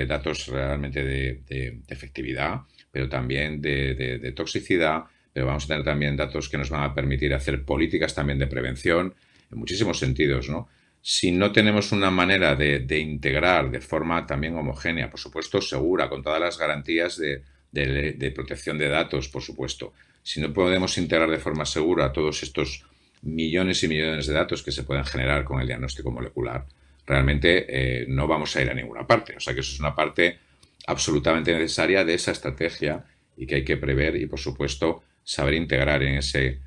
datos 0.07 0.47
realmente 0.47 1.03
de, 1.03 1.79
efectividad, 1.88 2.61
pero 2.91 3.07
también 3.07 3.61
de, 3.61 4.34
toxicidad, 4.36 5.05
pero 5.32 5.45
vamos 5.45 5.63
a 5.63 5.67
tener 5.67 5.86
también 5.86 6.17
datos 6.17 6.49
que 6.49 6.57
nos 6.57 6.69
van 6.69 6.84
a 6.84 6.93
permitir 6.93 7.34
hacer 7.34 7.63
políticas 7.63 8.13
también 8.13 8.38
de 8.38 8.47
prevención 8.47 9.15
en 9.49 9.57
muchísimos 9.57 9.97
sentidos, 9.97 10.49
¿no? 10.49 10.67
Si 11.02 11.32
no 11.32 11.52
tenemos 11.52 11.91
una 11.91 12.12
manera 12.12 12.56
de, 12.56 12.99
integrar 12.99 13.72
de 13.72 13.82
forma 13.82 14.26
también 14.28 14.56
homogénea, 14.56 15.10
por 15.10 15.20
supuesto 15.20 15.60
segura, 15.60 16.10
con 16.10 16.22
todas 16.22 16.39
las 16.39 16.60
garantías 16.60 17.18
de, 17.18 18.32
protección 18.36 18.78
de 18.78 18.88
datos, 18.88 19.28
por 19.28 19.41
supuesto, 19.41 19.93
si 20.22 20.39
no 20.39 20.54
podemos 20.54 20.97
integrar 20.99 21.30
de 21.30 21.39
forma 21.39 21.66
segura 21.66 22.14
todos 22.14 22.43
estos 22.43 22.86
millones 23.24 23.84
y 23.84 23.88
millones 23.88 24.28
de 24.28 24.34
datos 24.34 24.62
que 24.62 24.72
se 24.72 24.84
pueden 24.84 25.06
generar 25.06 25.43
con 25.43 25.60
el 25.60 25.68
diagnóstico 25.68 26.12
molecular, 26.12 26.66
realmente 27.08 27.66
eh, 27.68 28.06
no 28.08 28.28
vamos 28.28 28.56
a 28.56 28.62
ir 28.62 28.70
a 28.70 28.74
ninguna 28.76 29.08
parte. 29.08 29.36
O 29.36 29.39
sea 29.39 29.56
que 29.56 29.62
eso 29.62 29.74
es 29.74 29.80
una 29.80 29.95
parte 29.95 30.38
absolutamente 30.86 31.54
necesaria 31.54 32.06
de 32.06 32.14
esa 32.14 32.32
estrategia 32.32 33.06
y 33.36 33.47
que 33.47 33.56
hay 33.56 33.66
que 33.66 33.78
prever 33.78 34.16
y, 34.18 34.28
por 34.28 34.39
supuesto, 34.39 35.04
saber 35.24 35.56
integrar 35.56 36.04
en, 36.04 36.16
ese, 36.16 36.60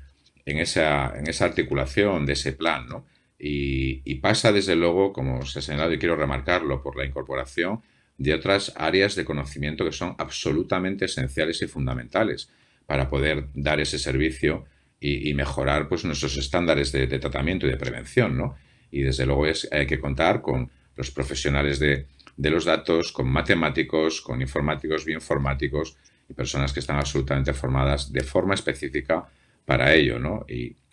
en, 0.45 0.59
esa, 0.59 1.17
en 1.17 1.27
esa 1.27 1.45
articulación 1.45 2.25
de 2.25 2.33
ese 2.33 2.51
plan, 2.51 2.87
¿no? 2.87 3.05
Y, 3.37 4.15
pasa 4.15 4.51
desde 4.51 4.75
luego, 4.75 5.13
como 5.13 5.45
se 5.45 5.59
ha 5.59 5.61
señalado 5.61 5.93
y 5.93 5.99
quiero 5.99 6.15
remarcarlo, 6.15 6.81
por 6.81 6.95
la 6.97 7.05
incorporación 7.05 7.81
de 8.17 8.33
otras 8.33 8.73
áreas 8.77 9.15
de 9.15 9.25
conocimiento 9.25 9.83
que 9.83 9.91
son 9.91 10.15
absolutamente 10.17 11.05
esenciales 11.05 11.61
y 11.61 11.67
fundamentales 11.67 12.49
para 12.85 13.09
poder 13.09 13.47
dar 13.53 13.79
ese 13.81 13.99
servicio 13.99 14.65
y, 14.99 15.33
mejorar 15.33 15.87
pues, 15.87 16.05
nuestros 16.05 16.37
estándares 16.37 16.91
de, 16.91 17.07
tratamiento 17.19 17.67
y 17.67 17.69
de 17.69 17.77
prevención. 17.77 18.37
¿no? 18.37 18.55
Y 18.89 19.01
desde 19.01 19.25
luego 19.25 19.45
es, 19.45 19.67
hay 19.71 19.85
que 19.85 19.99
contar 19.99 20.41
con 20.41 20.71
los 20.95 21.11
profesionales 21.11 21.77
de, 21.77 22.07
de 22.37 22.49
los 22.49 22.65
datos 22.65 23.11
con 23.11 23.27
matemáticos, 23.29 24.21
con 24.21 24.41
informáticos, 24.41 25.05
bioinformáticos 25.05 25.97
y 26.29 26.33
personas 26.33 26.73
que 26.73 26.79
están 26.79 26.97
absolutamente 26.97 27.53
formadas 27.53 28.11
de 28.11 28.23
forma 28.23 28.55
específica 28.55 29.27
para 29.65 29.93
ello, 29.93 30.19
¿no? 30.19 30.45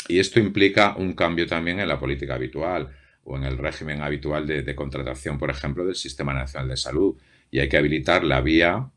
Esto 0.09 0.40
implica 0.40 0.94
un 0.96 1.14
cambio 1.14 1.46
también 1.46 1.80
en 1.80 1.88
la 1.88 1.98
política 1.98 2.34
habitual 2.34 2.90
o 3.24 3.36
en 3.36 3.44
el 3.44 3.59
régimen 3.59 4.03
habitual 4.03 4.46
de, 4.46 4.74
contratación, 4.74 5.38
por 5.38 5.50
ejemplo, 5.50 5.84
del 5.84 5.94
Sistema 5.94 6.34
Nacional 6.34 6.68
de 6.68 6.76
Salud. 6.76 7.16
Y 7.50 7.61
hay 7.61 7.68
que 7.68 7.76
habilitar 7.76 8.24
la 8.24 8.40
vía 8.40 8.90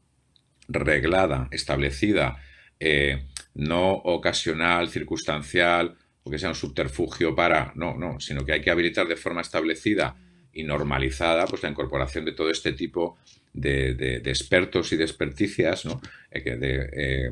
reglada, 0.67 1.47
establecida, 1.51 2.37
eh, 2.79 3.27
no 3.53 3.91
ocasional, 3.91 4.89
circunstancial, 4.89 5.95
o 6.23 6.31
que 6.31 6.39
sea 6.39 6.49
un 6.49 6.55
subterfugio 6.55 7.35
para, 7.35 7.71
no, 7.75 7.95
no, 7.95 8.19
sino 8.19 8.43
que 8.43 8.53
hay 8.53 8.61
que 8.61 8.71
habilitar 8.71 9.07
de 9.07 9.15
forma 9.15 9.41
establecida 9.41 10.15
y 10.55 10.63
normalizada 10.63 11.45
pues 11.45 11.61
la 11.61 11.69
incorporación 11.69 12.25
de 12.25 12.31
todo 12.31 12.49
este 12.49 12.71
tipo 12.71 13.17
de, 13.53 14.21
expertos 14.25 14.91
y 14.93 14.97
de 14.97 15.03
experticias 15.03 15.85
¿no? 15.85 16.01
Eh, 16.31 16.41
que, 16.43 16.57
eh, 16.93 17.31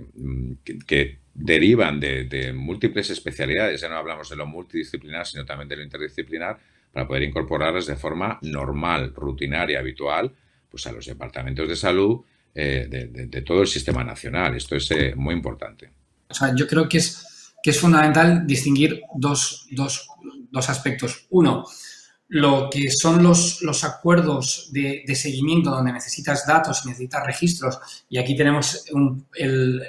que, 0.86 1.24
derivan 1.34 2.00
de, 2.00 2.54
múltiples 2.54 3.10
especialidades. 3.10 3.82
Ya 3.82 3.90
no 3.90 3.96
hablamos 3.96 4.30
de 4.30 4.36
lo 4.36 4.46
multidisciplinar, 4.46 5.26
sino 5.26 5.44
también 5.46 5.68
de 5.68 5.78
lo 5.78 5.84
interdisciplinar, 5.84 6.60
para 6.92 7.08
poder 7.08 7.24
incorporarlas 7.24 7.88
de 7.88 7.96
forma 7.96 8.38
normal, 8.44 9.14
rutinaria, 9.16 9.80
habitual, 9.80 10.32
pues 10.70 10.86
a 10.86 10.92
los 10.92 11.08
departamentos 11.08 11.68
de 11.68 11.76
salud 11.76 12.22
eh, 12.54 12.86
de, 12.88 13.42
todo 13.42 13.62
el 13.62 13.68
sistema 13.68 14.04
nacional. 14.04 14.56
Esto 14.56 14.76
es 14.76 15.16
muy 15.16 15.34
importante. 15.34 15.90
Yo 16.56 16.68
creo 16.68 16.88
que 16.88 17.00
es, 17.00 17.54
que 17.64 17.72
es 17.72 17.80
fundamental 17.80 18.46
distinguir 18.46 19.02
dos, 19.16 19.66
dos, 19.72 20.08
dos 20.52 20.70
aspectos. 20.70 21.26
Uno, 21.32 21.66
lo 22.34 22.68
que 22.68 22.90
son 22.90 23.22
los, 23.22 23.62
los 23.62 23.84
acuerdos 23.84 24.70
de, 24.72 25.04
seguimiento 25.16 25.70
donde 25.70 25.94
necesitas 25.94 26.48
datos 26.48 26.82
y 26.84 26.90
necesitas 26.90 27.24
registros. 27.24 27.80
Y 28.10 28.18
aquí 28.18 28.36
tenemos 28.36 28.86
el, 29.36 29.84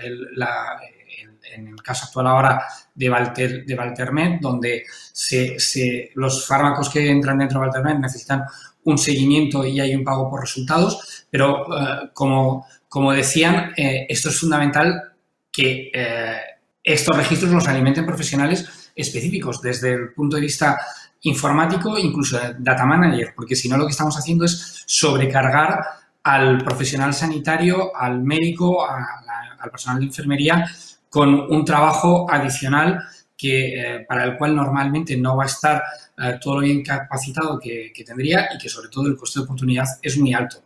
en 1.54 1.68
el 1.68 1.82
caso 1.82 2.04
actual 2.04 2.26
ahora 2.26 2.62
de, 2.94 3.08
Valter, 3.08 3.64
de 3.64 3.74
Valtermed, 3.74 4.40
donde 4.42 4.84
se, 5.10 6.10
los 6.16 6.46
fármacos 6.46 6.90
que 6.90 7.10
entran 7.10 7.38
dentro 7.38 7.60
de 7.60 7.66
Valtermed 7.66 7.98
necesitan 7.98 8.42
un 8.84 8.98
seguimiento 8.98 9.64
y 9.64 9.80
hay 9.80 9.94
un 9.94 10.04
pago 10.04 10.28
por 10.28 10.42
resultados. 10.42 11.26
Pero 11.30 11.62
eh, 11.62 12.10
como, 12.12 12.66
como 12.90 13.12
decían, 13.12 13.72
eh, 13.74 14.04
esto 14.06 14.28
es 14.28 14.38
fundamental 14.38 15.14
que 15.50 15.90
eh, 15.94 16.36
estos 16.82 17.16
registros 17.16 17.52
los 17.52 17.66
alimenten 17.66 18.04
profesionales 18.04 18.90
específicos 18.94 19.62
desde 19.62 19.94
el 19.94 20.12
punto 20.12 20.36
de 20.36 20.42
vista 20.42 20.78
informático, 21.24 21.98
incluso 21.98 22.38
data 22.58 22.84
manager, 22.86 23.32
porque 23.34 23.56
si 23.56 23.68
no 23.68 23.76
lo 23.76 23.86
que 23.86 23.92
estamos 23.92 24.16
haciendo 24.16 24.44
es 24.44 24.84
sobrecargar 24.86 25.84
al 26.22 26.58
profesional 26.64 27.12
sanitario, 27.12 27.94
al 27.94 28.22
médico, 28.22 28.86
al 28.86 29.70
personal 29.70 30.00
de 30.00 30.06
enfermería 30.06 30.66
con 31.08 31.28
un 31.32 31.64
trabajo 31.64 32.26
adicional 32.28 33.00
que, 33.36 33.80
eh, 33.80 34.06
para 34.08 34.24
el 34.24 34.36
cual 34.36 34.54
normalmente 34.54 35.16
no 35.16 35.36
va 35.36 35.44
a 35.44 35.46
estar 35.46 35.82
eh, 36.18 36.38
todo 36.40 36.56
lo 36.56 36.60
bien 36.60 36.82
capacitado 36.82 37.58
que, 37.58 37.92
tendría 38.04 38.48
y 38.54 38.58
que 38.58 38.68
sobre 38.68 38.88
todo 38.88 39.06
el 39.06 39.16
coste 39.16 39.40
de 39.40 39.44
oportunidad 39.44 39.86
es 40.02 40.18
muy 40.18 40.34
alto. 40.34 40.62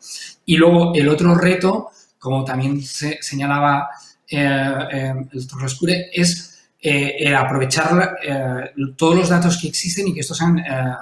Y 0.47 0.57
luego 0.57 0.93
el 0.95 1.09
otro 1.09 1.35
reto, 1.35 1.91
como 2.19 2.45
también 2.45 2.81
se 2.83 3.19
señalaba 3.21 3.89
eh, 4.31 5.13
el 5.33 5.41
doctor 5.41 5.63
Rescure, 5.63 6.11
es 6.13 6.48
eh, 6.81 7.17
el 7.19 7.35
aprovechar 7.35 8.19
eh, 8.23 8.71
todos 8.97 9.17
los 9.17 9.29
datos 9.29 9.59
que 9.61 9.67
existen 9.67 10.07
y 10.07 10.15
que 10.15 10.21
estos 10.21 10.39
sean 10.39 10.59
eh, 10.61 10.95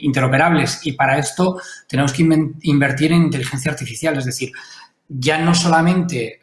interoperables. 0.00 0.80
Y 0.84 0.92
para 0.92 1.16
esto 1.18 1.60
tenemos 1.86 2.12
que 2.12 2.26
invertir 2.62 3.12
en 3.12 3.22
inteligencia 3.22 3.70
artificial, 3.70 4.18
es 4.18 4.24
decir, 4.24 4.50
ya 5.08 5.38
no 5.38 5.54
solamente 5.54 6.38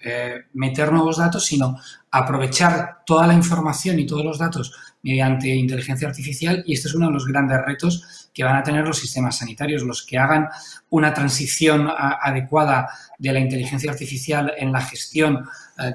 meter 0.53 0.91
nuevos 0.91 1.17
datos, 1.17 1.45
sino 1.45 1.77
aprovechar 2.11 2.97
toda 3.05 3.25
la 3.25 3.33
información 3.33 3.97
y 3.97 4.05
todos 4.05 4.25
los 4.25 4.39
datos 4.39 4.73
mediante 5.03 5.47
inteligencia 5.47 6.09
artificial 6.09 6.63
y 6.65 6.73
este 6.73 6.89
es 6.89 6.95
uno 6.95 7.07
de 7.07 7.13
los 7.13 7.25
grandes 7.25 7.61
retos 7.65 8.29
que 8.33 8.43
van 8.43 8.57
a 8.57 8.63
tener 8.63 8.85
los 8.85 8.97
sistemas 8.97 9.37
sanitarios, 9.37 9.83
los 9.83 10.05
que 10.05 10.17
hagan 10.17 10.49
una 10.89 11.13
transición 11.13 11.87
adecuada 11.89 12.89
de 13.17 13.31
la 13.31 13.39
inteligencia 13.39 13.89
artificial 13.89 14.53
en 14.57 14.73
la 14.73 14.81
gestión 14.81 15.47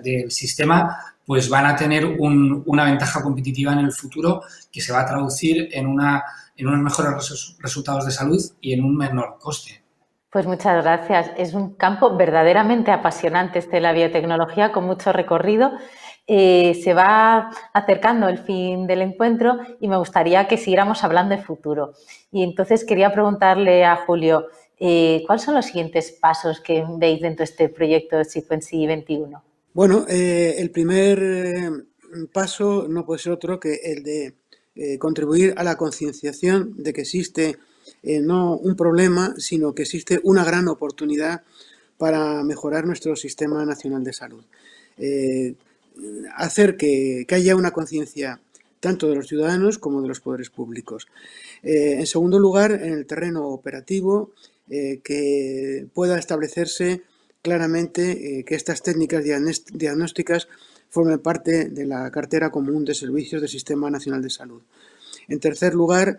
del 0.03 0.31
sistema 0.31 1.12
pues 1.27 1.49
van 1.49 1.67
a 1.67 1.77
tener 1.77 2.05
una 2.19 2.85
ventaja 2.85 3.23
competitiva 3.23 3.73
en 3.73 3.81
el 3.81 3.93
futuro 3.93 4.43
que 4.71 4.81
se 4.81 4.93
va 4.93 5.01
a 5.01 5.07
traducir 5.07 5.69
en, 5.73 5.87
una, 5.87 6.25
en 6.57 6.67
unos 6.67 6.81
mejores 6.81 7.57
resultados 7.61 8.07
de 8.07 8.13
salud 8.13 8.41
y 8.61 8.73
en 8.73 8.85
un 8.85 8.97
menor 8.97 9.37
coste. 9.39 9.83
Pues 10.31 10.47
muchas 10.47 10.83
gracias. 10.83 11.31
Es 11.37 11.53
un 11.53 11.75
campo 11.75 12.17
verdaderamente 12.17 12.91
apasionante 12.91 13.59
este 13.59 13.77
de 13.77 13.83
la 13.83 13.93
biotecnología 13.93 14.73
con 14.73 14.85
mucho 14.85 15.13
recorrido. 15.13 15.73
Eh, 16.27 16.81
se 16.83 16.95
va 16.95 17.51
acercando 17.75 18.29
el 18.29 18.39
fin 18.39 18.87
del 18.87 19.03
encuentro 19.03 19.59
y 19.79 19.89
me 19.89 19.99
gustaría 19.99 20.49
que 20.49 20.57
siguiéramos 20.57 21.05
hablando 21.05 21.37
de 21.37 21.43
futuro. 21.43 21.93
Y 22.31 22.45
entonces 22.45 22.87
quería 22.87 23.13
preguntarle 23.13 23.85
a 23.85 23.97
Julio, 24.07 24.47
eh, 24.79 25.23
¿cuáles 25.27 25.45
son 25.45 25.55
los 25.55 25.67
siguientes 25.67 26.17
pasos 26.19 26.61
que 26.61 26.83
veis 26.97 27.21
dentro 27.21 27.45
de 27.45 27.51
este 27.51 27.69
proyecto 27.69 28.25
Sequency 28.25 28.87
21? 28.87 29.43
Bueno, 29.75 30.05
eh, 30.07 30.57
el 30.59 30.71
primer 30.71 31.23
eh, 31.23 31.71
paso 32.31 32.87
no 32.89 33.07
puede 33.07 33.23
ser 33.23 33.33
otro 33.33 33.59
que 33.59 33.81
el 33.83 34.03
de 34.03 34.35
eh, 34.75 34.99
contribuir 34.99 35.55
a 35.57 35.65
la 35.65 35.77
concienciación 35.77 36.75
de 36.77 36.93
que 36.93 37.01
existe 37.03 37.59
no 38.05 38.57
un 38.57 38.77
problema, 38.77 39.35
sino 39.39 39.75
que 39.75 39.83
existe 39.83 40.21
una 40.23 40.45
gran 40.45 40.69
oportunidad 40.69 41.43
para 41.99 42.43
mejorar 42.45 42.85
nuestro 42.85 43.17
sistema 43.17 43.65
nacional 43.65 44.05
de 44.05 44.13
salud. 44.13 44.45
hacer 46.37 46.77
que, 46.77 47.27
haya 47.31 47.57
una 47.57 47.73
conciencia 47.73 48.41
tanto 48.81 49.09
de 49.09 49.17
los 49.17 49.29
ciudadanos 49.29 49.79
como 49.79 50.01
de 50.03 50.09
los 50.09 50.21
poderes 50.21 50.51
públicos. 50.51 51.07
en 51.63 52.07
segundo 52.07 52.39
lugar, 52.39 52.73
en 52.73 52.93
el 52.93 53.07
terreno 53.07 53.49
operativo, 53.49 54.31
que 54.69 55.87
pueda 55.93 56.19
establecerse 56.19 57.03
claramente 57.43 58.39
eh, 58.39 58.45
que 58.45 58.55
estas 58.55 58.83
técnicas 58.83 59.25
diagnósticas 59.25 60.49
formen 60.89 61.19
parte 61.19 61.69
de 61.69 61.87
la 61.87 62.11
cartera 62.11 62.51
común 62.51 62.85
de 62.85 62.95
servicios 62.95 63.43
del 63.43 63.51
Sistema 63.51 63.91
Nacional 63.91 64.23
de 64.23 64.31
Salud. 64.31 64.63
En 65.29 65.41
tercer 65.41 65.75
lugar, 65.75 66.19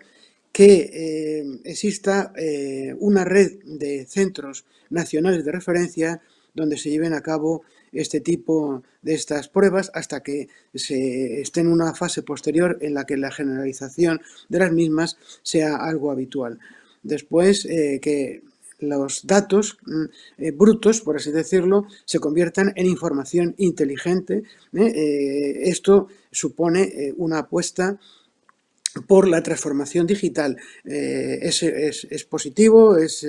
que 0.52 0.90
eh, 0.92 1.60
exista 1.64 2.32
eh, 2.36 2.94
una 3.00 3.24
red 3.24 3.58
de 3.64 4.06
centros 4.06 4.64
nacionales 4.90 5.44
de 5.44 5.52
referencia 5.52 6.20
donde 6.54 6.76
se 6.76 6.90
lleven 6.90 7.14
a 7.14 7.22
cabo 7.22 7.62
este 7.92 8.20
tipo 8.20 8.82
de 9.02 9.14
estas 9.14 9.48
pruebas 9.48 9.90
hasta 9.94 10.22
que 10.22 10.48
se 10.74 11.40
esté 11.40 11.60
en 11.60 11.68
una 11.68 11.94
fase 11.94 12.22
posterior 12.22 12.78
en 12.80 12.94
la 12.94 13.04
que 13.04 13.16
la 13.16 13.32
generalización 13.32 14.20
de 14.48 14.58
las 14.58 14.72
mismas 14.72 15.16
sea 15.42 15.76
algo 15.76 16.10
habitual. 16.10 16.58
Después, 17.02 17.64
que 17.64 18.42
los 18.78 19.26
datos 19.26 19.78
mm, 19.84 20.04
eh, 20.38 20.50
brutos, 20.50 21.00
por 21.00 21.16
así 21.16 21.30
decirlo, 21.30 21.86
se 22.04 22.18
conviertan 22.18 22.72
en 22.76 22.86
información 22.86 23.54
inteligente. 23.58 24.42
¿eh? 24.72 24.86
Eh, 24.86 25.68
esto 25.68 26.08
supone 26.30 27.12
una 27.16 27.38
apuesta 27.40 27.98
por 29.06 29.28
la 29.28 29.42
transformación 29.42 30.06
digital. 30.06 30.56
Es, 30.84 31.62
es, 31.62 32.24
positivo, 32.24 32.96
es 32.96 33.26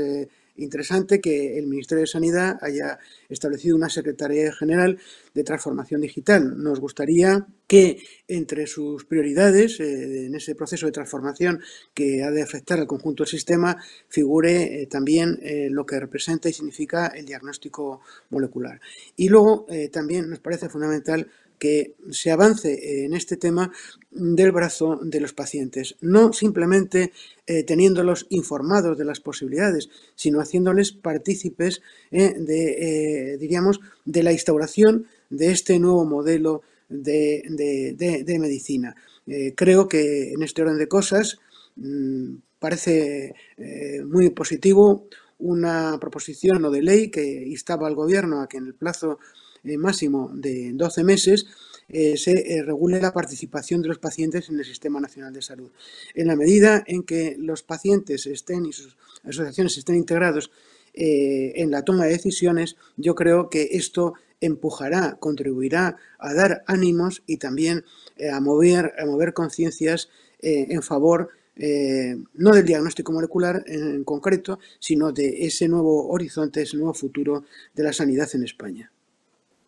interesante 0.58 1.20
que 1.20 1.58
el 1.58 1.68
Ministerio 1.68 2.02
de 2.02 2.08
Sanidad 2.08 2.58
haya 2.62 3.00
establecido 3.30 3.76
una 3.76 3.90
Secretaría 3.90 4.54
General 4.54 4.98
de 5.34 5.44
Transformación 5.44 6.02
Digital. 6.02 6.62
Nos 6.62 6.80
gustaría 6.80 7.46
que 7.68 7.98
entre 8.28 8.68
sus 8.68 9.06
prioridades 9.06 9.80
eh, 9.80 10.28
en 10.28 10.36
ese 10.36 10.56
proceso 10.56 10.86
de 10.86 10.92
transformación 10.92 11.62
que 11.94 12.24
ha 12.24 12.32
de 12.32 12.42
afectar 12.42 12.80
al 12.80 12.88
conjunto 12.88 13.24
del 13.24 13.32
sistema 13.32 13.78
figure 14.08 14.82
eh, 14.82 14.88
también 14.88 15.40
eh, 15.42 15.68
lo 15.70 15.86
que 15.86 16.00
representa 16.00 16.50
y 16.50 16.54
significa 16.54 17.08
el 17.08 17.26
diagnóstico 17.26 18.02
molecular. 18.30 18.80
Y 19.16 19.30
luego 19.30 19.66
también 19.92 20.30
nos 20.30 20.40
parece 20.40 20.70
fundamental 20.70 21.28
que 21.60 21.96
se 22.12 22.32
avance 22.32 23.06
en 23.06 23.14
este 23.14 23.38
tema 23.38 23.72
del 24.12 24.52
brazo 24.52 25.00
de 25.02 25.20
los 25.20 25.34
pacientes, 25.34 25.96
no 26.02 26.34
simplemente 26.34 27.12
eh, 27.48 27.64
teniéndolos 27.64 28.28
informados 28.30 28.98
de 28.98 29.06
las 29.06 29.20
posibilidades, 29.20 29.90
sino 30.16 30.40
haciéndoles 30.40 30.92
partícipes 30.92 31.82
eh, 32.12 32.34
de, 32.38 33.34
eh, 33.34 33.38
diríamos, 33.38 33.80
de 34.06 34.24
la 34.24 34.32
instauración 34.32 35.06
de 35.30 35.52
este 35.52 35.80
nuevo 35.80 36.06
modelo 36.06 36.62
de, 36.88 37.44
medicina. 38.40 38.96
creo 39.56 39.88
que 39.88 40.34
en 40.34 40.44
este 40.44 40.62
orden 40.62 40.78
de 40.78 40.88
cosas 40.88 41.40
mm, 41.76 42.36
parece 42.60 43.34
muy 44.06 44.30
positivo 44.30 45.08
una 45.40 45.98
proposición 46.00 46.64
o 46.66 46.72
de 46.72 46.82
ley 46.82 47.10
que 47.10 47.44
instaba 47.48 47.88
al 47.88 47.96
gobierno 47.96 48.42
a 48.42 48.48
que 48.48 48.58
en 48.58 48.68
el 48.68 48.76
plazo 48.76 49.20
máximo 49.78 50.32
de 50.34 50.72
12 50.74 51.04
meses 51.04 51.46
eh, 51.88 52.18
se 52.18 52.32
eh, 52.32 52.64
regule 52.64 53.00
la 53.00 53.14
participación 53.14 53.82
de 53.82 53.90
los 53.90 54.00
pacientes 54.00 54.50
en 54.50 54.58
el 54.58 54.66
Sistema 54.66 55.00
Nacional 55.00 55.34
de 55.34 55.42
Salud. 55.42 55.72
En 56.14 56.28
la 56.28 56.36
medida 56.36 56.84
en 56.88 57.04
que 57.04 57.36
los 57.40 57.64
pacientes 57.64 58.26
estén 58.26 58.66
y 58.66 58.74
sus 58.74 58.98
asociaciones 59.24 59.78
estén 59.78 59.96
integrados 59.96 60.52
en 60.98 61.72
la 61.72 61.84
toma 61.84 62.06
de 62.06 62.12
decisiones, 62.12 62.78
yo 62.96 63.16
creo 63.16 63.50
que 63.50 63.68
esto 63.72 64.14
empujará, 64.40 65.18
contribuirá 65.20 65.98
a 66.20 66.34
dar 66.34 66.64
ánimos 66.68 67.22
y 67.28 67.36
también 67.36 67.84
a 68.32 68.40
mover, 68.40 68.94
a 68.98 69.06
mover 69.06 69.34
conciencias 69.34 70.08
en 70.40 70.82
favor 70.82 71.32
eh, 71.58 72.18
no 72.34 72.52
del 72.52 72.66
diagnóstico 72.66 73.14
molecular 73.14 73.64
en, 73.68 74.04
concreto, 74.04 74.60
sino 74.80 75.12
de 75.12 75.46
ese 75.46 75.68
nuevo 75.68 76.10
horizonte, 76.10 76.62
ese 76.62 76.78
nuevo 76.78 76.94
futuro 76.94 77.46
de 77.74 77.84
la 77.84 77.94
sanidad 77.94 78.28
en 78.34 78.44
España. 78.44 78.92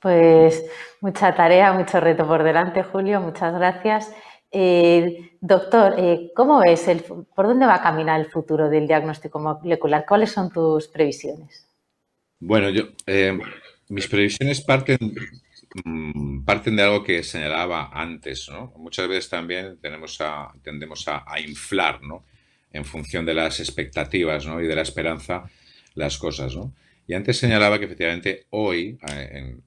Pues 0.02 0.64
mucha 1.02 1.34
tarea, 1.36 1.74
mucho 1.74 2.00
reto 2.00 2.28
por 2.28 2.44
delante, 2.44 2.84
Julio, 2.84 3.20
muchas 3.22 3.54
gracias. 3.54 4.12
Eh, 4.52 5.38
doctor, 5.42 5.96
eh, 5.98 6.32
¿cómo 6.36 6.60
ves 6.60 6.88
el, 6.88 7.04
por 7.04 7.48
dónde 7.48 7.66
va 7.66 7.76
a 7.76 7.82
caminar 7.82 8.20
el 8.20 8.28
futuro 8.28 8.70
del 8.70 8.88
diagnóstico 8.88 9.40
molecular? 9.40 10.06
¿Cuáles 10.08 10.32
son 10.32 10.52
tus 10.52 10.88
previsiones? 10.88 11.68
Bueno, 12.40 12.70
yo 12.70 12.84
mis 13.90 14.08
previsiones 14.08 14.62
parten 14.62 15.16
Mm, 15.84 16.44
parten 16.46 16.76
de 16.76 16.84
algo 16.84 17.04
que 17.04 17.24
señalaba 17.24 17.90
antes, 17.94 18.50
¿no? 18.50 18.74
Muchas 18.78 19.08
veces 19.08 19.30
también 19.30 19.78
tenemos 19.82 20.20
a, 20.22 20.52
tendemos 20.64 21.08
a, 21.08 21.24
inflar, 21.40 22.02
¿no? 22.02 22.26
En 22.72 22.86
función 22.86 23.26
de 23.26 23.34
las 23.34 23.60
expectativas, 23.60 24.46
¿no? 24.46 24.62
Y 24.62 24.68
de 24.68 24.76
la 24.76 24.82
esperanza, 24.82 25.50
las 25.96 26.18
cosas, 26.18 26.56
¿no? 26.56 26.74
Y 27.08 27.14
antes 27.14 27.38
señalaba 27.38 27.80
que 27.80 27.86
efectivamente 27.86 28.48
hoy, 28.50 29.00
eh, 29.10 29.30
en 29.32 29.64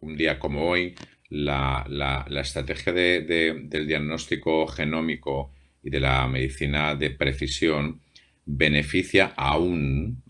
un 0.00 0.16
día 0.16 0.38
como 0.38 0.68
hoy, 0.68 0.94
la, 1.30 2.26
estrategia 2.42 2.92
del 2.92 3.86
diagnóstico 3.86 4.66
genómico 4.66 5.52
y 5.82 5.90
de 5.90 6.00
la 6.00 6.26
medicina 6.26 6.94
de 6.96 7.10
precisión 7.10 8.00
beneficia 8.44 9.32
a 9.36 9.56
un, 9.56 10.22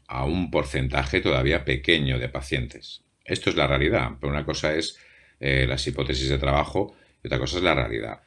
porcentaje 0.53 1.21
todavía 1.21 1.65
pequeño 1.65 2.19
de 2.19 2.29
pacientes. 2.29 3.03
Esto 3.25 3.49
es 3.49 3.57
la 3.57 3.67
realidad, 3.67 4.11
pero 4.21 4.31
una 4.31 4.45
cosa 4.45 4.75
es 4.75 4.99
eh, 5.41 5.67
las 5.67 5.87
hipótesis 5.87 6.29
de 6.29 6.39
trabajo 6.39 6.95
y 7.23 7.29
otra 7.29 7.39
cosa 7.39 7.57
es 7.57 7.63
la 7.63 7.75
realidad. 7.75 8.21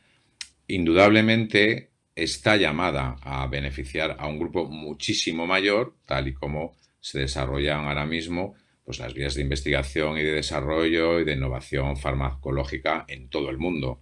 Indudablemente 0.67 1.91
está 2.15 2.55
llamada 2.57 3.17
a 3.21 3.45
beneficiar 3.45 4.15
a 4.17 4.25
un 4.25 4.39
grupo 4.39 4.65
muchísimo 4.65 5.45
mayor, 5.45 5.95
tal 6.07 6.27
y 6.27 6.33
como 6.33 6.75
se 7.05 7.19
desarrollan 7.19 7.85
ahora 7.85 8.07
mismo 8.07 8.55
pues, 8.83 8.97
las 8.97 9.13
vías 9.13 9.35
de 9.35 9.43
investigación 9.43 10.17
y 10.17 10.23
de 10.23 10.31
desarrollo 10.31 11.19
y 11.19 11.23
de 11.23 11.33
innovación 11.33 11.97
farmacológica 11.97 13.05
en 13.07 13.29
todo 13.29 13.51
el 13.51 13.59
mundo. 13.59 13.99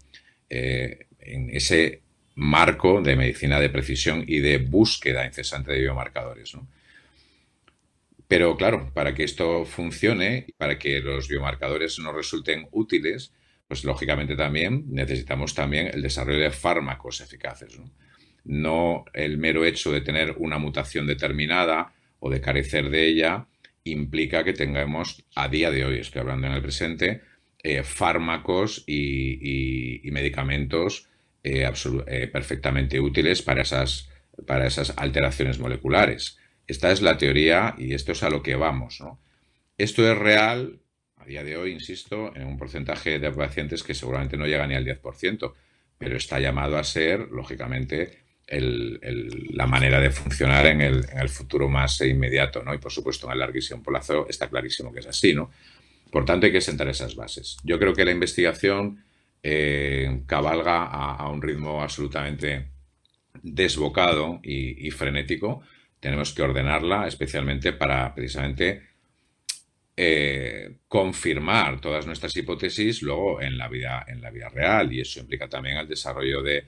Eh, 0.50 1.08
en 1.20 1.50
ese 1.50 2.02
marco 2.36 3.02
de 3.02 3.18
medicina 3.18 3.60
de 3.60 3.70
precisión 3.70 4.24
y 4.26 4.40
de 4.40 4.58
búsqueda 4.58 5.26
incesante 5.26 5.74
de 5.74 5.82
biomarcadores. 5.82 6.56
¿no? 6.56 6.66
Pero 8.26 8.56
claro, 8.56 8.90
para 8.94 9.14
que 9.14 9.26
esto 9.26 9.66
funcione 9.66 10.46
y 10.48 10.54
para 10.54 10.80
que 10.80 11.02
los 11.02 11.28
biomarcadores 11.28 12.00
nos 12.00 12.16
resulten 12.16 12.70
útiles, 12.72 13.34
pues 13.68 13.84
lógicamente 13.84 14.38
también 14.38 14.86
necesitamos 14.88 15.54
también 15.54 15.88
el 15.94 16.02
desarrollo 16.02 16.40
de 16.40 16.52
fármacos 16.52 17.20
eficaces. 17.20 17.78
¿no? 18.46 19.04
el 19.14 19.38
mero 19.38 19.66
hecho 19.66 19.92
de 19.92 20.00
tener 20.00 20.36
una 20.38 20.58
mutación 20.58 21.06
determinada 21.06 21.94
o 22.24 22.30
de 22.30 22.40
carecer 22.40 22.90
de 22.90 23.06
ella 23.06 23.48
implica 23.84 24.46
que 24.46 24.54
tengamos 24.54 25.26
a 25.36 25.50
día 25.50 25.70
de 25.72 25.84
hoy, 25.84 26.00
estoy 26.00 26.22
hablando 26.22 26.48
en 26.48 26.54
el 26.54 26.62
presente, 26.62 27.22
eh, 27.62 27.84
fármacos 27.84 28.86
y, 28.88 30.10
medicamentos 30.10 31.10
eh, 31.44 31.70
eh, 32.08 32.28
perfectamente 32.32 33.02
útiles 33.02 33.42
para 33.42 33.64
esas, 33.64 34.10
para 34.48 34.68
esas 34.68 34.94
alteraciones 34.96 35.60
moleculares. 35.60 36.38
Esta 36.66 36.94
es 36.94 37.02
la 37.02 37.18
teoría 37.18 37.76
y 37.78 37.94
esto 37.94 38.14
es 38.14 38.24
a 38.24 38.30
lo 38.30 38.42
que 38.42 38.56
vamos. 38.56 39.04
Esto 39.78 40.10
es 40.10 40.18
real, 40.18 40.80
a 41.18 41.26
día 41.26 41.44
de 41.44 41.58
hoy, 41.58 41.74
insisto, 41.74 42.34
en 42.38 42.48
un 42.48 42.58
porcentaje 42.58 43.20
de 43.20 43.32
pacientes 43.32 43.84
que 43.84 43.94
seguramente 43.94 44.38
no 44.38 44.48
llega 44.48 44.66
ni 44.66 44.76
al 44.76 44.86
10%, 44.86 45.54
pero 45.98 46.16
está 46.16 46.40
llamado 46.40 46.78
a 46.78 46.86
ser, 46.86 47.28
lógicamente, 47.32 48.23
la 48.62 49.68
manera 49.68 50.00
de 50.00 50.12
funcionar 50.12 50.66
en 50.68 50.82
el, 50.82 51.30
futuro 51.30 51.70
más 51.70 52.00
inmediato, 52.02 52.64
¿no? 52.64 52.74
Y 52.74 52.78
por 52.78 52.92
supuesto, 52.92 53.28
en 53.28 53.34
el 53.34 53.40
larguísimo 53.40 53.82
plazo 53.82 54.28
está 54.30 54.50
clarísimo 54.50 54.92
que 54.92 55.00
es 55.00 55.08
así, 55.08 55.34
¿no? 55.34 55.52
Por 56.12 56.26
tanto, 56.26 56.46
hay 56.46 56.52
que 56.52 56.62
sentar 56.62 56.88
esas 56.88 57.16
bases. 57.16 57.58
Yo 57.64 57.80
creo 57.80 57.94
que 57.94 58.06
la 58.06 58.12
investigación 58.12 59.04
eh, 59.42 60.22
cabalga 60.26 60.86
a, 60.86 61.28
un 61.30 61.42
ritmo 61.42 61.82
absolutamente 61.82 62.68
desbocado 63.42 64.40
y 64.44 64.92
frenético 64.92 65.64
tenemos 66.04 66.34
que 66.34 66.42
ordenarla 66.42 67.08
especialmente 67.08 67.72
para 67.72 68.14
precisamente 68.14 68.84
eh, 69.96 70.80
confirmar 70.90 71.80
todas 71.80 72.06
nuestras 72.06 72.36
hipótesis 72.36 73.02
luego 73.02 73.42
en 73.42 73.58
la 73.58 73.70
vida 73.70 74.04
en 74.10 74.22
la 74.22 74.30
vida 74.30 74.50
real 74.50 74.92
y 74.92 75.00
eso 75.00 75.22
implica 75.22 75.48
también 75.48 75.78
el 75.78 75.88
desarrollo 75.88 76.42
de, 76.42 76.66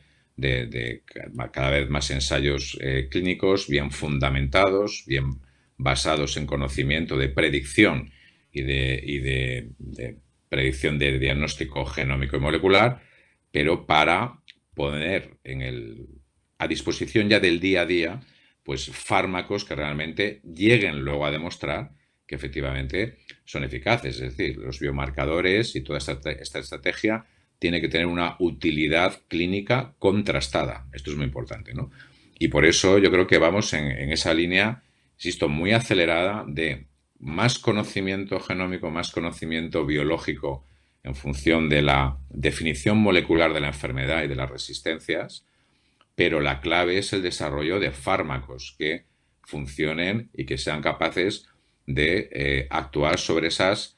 cada 1.51 1.69
vez 1.69 1.89
más 1.89 2.11
ensayos 2.11 2.77
eh, 2.81 3.07
clínicos 3.09 3.67
bien 3.67 3.91
fundamentados 3.91 5.03
bien 5.07 5.39
basados 5.77 6.37
en 6.37 6.45
conocimiento 6.45 7.17
de 7.17 7.29
predicción 7.29 8.11
y 8.51 8.61
de, 8.61 9.69
de 9.77 10.17
predicción 10.49 10.99
de 10.99 11.19
diagnóstico 11.19 11.85
genómico 11.85 12.37
y 12.37 12.39
molecular 12.39 13.01
pero 13.51 13.85
para 13.85 14.41
poner 14.73 15.37
en 15.43 15.61
el, 15.61 16.07
a 16.57 16.67
disposición 16.67 17.29
ya 17.29 17.39
del 17.39 17.59
día 17.59 17.81
a 17.81 17.85
día 17.85 18.21
pues 18.63 18.89
fármacos 18.91 19.63
que 19.63 19.75
realmente 19.75 20.41
lleguen 20.43 20.99
luego 20.99 21.25
a 21.25 21.31
demostrar 21.31 21.91
que 22.27 22.35
efectivamente 22.35 23.19
son 23.45 23.63
eficaces. 23.63 24.19
Es 24.19 24.35
decir, 24.35 24.57
los 24.57 24.79
biomarcadores 24.79 25.75
y 25.75 25.81
toda 25.81 25.99
esta, 25.99 26.31
estrategia 26.31 27.25
tiene 27.65 27.81
que 27.81 27.89
tener 27.89 28.05
una 28.05 28.35
utilidad 28.37 29.23
clínica 29.27 29.95
contrastada. 29.97 30.85
Esto 30.93 31.09
es 31.09 31.17
muy 31.17 31.25
importante, 31.25 31.73
¿no? 31.73 31.89
Y 32.37 32.49
por 32.49 32.63
eso 32.63 32.99
yo 32.99 33.09
creo 33.09 33.25
que 33.25 33.39
vamos 33.39 33.73
en, 33.73 34.11
esa 34.11 34.35
línea, 34.35 34.83
insisto, 35.15 35.49
muy 35.49 35.71
acelerada 35.71 36.45
de 36.47 36.85
más 37.17 37.57
conocimiento 37.57 38.39
genómico, 38.39 38.91
más 38.91 39.09
conocimiento 39.11 39.83
biológico 39.83 40.67
en 41.01 41.15
función 41.15 41.67
de 41.67 41.81
la 41.81 42.19
definición 42.29 42.99
molecular 42.99 43.51
de 43.51 43.61
la 43.61 43.69
enfermedad 43.69 44.23
y 44.23 44.27
de 44.27 44.35
las 44.35 44.51
resistencias, 44.51 45.43
pero 46.13 46.41
la 46.41 46.61
clave 46.61 46.99
es 46.99 47.13
el 47.13 47.23
desarrollo 47.23 47.79
de 47.79 47.89
fármacos 47.89 48.75
que 48.77 49.05
funcionen 49.41 50.29
y 50.35 50.45
que 50.45 50.59
sean 50.59 50.83
capaces 50.83 51.47
de 51.87 52.29
eh, 52.31 52.67
actuar 52.69 53.17
sobre 53.17 53.47
esas 53.47 53.94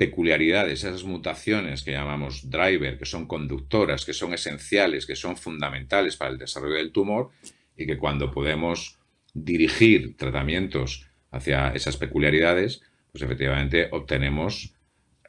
peculiaridades, 0.00 0.82
esas 0.82 1.04
mutaciones 1.04 1.82
que 1.82 1.92
llamamos 1.92 2.48
driver, 2.48 2.96
que 2.96 3.04
son 3.04 3.26
conductoras, 3.26 4.06
que 4.06 4.14
son 4.14 4.32
esenciales, 4.32 5.04
que 5.04 5.14
son 5.14 5.36
fundamentales 5.36 6.16
para 6.16 6.30
el 6.30 6.38
desarrollo 6.38 6.76
del 6.76 6.90
tumor 6.90 7.28
y 7.76 7.84
que 7.84 7.98
cuando 7.98 8.30
podemos 8.30 8.98
dirigir 9.34 10.16
tratamientos 10.16 11.06
hacia 11.30 11.68
esas 11.74 11.98
peculiaridades, 11.98 12.80
pues 13.12 13.22
efectivamente 13.22 13.88
obtenemos 13.92 14.72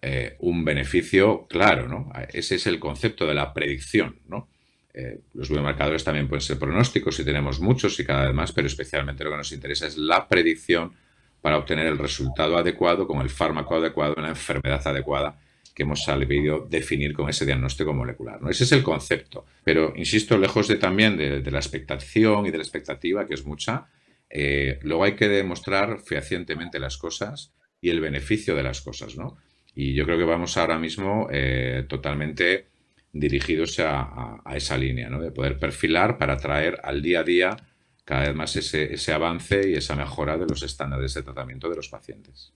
eh, 0.01 0.37
un 0.39 0.63
beneficio 0.63 1.47
claro, 1.49 1.89
¿no? 1.89 2.09
Ese 2.31 2.55
es 2.55 2.65
el 2.65 2.79
concepto 2.79 3.27
de 3.27 3.33
la 3.33 3.53
predicción, 3.53 4.21
¿no? 4.29 4.47
Eh, 4.93 5.19
los 5.33 5.49
biomarcadores 5.49 6.05
también 6.05 6.29
pueden 6.29 6.43
ser 6.43 6.57
pronósticos 6.57 7.19
y 7.19 7.25
tenemos 7.25 7.59
muchos 7.59 7.99
y 7.99 8.05
cada 8.05 8.27
vez 8.27 8.33
más, 8.33 8.53
pero 8.53 8.67
especialmente 8.67 9.25
lo 9.25 9.31
que 9.31 9.37
nos 9.37 9.51
interesa 9.51 9.85
es 9.85 9.97
la 9.97 10.29
predicción 10.29 10.93
para 11.41 11.57
obtener 11.57 11.87
el 11.87 11.97
resultado 11.97 12.57
adecuado 12.57 13.07
con 13.07 13.21
el 13.21 13.29
fármaco 13.29 13.75
adecuado 13.75 14.15
en 14.17 14.23
la 14.23 14.29
enfermedad 14.29 14.81
adecuada 14.85 15.39
que 15.73 15.83
hemos 15.83 16.03
sabido 16.03 16.67
definir 16.69 17.13
con 17.13 17.29
ese 17.29 17.45
diagnóstico 17.45 17.93
molecular. 17.93 18.41
¿no? 18.41 18.49
Ese 18.49 18.65
es 18.65 18.71
el 18.73 18.83
concepto. 18.83 19.45
Pero, 19.63 19.93
insisto, 19.95 20.37
lejos 20.37 20.67
de 20.67 20.75
también 20.75 21.17
de, 21.17 21.49
la 21.49 21.59
expectación 21.59 22.45
y 22.45 22.51
de 22.51 22.57
la 22.57 22.63
expectativa, 22.63 23.25
que 23.25 23.33
es 23.33 23.45
mucha, 23.45 23.87
eh, 24.29 24.79
luego 24.83 25.03
hay 25.03 25.13
que 25.13 25.29
demostrar 25.29 25.99
fehacientemente 25.99 26.79
las 26.79 26.97
cosas 26.97 27.53
y 27.79 27.89
el 27.89 28.01
beneficio 28.01 28.55
de 28.55 28.63
las 28.63 28.81
cosas. 28.81 29.15
¿no? 29.15 29.37
Y 29.73 29.93
yo 29.93 30.05
creo 30.05 30.17
que 30.17 30.25
vamos 30.25 30.57
ahora 30.57 30.77
mismo 30.77 31.27
eh, 31.31 31.85
totalmente 31.87 32.67
dirigidos 33.13 33.79
a, 33.79 34.41
esa 34.55 34.77
línea, 34.77 35.09
¿no? 35.09 35.21
de 35.21 35.31
poder 35.31 35.57
perfilar 35.57 36.17
para 36.17 36.37
traer 36.37 36.79
al 36.83 37.01
día 37.01 37.21
a 37.21 37.23
día 37.23 37.57
cada 38.05 38.21
vez 38.21 38.35
más 38.35 38.55
ese, 38.55 38.93
ese 38.93 39.13
avance 39.13 39.69
y 39.69 39.75
esa 39.75 39.95
mejora 39.95 40.37
de 40.37 40.45
los 40.45 40.63
estándares 40.63 41.13
de 41.13 41.23
tratamiento 41.23 41.69
de 41.69 41.75
los 41.75 41.89
pacientes. 41.89 42.53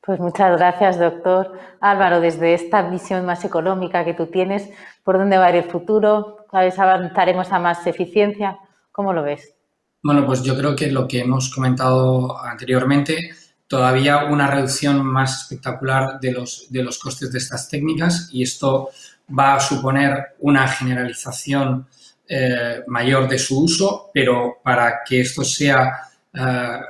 Pues 0.00 0.20
muchas 0.20 0.58
gracias, 0.58 0.98
doctor 0.98 1.58
Álvaro. 1.80 2.20
Desde 2.20 2.52
esta 2.52 2.82
visión 2.90 3.24
más 3.24 3.44
económica 3.44 4.04
que 4.04 4.12
tú 4.12 4.26
tienes, 4.26 4.68
¿por 5.02 5.18
dónde 5.18 5.38
va 5.38 5.46
a 5.46 5.50
ir 5.50 5.56
el 5.56 5.70
futuro? 5.70 6.46
¿Cada 6.50 6.64
vez 6.64 6.78
avanzaremos 6.78 7.50
a 7.52 7.58
más 7.58 7.86
eficiencia? 7.86 8.58
¿Cómo 8.92 9.14
lo 9.14 9.22
ves? 9.22 9.54
Bueno, 10.02 10.26
pues 10.26 10.42
yo 10.42 10.54
creo 10.56 10.76
que 10.76 10.90
lo 10.90 11.08
que 11.08 11.20
hemos 11.20 11.50
comentado 11.50 12.38
anteriormente 12.38 13.30
todavía 13.66 14.24
una 14.24 14.46
reducción 14.46 15.04
más 15.04 15.42
espectacular 15.42 16.20
de 16.20 16.32
los, 16.32 16.66
de 16.68 16.82
los 16.82 16.98
costes 16.98 17.32
de 17.32 17.38
estas 17.38 17.68
técnicas 17.68 18.28
y 18.30 18.42
esto 18.42 18.90
va 19.36 19.54
a 19.54 19.60
suponer 19.60 20.34
una 20.40 20.68
generalización 20.68 21.86
eh, 22.26 22.82
mayor 22.86 23.28
de 23.28 23.38
su 23.38 23.64
uso, 23.64 24.10
pero 24.12 24.58
para 24.62 25.00
que 25.04 25.20
esto 25.20 25.44
sea, 25.44 25.92
eh, 26.32 26.80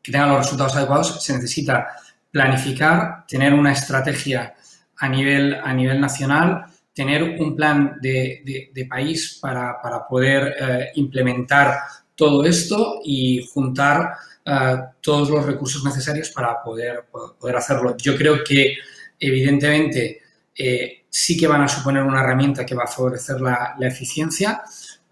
que 0.00 0.12
tenga 0.12 0.28
los 0.28 0.38
resultados 0.38 0.76
adecuados, 0.76 1.24
se 1.24 1.32
necesita 1.32 1.88
planificar, 2.30 3.26
tener 3.26 3.52
una 3.52 3.72
estrategia 3.72 4.54
a 4.98 5.08
nivel, 5.08 5.54
a 5.54 5.72
nivel 5.72 6.00
nacional, 6.00 6.66
tener 6.94 7.22
un 7.22 7.56
plan 7.56 7.98
de, 8.00 8.86
país 8.88 9.38
para, 9.42 9.76
poder 10.08 10.54
eh, 10.60 10.90
implementar 10.94 11.78
todo 12.14 12.44
esto 12.44 13.00
y 13.04 13.44
juntar 13.52 14.14
todos 15.00 15.30
los 15.30 15.46
recursos 15.46 15.84
necesarios 15.84 16.30
para 16.30 16.60
poder, 16.60 17.04
poder 17.38 17.56
hacerlo. 17.56 17.96
Yo 17.96 18.16
creo 18.16 18.42
que, 18.42 18.74
evidentemente, 19.18 20.22
sí 21.10 21.36
que 21.36 21.48
van 21.48 21.62
a 21.62 21.68
suponer 21.68 22.02
una 22.04 22.20
herramienta 22.20 22.64
que 22.64 22.74
va 22.74 22.84
a 22.84 22.86
favorecer 22.86 23.40
la, 23.40 23.76
eficiencia, 23.80 24.62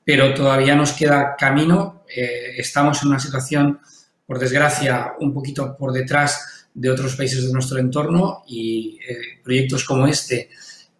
pero 0.04 0.32
todavía 0.32 0.76
nos 0.76 0.92
queda 0.92 1.34
camino. 1.36 2.04
Eh, 2.14 2.54
estamos 2.56 3.02
en 3.02 3.08
una 3.08 3.20
situación, 3.20 3.80
por 4.24 4.38
desgracia, 4.38 5.14
un 5.20 5.34
poquito 5.34 5.76
por 5.76 5.92
detrás 5.92 6.68
de 6.72 6.90
otros 6.90 7.16
países 7.16 7.44
de 7.44 7.52
nuestro 7.52 7.78
entorno 7.78 8.44
y 8.46 8.98
eh, 9.06 9.40
proyectos 9.42 9.84
como 9.84 10.06
este 10.06 10.50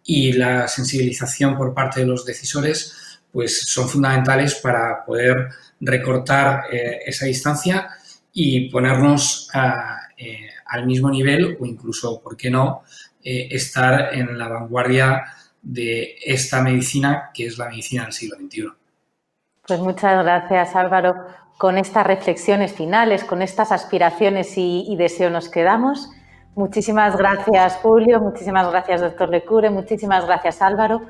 y 0.03 0.33
la 0.33 0.67
sensibilización 0.67 1.55
por 1.55 1.73
parte 1.73 2.01
de 2.01 2.07
los 2.07 2.25
decisores 2.25 2.95
pues 3.31 3.61
son 3.61 3.87
fundamentales 3.87 4.55
para 4.55 5.05
poder 5.05 5.49
recortar 5.79 6.63
eh, 6.71 6.99
esa 7.05 7.27
distancia 7.27 7.87
y 8.33 8.69
ponernos 8.69 9.47
al 9.53 10.85
mismo 10.85 11.09
nivel 11.09 11.57
o 11.59 11.65
incluso, 11.65 12.21
¿por 12.21 12.35
qué 12.35 12.49
no?, 12.49 12.83
eh, 13.23 13.47
estar 13.51 14.13
en 14.13 14.37
la 14.37 14.47
vanguardia 14.47 15.25
de 15.61 16.15
esta 16.23 16.61
medicina 16.61 17.31
que 17.33 17.45
es 17.47 17.57
la 17.57 17.69
medicina 17.69 18.03
del 18.03 18.13
siglo 18.13 18.37
XXI. 18.37 18.67
Pues 19.67 19.79
muchas 19.79 20.23
gracias 20.23 20.75
Álvaro. 20.75 21.15
Con 21.57 21.77
estas 21.77 22.07
reflexiones 22.07 22.71
finales, 22.73 23.25
con 23.25 23.41
estas 23.41 23.73
aspiraciones 23.73 24.53
y, 24.55 24.95
deseos 24.95 25.31
nos 25.31 25.49
quedamos. 25.49 26.09
Muchísimas 26.55 27.17
gracias 27.17 27.75
Julio, 27.81 28.21
muchísimas 28.21 28.69
gracias 28.71 29.01
doctor 29.01 29.29
Lecure, 29.29 29.69
muchísimas 29.69 30.25
gracias 30.25 30.61
Álvaro. 30.61 31.01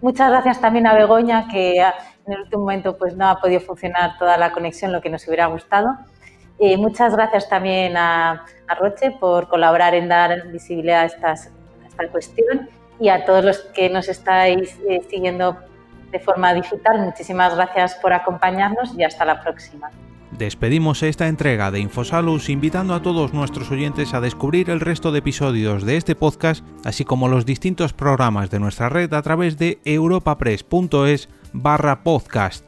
Muchas 0.00 0.30
gracias 0.30 0.60
también 0.60 0.86
a 0.86 0.94
Begoña 0.94 1.48
que 1.48 1.78
en 1.80 2.32
el 2.32 2.42
último 2.42 2.62
momento 2.62 2.96
pues 2.96 3.16
no 3.16 3.28
ha 3.28 3.40
podido 3.40 3.60
funcionar 3.60 4.16
toda 4.18 4.38
la 4.38 4.52
conexión, 4.52 4.92
lo 4.92 5.00
que 5.00 5.10
nos 5.10 5.26
hubiera 5.26 5.46
gustado. 5.46 5.88
Y 6.60 6.76
muchas 6.76 7.14
gracias 7.14 7.48
también 7.48 7.96
a, 7.96 8.44
Roche 8.78 9.12
por 9.12 9.48
colaborar 9.48 9.94
en 9.94 10.08
dar 10.08 10.48
visibilidad 10.48 11.10
a, 11.22 11.32
esta 11.32 12.08
cuestión 12.10 12.68
y 13.00 13.08
a 13.08 13.24
todos 13.24 13.44
los 13.44 13.58
que 13.74 13.88
nos 13.88 14.08
estáis 14.08 14.78
eh, 14.88 15.00
siguiendo 15.08 15.56
de 16.10 16.18
forma 16.18 16.52
digital. 16.52 17.00
Muchísimas 17.00 17.54
gracias 17.54 17.94
por 17.96 18.12
acompañarnos 18.12 18.94
y 18.96 19.04
hasta 19.04 19.24
la 19.24 19.40
próxima. 19.40 19.90
Despedimos 20.32 21.02
esta 21.02 21.26
entrega 21.26 21.70
de 21.70 21.80
Infosalus 21.80 22.50
invitando 22.50 22.94
a 22.94 23.02
todos 23.02 23.32
nuestros 23.32 23.70
oyentes 23.70 24.12
a 24.12 24.20
descubrir 24.20 24.68
el 24.68 24.80
resto 24.80 25.10
de 25.10 25.20
episodios 25.20 25.84
de 25.84 25.96
este 25.96 26.14
podcast, 26.14 26.64
así 26.84 27.04
como 27.04 27.28
los 27.28 27.46
distintos 27.46 27.94
programas 27.94 28.50
de 28.50 28.60
nuestra 28.60 28.90
red 28.90 29.12
a 29.14 29.22
través 29.22 29.56
de 29.56 29.78
europapress.es 29.84 31.28
barra 31.52 32.02
podcast. 32.02 32.67